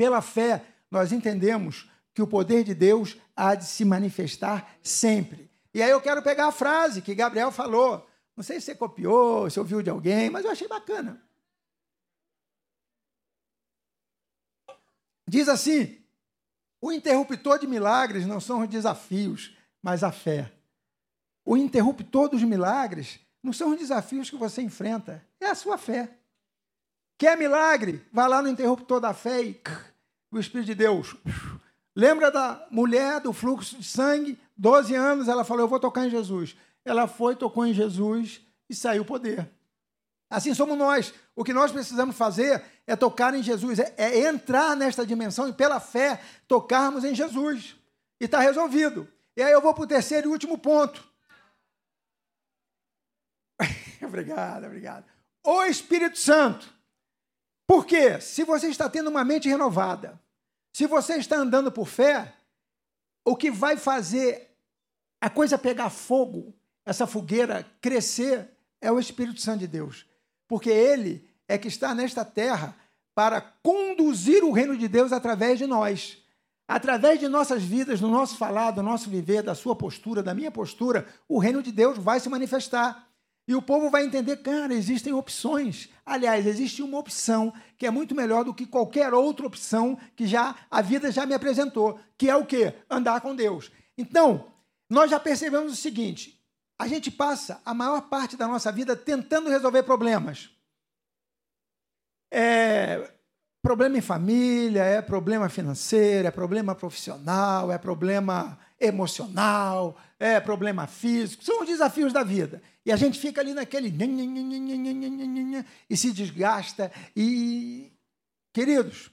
Pela 0.00 0.22
fé, 0.22 0.64
nós 0.90 1.12
entendemos 1.12 1.86
que 2.14 2.22
o 2.22 2.26
poder 2.26 2.64
de 2.64 2.74
Deus 2.74 3.18
há 3.36 3.54
de 3.54 3.66
se 3.66 3.84
manifestar 3.84 4.78
sempre. 4.82 5.50
E 5.74 5.82
aí 5.82 5.90
eu 5.90 6.00
quero 6.00 6.22
pegar 6.22 6.46
a 6.46 6.52
frase 6.52 7.02
que 7.02 7.14
Gabriel 7.14 7.52
falou. 7.52 8.08
Não 8.34 8.42
sei 8.42 8.58
se 8.58 8.64
você 8.64 8.74
copiou, 8.74 9.50
se 9.50 9.58
ouviu 9.58 9.82
de 9.82 9.90
alguém, 9.90 10.30
mas 10.30 10.42
eu 10.46 10.50
achei 10.50 10.66
bacana. 10.66 11.22
Diz 15.28 15.50
assim: 15.50 16.02
o 16.80 16.90
interruptor 16.90 17.58
de 17.58 17.66
milagres 17.66 18.24
não 18.24 18.40
são 18.40 18.62
os 18.62 18.70
desafios, 18.70 19.54
mas 19.82 20.02
a 20.02 20.10
fé. 20.10 20.50
O 21.44 21.58
interruptor 21.58 22.30
dos 22.30 22.42
milagres 22.42 23.20
não 23.42 23.52
são 23.52 23.72
os 23.72 23.78
desafios 23.78 24.30
que 24.30 24.36
você 24.36 24.62
enfrenta, 24.62 25.22
é 25.38 25.48
a 25.48 25.54
sua 25.54 25.76
fé. 25.76 26.19
Quer 27.20 27.36
milagre? 27.36 28.04
Vá 28.10 28.26
lá 28.26 28.42
no 28.42 28.48
interruptor 28.48 28.98
da 28.98 29.14
fé 29.14 29.44
e 29.44 29.60
o 30.32 30.40
Espírito 30.40 30.66
de 30.66 30.74
Deus. 30.74 31.14
Lembra 31.94 32.32
da 32.32 32.66
mulher 32.68 33.20
do 33.20 33.32
fluxo 33.32 33.76
de 33.76 33.84
sangue? 33.84 34.36
12 34.56 34.94
anos, 34.96 35.28
ela 35.28 35.44
falou: 35.44 35.64
Eu 35.64 35.68
vou 35.68 35.78
tocar 35.78 36.04
em 36.06 36.10
Jesus 36.10 36.56
ela 36.84 37.06
foi, 37.06 37.36
tocou 37.36 37.66
em 37.66 37.74
Jesus 37.74 38.40
e 38.68 38.74
saiu 38.74 39.02
o 39.02 39.06
poder. 39.06 39.48
Assim 40.28 40.54
somos 40.54 40.78
nós. 40.78 41.12
O 41.34 41.44
que 41.44 41.52
nós 41.52 41.72
precisamos 41.72 42.16
fazer 42.16 42.62
é 42.86 42.94
tocar 42.94 43.34
em 43.34 43.42
Jesus, 43.42 43.78
é, 43.78 43.94
é 43.96 44.28
entrar 44.28 44.76
nesta 44.76 45.04
dimensão 45.04 45.48
e, 45.48 45.52
pela 45.52 45.80
fé, 45.80 46.20
tocarmos 46.46 47.04
em 47.04 47.14
Jesus. 47.14 47.76
E 48.20 48.24
está 48.24 48.40
resolvido. 48.40 49.08
E 49.36 49.42
aí 49.42 49.52
eu 49.52 49.60
vou 49.60 49.74
para 49.74 49.84
o 49.84 49.86
terceiro 49.86 50.28
e 50.28 50.32
último 50.32 50.58
ponto. 50.58 51.04
obrigado, 54.02 54.66
obrigado. 54.66 55.04
O 55.44 55.64
Espírito 55.64 56.18
Santo. 56.18 56.79
Por 57.70 57.86
quê? 57.86 58.20
Se 58.20 58.42
você 58.42 58.66
está 58.66 58.88
tendo 58.88 59.08
uma 59.10 59.22
mente 59.22 59.48
renovada, 59.48 60.20
se 60.72 60.88
você 60.88 61.18
está 61.18 61.36
andando 61.36 61.70
por 61.70 61.86
fé, 61.86 62.34
o 63.24 63.36
que 63.36 63.48
vai 63.48 63.76
fazer 63.76 64.56
a 65.20 65.30
coisa 65.30 65.56
pegar 65.56 65.88
fogo 65.88 66.52
essa 66.84 67.06
fogueira 67.06 67.64
crescer 67.80 68.50
é 68.80 68.90
o 68.90 68.98
Espírito 68.98 69.40
Santo 69.40 69.60
de 69.60 69.68
Deus. 69.68 70.04
Porque 70.48 70.68
ele 70.68 71.30
é 71.46 71.56
que 71.56 71.68
está 71.68 71.94
nesta 71.94 72.24
terra 72.24 72.74
para 73.14 73.40
conduzir 73.40 74.42
o 74.42 74.50
reino 74.50 74.76
de 74.76 74.88
Deus 74.88 75.12
através 75.12 75.56
de 75.56 75.68
nós. 75.68 76.18
Através 76.66 77.20
de 77.20 77.28
nossas 77.28 77.62
vidas, 77.62 78.00
do 78.00 78.08
nosso 78.08 78.36
falar, 78.36 78.72
do 78.72 78.82
nosso 78.82 79.08
viver, 79.08 79.44
da 79.44 79.54
sua 79.54 79.76
postura, 79.76 80.24
da 80.24 80.34
minha 80.34 80.50
postura, 80.50 81.06
o 81.28 81.38
reino 81.38 81.62
de 81.62 81.70
Deus 81.70 81.96
vai 81.96 82.18
se 82.18 82.28
manifestar. 82.28 83.09
E 83.50 83.54
o 83.56 83.60
povo 83.60 83.90
vai 83.90 84.04
entender, 84.04 84.36
cara, 84.36 84.72
existem 84.72 85.12
opções. 85.12 85.88
Aliás, 86.06 86.46
existe 86.46 86.84
uma 86.84 87.00
opção 87.00 87.52
que 87.76 87.84
é 87.84 87.90
muito 87.90 88.14
melhor 88.14 88.44
do 88.44 88.54
que 88.54 88.64
qualquer 88.64 89.12
outra 89.12 89.44
opção 89.44 89.98
que 90.14 90.24
já 90.24 90.54
a 90.70 90.80
vida 90.80 91.10
já 91.10 91.26
me 91.26 91.34
apresentou, 91.34 91.98
que 92.16 92.30
é 92.30 92.36
o 92.36 92.46
quê? 92.46 92.74
Andar 92.88 93.20
com 93.20 93.34
Deus. 93.34 93.72
Então, 93.98 94.46
nós 94.88 95.10
já 95.10 95.18
percebemos 95.18 95.72
o 95.72 95.76
seguinte: 95.76 96.40
a 96.78 96.86
gente 96.86 97.10
passa 97.10 97.60
a 97.66 97.74
maior 97.74 98.02
parte 98.02 98.36
da 98.36 98.46
nossa 98.46 98.70
vida 98.70 98.94
tentando 98.94 99.50
resolver 99.50 99.82
problemas. 99.82 100.48
É 102.30 103.10
problema 103.60 103.98
em 103.98 104.00
família, 104.00 104.84
é 104.84 105.02
problema 105.02 105.48
financeiro, 105.48 106.28
é 106.28 106.30
problema 106.30 106.72
profissional, 106.72 107.72
é 107.72 107.78
problema 107.78 108.56
emocional, 108.78 109.98
é 110.20 110.38
problema 110.38 110.86
físico, 110.86 111.42
são 111.42 111.62
os 111.62 111.66
desafios 111.66 112.12
da 112.12 112.22
vida. 112.22 112.62
E 112.84 112.92
a 112.92 112.96
gente 112.96 113.18
fica 113.18 113.40
ali 113.40 113.52
naquele 113.52 113.94
e 115.88 115.96
se 115.96 116.12
desgasta 116.12 116.90
e 117.14 117.92
queridos, 118.52 119.10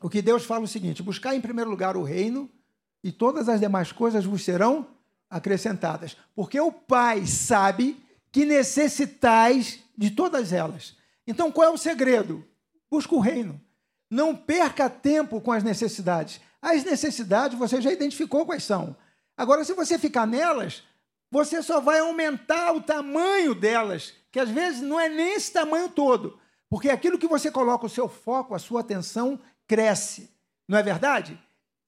o 0.00 0.08
que 0.08 0.22
Deus 0.22 0.44
fala 0.44 0.62
é 0.62 0.64
o 0.64 0.68
seguinte: 0.68 1.02
buscar 1.02 1.34
em 1.34 1.40
primeiro 1.40 1.70
lugar 1.70 1.96
o 1.96 2.02
reino 2.02 2.50
e 3.02 3.10
todas 3.10 3.48
as 3.48 3.60
demais 3.60 3.92
coisas 3.92 4.24
vos 4.24 4.44
serão 4.44 4.86
acrescentadas. 5.28 6.16
Porque 6.34 6.60
o 6.60 6.70
Pai 6.70 7.26
sabe 7.26 8.02
que 8.30 8.44
necessitais 8.44 9.80
de 9.96 10.10
todas 10.10 10.52
elas. 10.52 10.96
Então, 11.26 11.50
qual 11.50 11.68
é 11.68 11.70
o 11.70 11.78
segredo? 11.78 12.44
Busca 12.90 13.14
o 13.14 13.20
reino. 13.20 13.60
Não 14.08 14.36
perca 14.36 14.88
tempo 14.88 15.40
com 15.40 15.50
as 15.50 15.64
necessidades. 15.64 16.40
As 16.62 16.84
necessidades 16.84 17.58
você 17.58 17.80
já 17.80 17.92
identificou 17.92 18.46
quais 18.46 18.62
são. 18.62 18.96
Agora, 19.36 19.64
se 19.64 19.72
você 19.72 19.98
ficar 19.98 20.26
nelas, 20.26 20.84
você 21.36 21.62
só 21.62 21.80
vai 21.80 21.98
aumentar 21.98 22.72
o 22.72 22.80
tamanho 22.80 23.54
delas, 23.54 24.14
que 24.32 24.40
às 24.40 24.48
vezes 24.48 24.80
não 24.80 24.98
é 24.98 25.06
nem 25.06 25.34
esse 25.34 25.52
tamanho 25.52 25.90
todo. 25.90 26.38
Porque 26.66 26.88
aquilo 26.88 27.18
que 27.18 27.28
você 27.28 27.50
coloca 27.50 27.84
o 27.84 27.90
seu 27.90 28.08
foco, 28.08 28.54
a 28.54 28.58
sua 28.58 28.80
atenção, 28.80 29.38
cresce. 29.66 30.30
Não 30.66 30.78
é 30.78 30.82
verdade? 30.82 31.38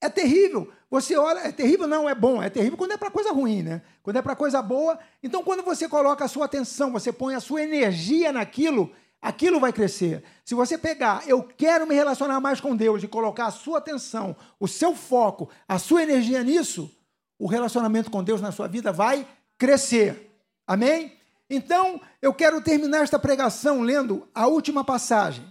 É 0.03 0.11
terrível. 0.11 0.71
Você 0.91 1.17
olha, 1.17 1.39
é 1.41 1.51
terrível, 1.51 1.87
não 1.87 2.07
é 2.07 2.15
bom, 2.15 2.43
é 2.43 2.51
terrível 2.51 2.77
quando 2.77 2.93
é 2.93 2.99
para 2.99 3.11
coisa 3.11 3.33
ruim, 3.33 3.63
né? 3.63 3.81
Quando 4.03 4.17
é 4.17 4.23
para 4.23 4.37
coisa 4.37 4.61
boa. 4.61 4.99
Então, 5.23 5.43
quando 5.43 5.63
você 5.63 5.89
coloca 5.89 6.27
a 6.27 6.29
sua 6.29 6.45
atenção, 6.45 6.93
você 6.93 7.11
põe 7.11 7.35
a 7.35 7.41
sua 7.41 7.63
energia 7.63 8.31
naquilo, 8.31 8.93
aquilo 9.19 9.59
vai 9.59 9.73
crescer. 9.73 10.23
Se 10.45 10.55
você 10.55 10.77
pegar, 10.77 11.27
eu 11.27 11.43
quero 11.43 11.87
me 11.87 11.95
relacionar 11.95 12.39
mais 12.39 12.61
com 12.61 12.77
Deus 12.77 13.03
e 13.03 13.09
colocar 13.09 13.47
a 13.47 13.51
sua 13.51 13.79
atenção, 13.79 14.37
o 14.61 14.69
seu 14.69 14.95
foco, 14.95 15.49
a 15.67 15.79
sua 15.79 16.03
energia 16.03 16.45
nisso, 16.45 16.95
o 17.39 17.47
relacionamento 17.47 18.11
com 18.11 18.23
Deus 18.23 18.43
na 18.43 18.53
sua 18.53 18.69
vida 18.69 18.93
vai 18.93 19.27
crescer. 19.59 20.31
Amém? 20.67 21.19
Então, 21.51 22.01
eu 22.23 22.33
quero 22.33 22.63
terminar 22.63 23.03
esta 23.03 23.19
pregação 23.19 23.83
lendo 23.83 24.29
a 24.35 24.47
última 24.47 24.85
passagem. 24.85 25.45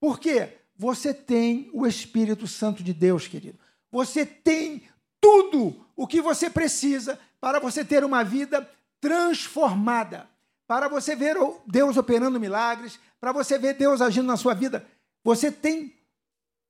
Por 0.00 0.18
quê? 0.18 0.56
Você 0.76 1.12
tem 1.12 1.70
o 1.74 1.86
Espírito 1.86 2.46
Santo 2.46 2.82
de 2.82 2.94
Deus, 2.94 3.28
querido. 3.28 3.58
Você 3.92 4.24
tem 4.24 4.84
tudo 5.20 5.84
o 5.94 6.06
que 6.06 6.22
você 6.22 6.48
precisa 6.48 7.18
para 7.40 7.58
você 7.58 7.84
ter 7.84 8.04
uma 8.04 8.22
vida 8.22 8.68
transformada, 9.00 10.28
para 10.66 10.88
você 10.88 11.16
ver 11.16 11.36
Deus 11.66 11.96
operando 11.96 12.40
milagres, 12.40 12.98
para 13.20 13.32
você 13.32 13.58
ver 13.58 13.74
Deus 13.74 14.00
agindo 14.00 14.26
na 14.26 14.36
sua 14.36 14.54
vida. 14.54 14.86
Você 15.24 15.50
tem 15.50 15.94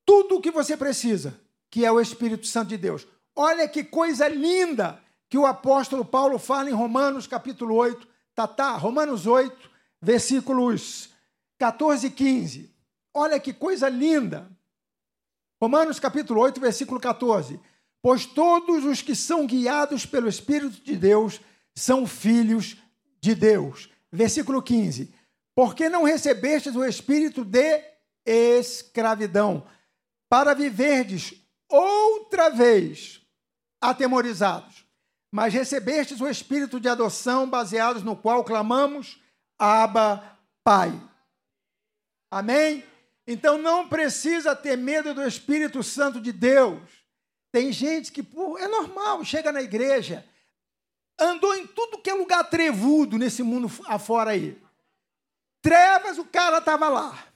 tudo 0.05 0.37
o 0.37 0.41
que 0.41 0.51
você 0.51 0.75
precisa, 0.75 1.39
que 1.69 1.85
é 1.85 1.91
o 1.91 2.01
Espírito 2.01 2.47
Santo 2.47 2.69
de 2.69 2.77
Deus. 2.77 3.07
Olha 3.35 3.67
que 3.67 3.83
coisa 3.83 4.27
linda 4.27 5.01
que 5.31 5.37
o 5.37 5.45
apóstolo 5.45 6.03
Paulo 6.03 6.37
fala 6.37 6.69
em 6.69 6.73
Romanos 6.73 7.25
capítulo 7.25 7.75
8, 7.75 8.05
tá, 8.35 8.45
tá, 8.45 8.75
Romanos 8.75 9.25
8, 9.25 9.71
versículos 10.01 11.09
14 11.57 12.07
e 12.07 12.11
15. 12.11 12.75
Olha 13.13 13.39
que 13.39 13.53
coisa 13.53 13.87
linda. 13.87 14.51
Romanos 15.61 16.01
capítulo 16.01 16.41
8, 16.41 16.59
versículo 16.59 16.99
14. 16.99 17.57
Pois 18.01 18.25
todos 18.25 18.83
os 18.83 19.01
que 19.01 19.15
são 19.15 19.47
guiados 19.47 20.05
pelo 20.05 20.27
Espírito 20.27 20.83
de 20.83 20.97
Deus 20.97 21.39
são 21.73 22.05
filhos 22.05 22.75
de 23.21 23.33
Deus. 23.33 23.89
Versículo 24.11 24.61
15. 24.61 25.13
Porque 25.55 25.87
não 25.87 26.03
recebestes 26.03 26.75
o 26.75 26.83
espírito 26.83 27.45
de 27.45 27.81
escravidão, 28.25 29.65
para 30.27 30.53
viverdes 30.53 31.33
outra 31.69 32.49
vez 32.49 33.21
atemorizados, 33.79 34.80
mas 35.31 35.53
recebestes 35.53 36.19
o 36.19 36.27
espírito 36.27 36.79
de 36.79 36.89
adoção, 36.89 37.49
baseados 37.49 38.03
no 38.03 38.15
qual 38.15 38.43
clamamos: 38.43 39.19
Abba, 39.57 40.37
Pai. 40.63 40.91
Amém? 42.29 42.83
Então 43.25 43.57
não 43.57 43.87
precisa 43.87 44.55
ter 44.55 44.77
medo 44.77 45.13
do 45.13 45.25
Espírito 45.25 45.81
Santo 45.83 46.19
de 46.19 46.31
Deus. 46.31 46.81
Tem 47.51 47.71
gente 47.71 48.11
que, 48.11 48.23
pô, 48.23 48.57
é 48.57 48.67
normal, 48.67 49.23
chega 49.23 49.51
na 49.51 49.61
igreja, 49.61 50.25
andou 51.19 51.53
em 51.55 51.67
tudo 51.67 51.97
que 51.97 52.09
é 52.09 52.13
lugar 52.13 52.43
trevudo 52.49 53.17
nesse 53.17 53.43
mundo 53.43 53.69
afora 53.85 54.31
aí. 54.31 54.61
Trevas, 55.61 56.17
o 56.17 56.25
cara 56.25 56.57
estava 56.57 56.89
lá. 56.89 57.27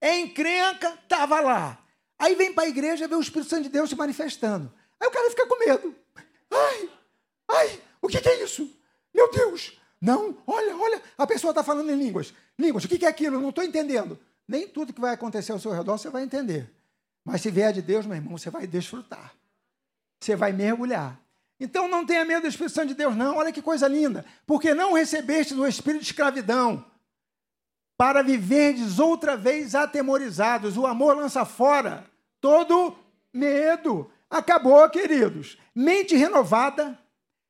É 0.00 0.20
encrenca, 0.20 0.98
estava 1.02 1.40
lá. 1.40 1.78
Aí 2.18 2.34
vem 2.34 2.52
para 2.52 2.64
a 2.64 2.68
igreja 2.68 3.08
vê 3.08 3.14
o 3.14 3.20
Espírito 3.20 3.50
Santo 3.50 3.64
de 3.64 3.68
Deus 3.68 3.90
se 3.90 3.96
manifestando. 3.96 4.72
Aí 5.00 5.08
o 5.08 5.10
cara 5.10 5.30
fica 5.30 5.46
com 5.46 5.58
medo. 5.58 5.94
Ai, 6.50 6.90
ai, 7.48 7.80
o 8.00 8.08
que, 8.08 8.20
que 8.20 8.28
é 8.28 8.44
isso? 8.44 8.70
Meu 9.14 9.30
Deus! 9.30 9.78
Não, 10.00 10.36
olha, 10.46 10.76
olha, 10.76 11.02
a 11.16 11.26
pessoa 11.26 11.50
está 11.50 11.64
falando 11.64 11.90
em 11.90 11.96
línguas. 11.96 12.34
Línguas, 12.58 12.84
o 12.84 12.88
que, 12.88 12.98
que 12.98 13.06
é 13.06 13.08
aquilo? 13.08 13.36
Eu 13.36 13.40
não 13.40 13.48
estou 13.48 13.64
entendendo. 13.64 14.18
Nem 14.46 14.68
tudo 14.68 14.92
que 14.92 15.00
vai 15.00 15.14
acontecer 15.14 15.52
ao 15.52 15.58
seu 15.58 15.72
redor 15.72 15.98
você 15.98 16.10
vai 16.10 16.22
entender. 16.22 16.70
Mas 17.24 17.40
se 17.40 17.50
vier 17.50 17.72
de 17.72 17.82
Deus, 17.82 18.06
meu 18.06 18.16
irmão, 18.16 18.38
você 18.38 18.50
vai 18.50 18.66
desfrutar. 18.66 19.34
Você 20.20 20.36
vai 20.36 20.52
mergulhar. 20.52 21.20
Então 21.58 21.88
não 21.88 22.04
tenha 22.04 22.24
medo 22.24 22.42
da 22.42 22.68
Santo 22.68 22.88
de 22.88 22.94
Deus, 22.94 23.16
não. 23.16 23.36
Olha 23.36 23.52
que 23.52 23.62
coisa 23.62 23.88
linda. 23.88 24.24
Porque 24.46 24.74
não 24.74 24.92
recebeste 24.92 25.54
do 25.54 25.66
espírito 25.66 26.02
de 26.02 26.10
escravidão 26.10 26.84
para 27.96 28.22
viverdes 28.22 28.98
outra 28.98 29.36
vez 29.36 29.74
atemorizados. 29.74 30.76
O 30.76 30.86
amor 30.86 31.16
lança 31.16 31.44
fora 31.44 32.04
todo 32.40 32.96
medo. 33.32 34.10
Acabou, 34.28 34.88
queridos. 34.90 35.58
Mente 35.74 36.14
renovada, 36.14 36.98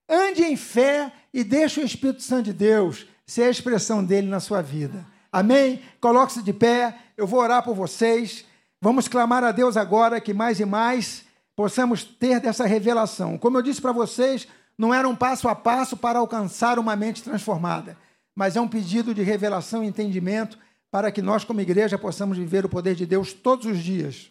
ande 0.09 0.43
em 0.43 0.57
fé 0.57 1.13
e 1.33 1.43
deixe 1.45 1.81
o 1.81 1.85
Espírito 1.85 2.23
Santo 2.23 2.45
de 2.45 2.53
Deus 2.53 3.07
ser 3.27 3.45
a 3.45 3.51
expressão 3.51 4.05
dele 4.05 4.29
na 4.29 4.41
sua 4.41 4.63
vida. 4.63 5.07
Amém? 5.33 5.83
Coloque-se 6.01 6.43
de 6.43 6.53
pé, 6.53 6.97
eu 7.17 7.27
vou 7.27 7.41
orar 7.41 7.63
por 7.63 7.75
vocês. 7.75 8.45
Vamos 8.81 9.09
clamar 9.09 9.43
a 9.43 9.53
Deus 9.53 9.77
agora 9.77 10.21
que 10.21 10.33
mais 10.33 10.61
e 10.61 10.65
mais 10.65 11.25
possamos 11.55 12.05
ter 12.05 12.41
dessa 12.41 12.67
revelação. 12.67 13.37
Como 13.37 13.59
eu 13.59 13.63
disse 13.63 13.81
para 13.81 13.93
vocês, 13.93 14.47
não 14.79 14.93
era 14.93 15.09
um 15.09 15.17
passo 15.17 15.49
a 15.49 15.55
passo 15.55 15.97
para 15.97 16.19
alcançar 16.19 16.79
uma 16.79 16.95
mente 16.95 17.23
transformada, 17.23 17.97
mas 18.35 18.57
é 18.57 18.61
um 18.61 18.69
pedido 18.69 19.15
de 19.15 19.23
revelação 19.23 19.83
e 19.83 19.87
entendimento 19.87 20.59
para 20.91 21.11
que 21.11 21.21
nós, 21.21 21.45
como 21.45 21.61
igreja, 21.61 21.99
possamos 21.99 22.39
viver 22.39 22.65
o 22.65 22.69
poder 22.69 22.95
de 22.95 23.07
Deus 23.07 23.33
todos 23.33 23.67
os 23.67 23.79
dias. 23.79 24.31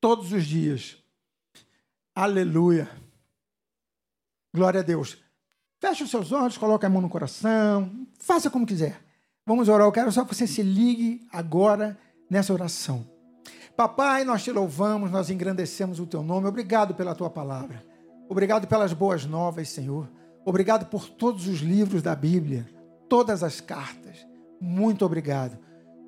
Todos 0.00 0.32
os 0.32 0.46
dias. 0.46 0.96
Aleluia. 2.14 2.88
Glória 4.52 4.80
a 4.80 4.82
Deus. 4.82 5.18
Feche 5.80 6.02
os 6.02 6.10
seus 6.10 6.32
olhos, 6.32 6.58
coloque 6.58 6.84
a 6.84 6.90
mão 6.90 7.00
no 7.00 7.08
coração, 7.08 7.90
faça 8.18 8.50
como 8.50 8.66
quiser. 8.66 9.00
Vamos 9.46 9.68
orar. 9.68 9.86
Eu 9.86 9.92
quero 9.92 10.12
só 10.12 10.24
que 10.24 10.34
você 10.34 10.46
se 10.46 10.62
ligue 10.62 11.26
agora 11.32 11.98
nessa 12.28 12.52
oração. 12.52 13.06
Papai, 13.76 14.24
nós 14.24 14.42
te 14.42 14.52
louvamos, 14.52 15.10
nós 15.10 15.30
engrandecemos 15.30 15.98
o 15.98 16.06
teu 16.06 16.22
nome. 16.22 16.46
Obrigado 16.46 16.94
pela 16.94 17.14
tua 17.14 17.30
palavra. 17.30 17.82
Obrigado 18.28 18.66
pelas 18.66 18.92
boas 18.92 19.24
novas, 19.24 19.68
Senhor. 19.70 20.08
Obrigado 20.44 20.86
por 20.86 21.08
todos 21.08 21.46
os 21.46 21.60
livros 21.60 22.02
da 22.02 22.14
Bíblia, 22.14 22.68
todas 23.08 23.42
as 23.42 23.60
cartas. 23.60 24.26
Muito 24.60 25.04
obrigado. 25.04 25.58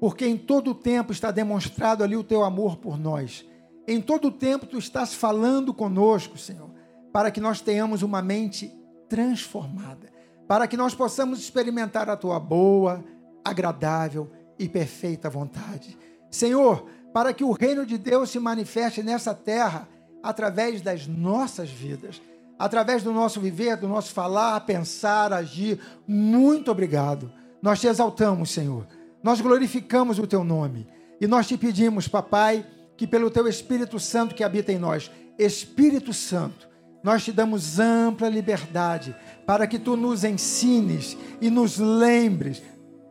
Porque 0.01 0.27
em 0.27 0.37
todo 0.37 0.73
o 0.73 0.75
tempo 0.75 1.13
está 1.13 1.31
demonstrado 1.31 2.03
ali 2.05 2.17
o 2.17 2.25
teu 2.25 2.43
amor 2.43 2.77
por 2.77 2.99
nós. 2.99 3.45
Em 3.87 4.01
todo 4.01 4.29
o 4.29 4.33
tempo 4.33 4.67
tu 4.67 4.79
estás 4.79 5.15
falando 5.15 5.73
conosco, 5.73 6.37
Senhor, 6.37 6.71
para 7.13 7.31
que 7.31 7.41
nós 7.41 7.61
tenhamos 7.61 8.03
uma 8.03 8.23
mente 8.23 8.73
transformada, 9.09 10.11
para 10.49 10.67
que 10.67 10.77
nós 10.77 10.95
possamos 10.95 11.39
experimentar 11.39 12.09
a 12.09 12.17
tua 12.17 12.41
boa, 12.41 13.05
agradável 13.45 14.31
e 14.59 14.69
perfeita 14.69 15.29
vontade. 15.29 15.99
Senhor, 16.31 16.87
para 17.13 17.33
que 17.35 17.45
o 17.45 17.53
reino 17.53 17.85
de 17.85 17.99
Deus 17.99 18.31
se 18.31 18.39
manifeste 18.39 19.03
nessa 19.03 19.35
terra 19.35 19.87
através 20.23 20.81
das 20.81 21.07
nossas 21.07 21.69
vidas, 21.69 22.23
através 22.59 23.03
do 23.03 23.13
nosso 23.13 23.41
viver, 23.41 23.77
do 23.77 23.89
nosso 23.89 24.13
falar, 24.13 24.61
pensar, 24.61 25.33
agir. 25.33 25.79
Muito 26.07 26.71
obrigado. 26.71 27.31
Nós 27.61 27.81
te 27.81 27.87
exaltamos, 27.87 28.51
Senhor. 28.51 28.87
Nós 29.23 29.41
glorificamos 29.41 30.19
o 30.19 30.27
teu 30.27 30.43
nome 30.43 30.87
e 31.21 31.27
nós 31.27 31.47
te 31.47 31.57
pedimos, 31.57 32.09
papai, 32.09 32.67
que 32.97 33.07
pelo 33.07 33.31
teu 33.31 33.47
Espírito 33.47 33.99
Santo 33.99 34.35
que 34.35 34.45
habita 34.45 34.73
em 34.73 34.79
nós, 34.79 35.11
Espírito 35.39 36.13
Santo, 36.13 36.69
nós 37.03 37.25
te 37.25 37.33
damos 37.33 37.79
ampla 37.79 38.29
liberdade 38.29 39.15
para 39.45 39.67
que 39.67 39.79
tu 39.79 39.97
nos 39.97 40.25
ensines 40.25 41.17
e 41.41 41.51
nos 41.51 41.79
lembres 41.79 42.63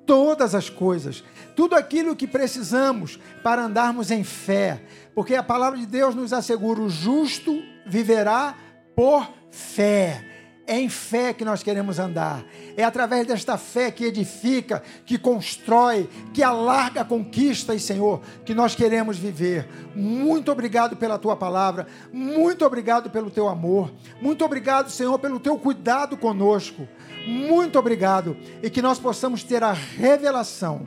todas 0.05 0.55
as 0.55 0.69
coisas, 0.69 1.23
tudo 1.55 1.75
aquilo 1.75 2.15
que 2.15 2.27
precisamos 2.27 3.19
para 3.43 3.63
andarmos 3.63 4.11
em 4.11 4.23
fé, 4.23 4.83
porque 5.13 5.35
a 5.35 5.43
palavra 5.43 5.79
de 5.79 5.85
Deus 5.85 6.15
nos 6.15 6.33
assegura: 6.33 6.81
o 6.81 6.89
justo 6.89 7.61
viverá 7.85 8.55
por 8.95 9.29
fé. 9.51 10.30
É 10.71 10.79
em 10.79 10.87
fé 10.87 11.33
que 11.33 11.43
nós 11.43 11.61
queremos 11.61 11.99
andar. 11.99 12.45
É 12.77 12.83
através 12.85 13.27
desta 13.27 13.57
fé 13.57 13.91
que 13.91 14.05
edifica, 14.05 14.81
que 15.05 15.17
constrói, 15.17 16.09
que 16.33 16.41
alarga 16.41 17.03
conquistas, 17.03 17.83
Senhor, 17.83 18.21
que 18.45 18.53
nós 18.53 18.73
queremos 18.73 19.17
viver. 19.17 19.67
Muito 19.93 20.49
obrigado 20.49 20.95
pela 20.95 21.19
tua 21.19 21.35
palavra. 21.35 21.87
Muito 22.13 22.65
obrigado 22.65 23.09
pelo 23.09 23.29
teu 23.29 23.49
amor. 23.49 23.91
Muito 24.21 24.45
obrigado, 24.45 24.89
Senhor, 24.89 25.19
pelo 25.19 25.41
teu 25.41 25.57
cuidado 25.57 26.15
conosco. 26.15 26.87
Muito 27.27 27.77
obrigado. 27.77 28.37
E 28.63 28.69
que 28.69 28.81
nós 28.81 28.97
possamos 28.97 29.43
ter 29.43 29.61
a 29.65 29.73
revelação, 29.73 30.85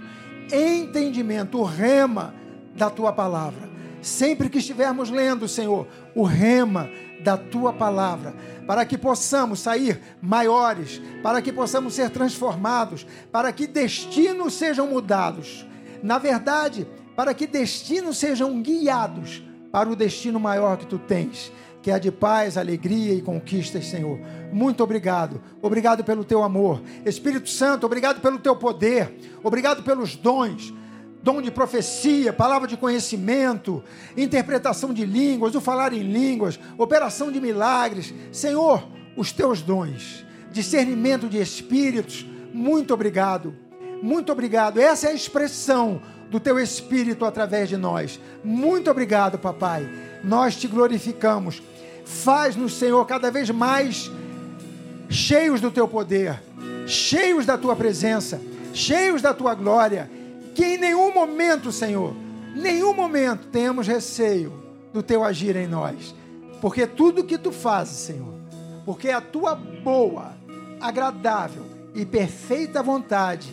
entendimento, 0.50 1.58
o 1.58 1.62
rema 1.62 2.34
da 2.74 2.88
tua 2.88 3.12
palavra. 3.12 3.73
Sempre 4.04 4.48
que 4.48 4.58
estivermos 4.58 5.10
lendo, 5.10 5.48
Senhor, 5.48 5.88
o 6.14 6.22
rema 6.22 6.90
da 7.22 7.36
tua 7.36 7.72
palavra, 7.72 8.34
para 8.66 8.84
que 8.84 8.98
possamos 8.98 9.60
sair 9.60 10.00
maiores, 10.20 11.00
para 11.22 11.40
que 11.40 11.52
possamos 11.52 11.94
ser 11.94 12.10
transformados, 12.10 13.06
para 13.32 13.50
que 13.50 13.66
destinos 13.66 14.54
sejam 14.54 14.86
mudados. 14.86 15.66
Na 16.02 16.18
verdade, 16.18 16.86
para 17.16 17.32
que 17.32 17.46
destinos 17.46 18.18
sejam 18.18 18.60
guiados 18.60 19.42
para 19.72 19.88
o 19.88 19.96
destino 19.96 20.38
maior 20.38 20.76
que 20.76 20.86
tu 20.86 20.98
tens, 20.98 21.50
que 21.82 21.90
é 21.90 21.98
de 21.98 22.12
paz, 22.12 22.56
alegria 22.56 23.14
e 23.14 23.22
conquistas, 23.22 23.86
Senhor. 23.86 24.18
Muito 24.52 24.84
obrigado. 24.84 25.40
Obrigado 25.62 26.04
pelo 26.04 26.24
teu 26.24 26.42
amor. 26.42 26.82
Espírito 27.04 27.48
Santo, 27.48 27.86
obrigado 27.86 28.20
pelo 28.20 28.38
teu 28.38 28.54
poder. 28.54 29.18
Obrigado 29.42 29.82
pelos 29.82 30.14
dons 30.14 30.72
dom 31.24 31.40
de 31.40 31.50
profecia, 31.50 32.34
palavra 32.34 32.68
de 32.68 32.76
conhecimento, 32.76 33.82
interpretação 34.14 34.92
de 34.92 35.06
línguas, 35.06 35.54
o 35.54 35.60
falar 35.60 35.94
em 35.94 36.02
línguas, 36.02 36.60
operação 36.76 37.32
de 37.32 37.40
milagres. 37.40 38.12
Senhor, 38.30 38.86
os 39.16 39.32
teus 39.32 39.62
dons, 39.62 40.22
discernimento 40.52 41.26
de 41.26 41.40
espíritos, 41.40 42.26
muito 42.52 42.92
obrigado. 42.92 43.56
Muito 44.02 44.30
obrigado. 44.30 44.78
Essa 44.78 45.06
é 45.06 45.10
a 45.12 45.14
expressão 45.14 46.02
do 46.30 46.38
teu 46.38 46.58
espírito 46.58 47.24
através 47.24 47.70
de 47.70 47.78
nós. 47.78 48.20
Muito 48.44 48.90
obrigado, 48.90 49.38
papai. 49.38 49.88
Nós 50.22 50.56
te 50.56 50.68
glorificamos. 50.68 51.62
Faz-nos, 52.04 52.74
Senhor, 52.74 53.02
cada 53.06 53.30
vez 53.30 53.48
mais 53.48 54.10
cheios 55.08 55.58
do 55.58 55.70
teu 55.70 55.88
poder, 55.88 56.42
cheios 56.86 57.46
da 57.46 57.56
tua 57.56 57.74
presença, 57.74 58.42
cheios 58.74 59.22
da 59.22 59.32
tua 59.32 59.54
glória 59.54 60.10
que 60.54 60.64
em 60.64 60.78
nenhum 60.78 61.12
momento, 61.12 61.72
Senhor, 61.72 62.14
nenhum 62.54 62.94
momento 62.94 63.48
tenhamos 63.48 63.86
receio 63.86 64.52
do 64.92 65.02
teu 65.02 65.24
agir 65.24 65.56
em 65.56 65.66
nós. 65.66 66.14
Porque 66.60 66.86
tudo 66.86 67.24
que 67.24 67.36
tu 67.36 67.52
fazes, 67.52 67.96
Senhor, 67.96 68.32
porque 68.86 69.10
a 69.10 69.20
tua 69.20 69.54
boa, 69.54 70.32
agradável 70.80 71.64
e 71.94 72.06
perfeita 72.06 72.82
vontade 72.82 73.52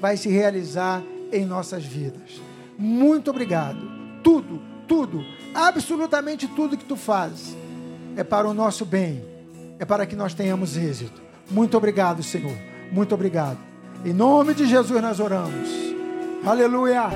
vai 0.00 0.16
se 0.16 0.28
realizar 0.28 1.02
em 1.32 1.44
nossas 1.44 1.84
vidas. 1.84 2.40
Muito 2.78 3.30
obrigado. 3.30 3.78
Tudo, 4.22 4.60
tudo, 4.86 5.24
absolutamente 5.54 6.46
tudo 6.48 6.76
que 6.76 6.84
tu 6.84 6.96
fazes 6.96 7.56
é 8.16 8.22
para 8.22 8.48
o 8.48 8.54
nosso 8.54 8.84
bem, 8.84 9.24
é 9.78 9.84
para 9.84 10.06
que 10.06 10.14
nós 10.14 10.34
tenhamos 10.34 10.76
êxito. 10.76 11.20
Muito 11.50 11.76
obrigado, 11.76 12.22
Senhor. 12.22 12.56
Muito 12.90 13.14
obrigado. 13.14 13.58
Em 14.04 14.12
nome 14.12 14.54
de 14.54 14.66
Jesus 14.66 15.00
nós 15.00 15.20
oramos. 15.20 16.01
Aleluia. 16.44 17.08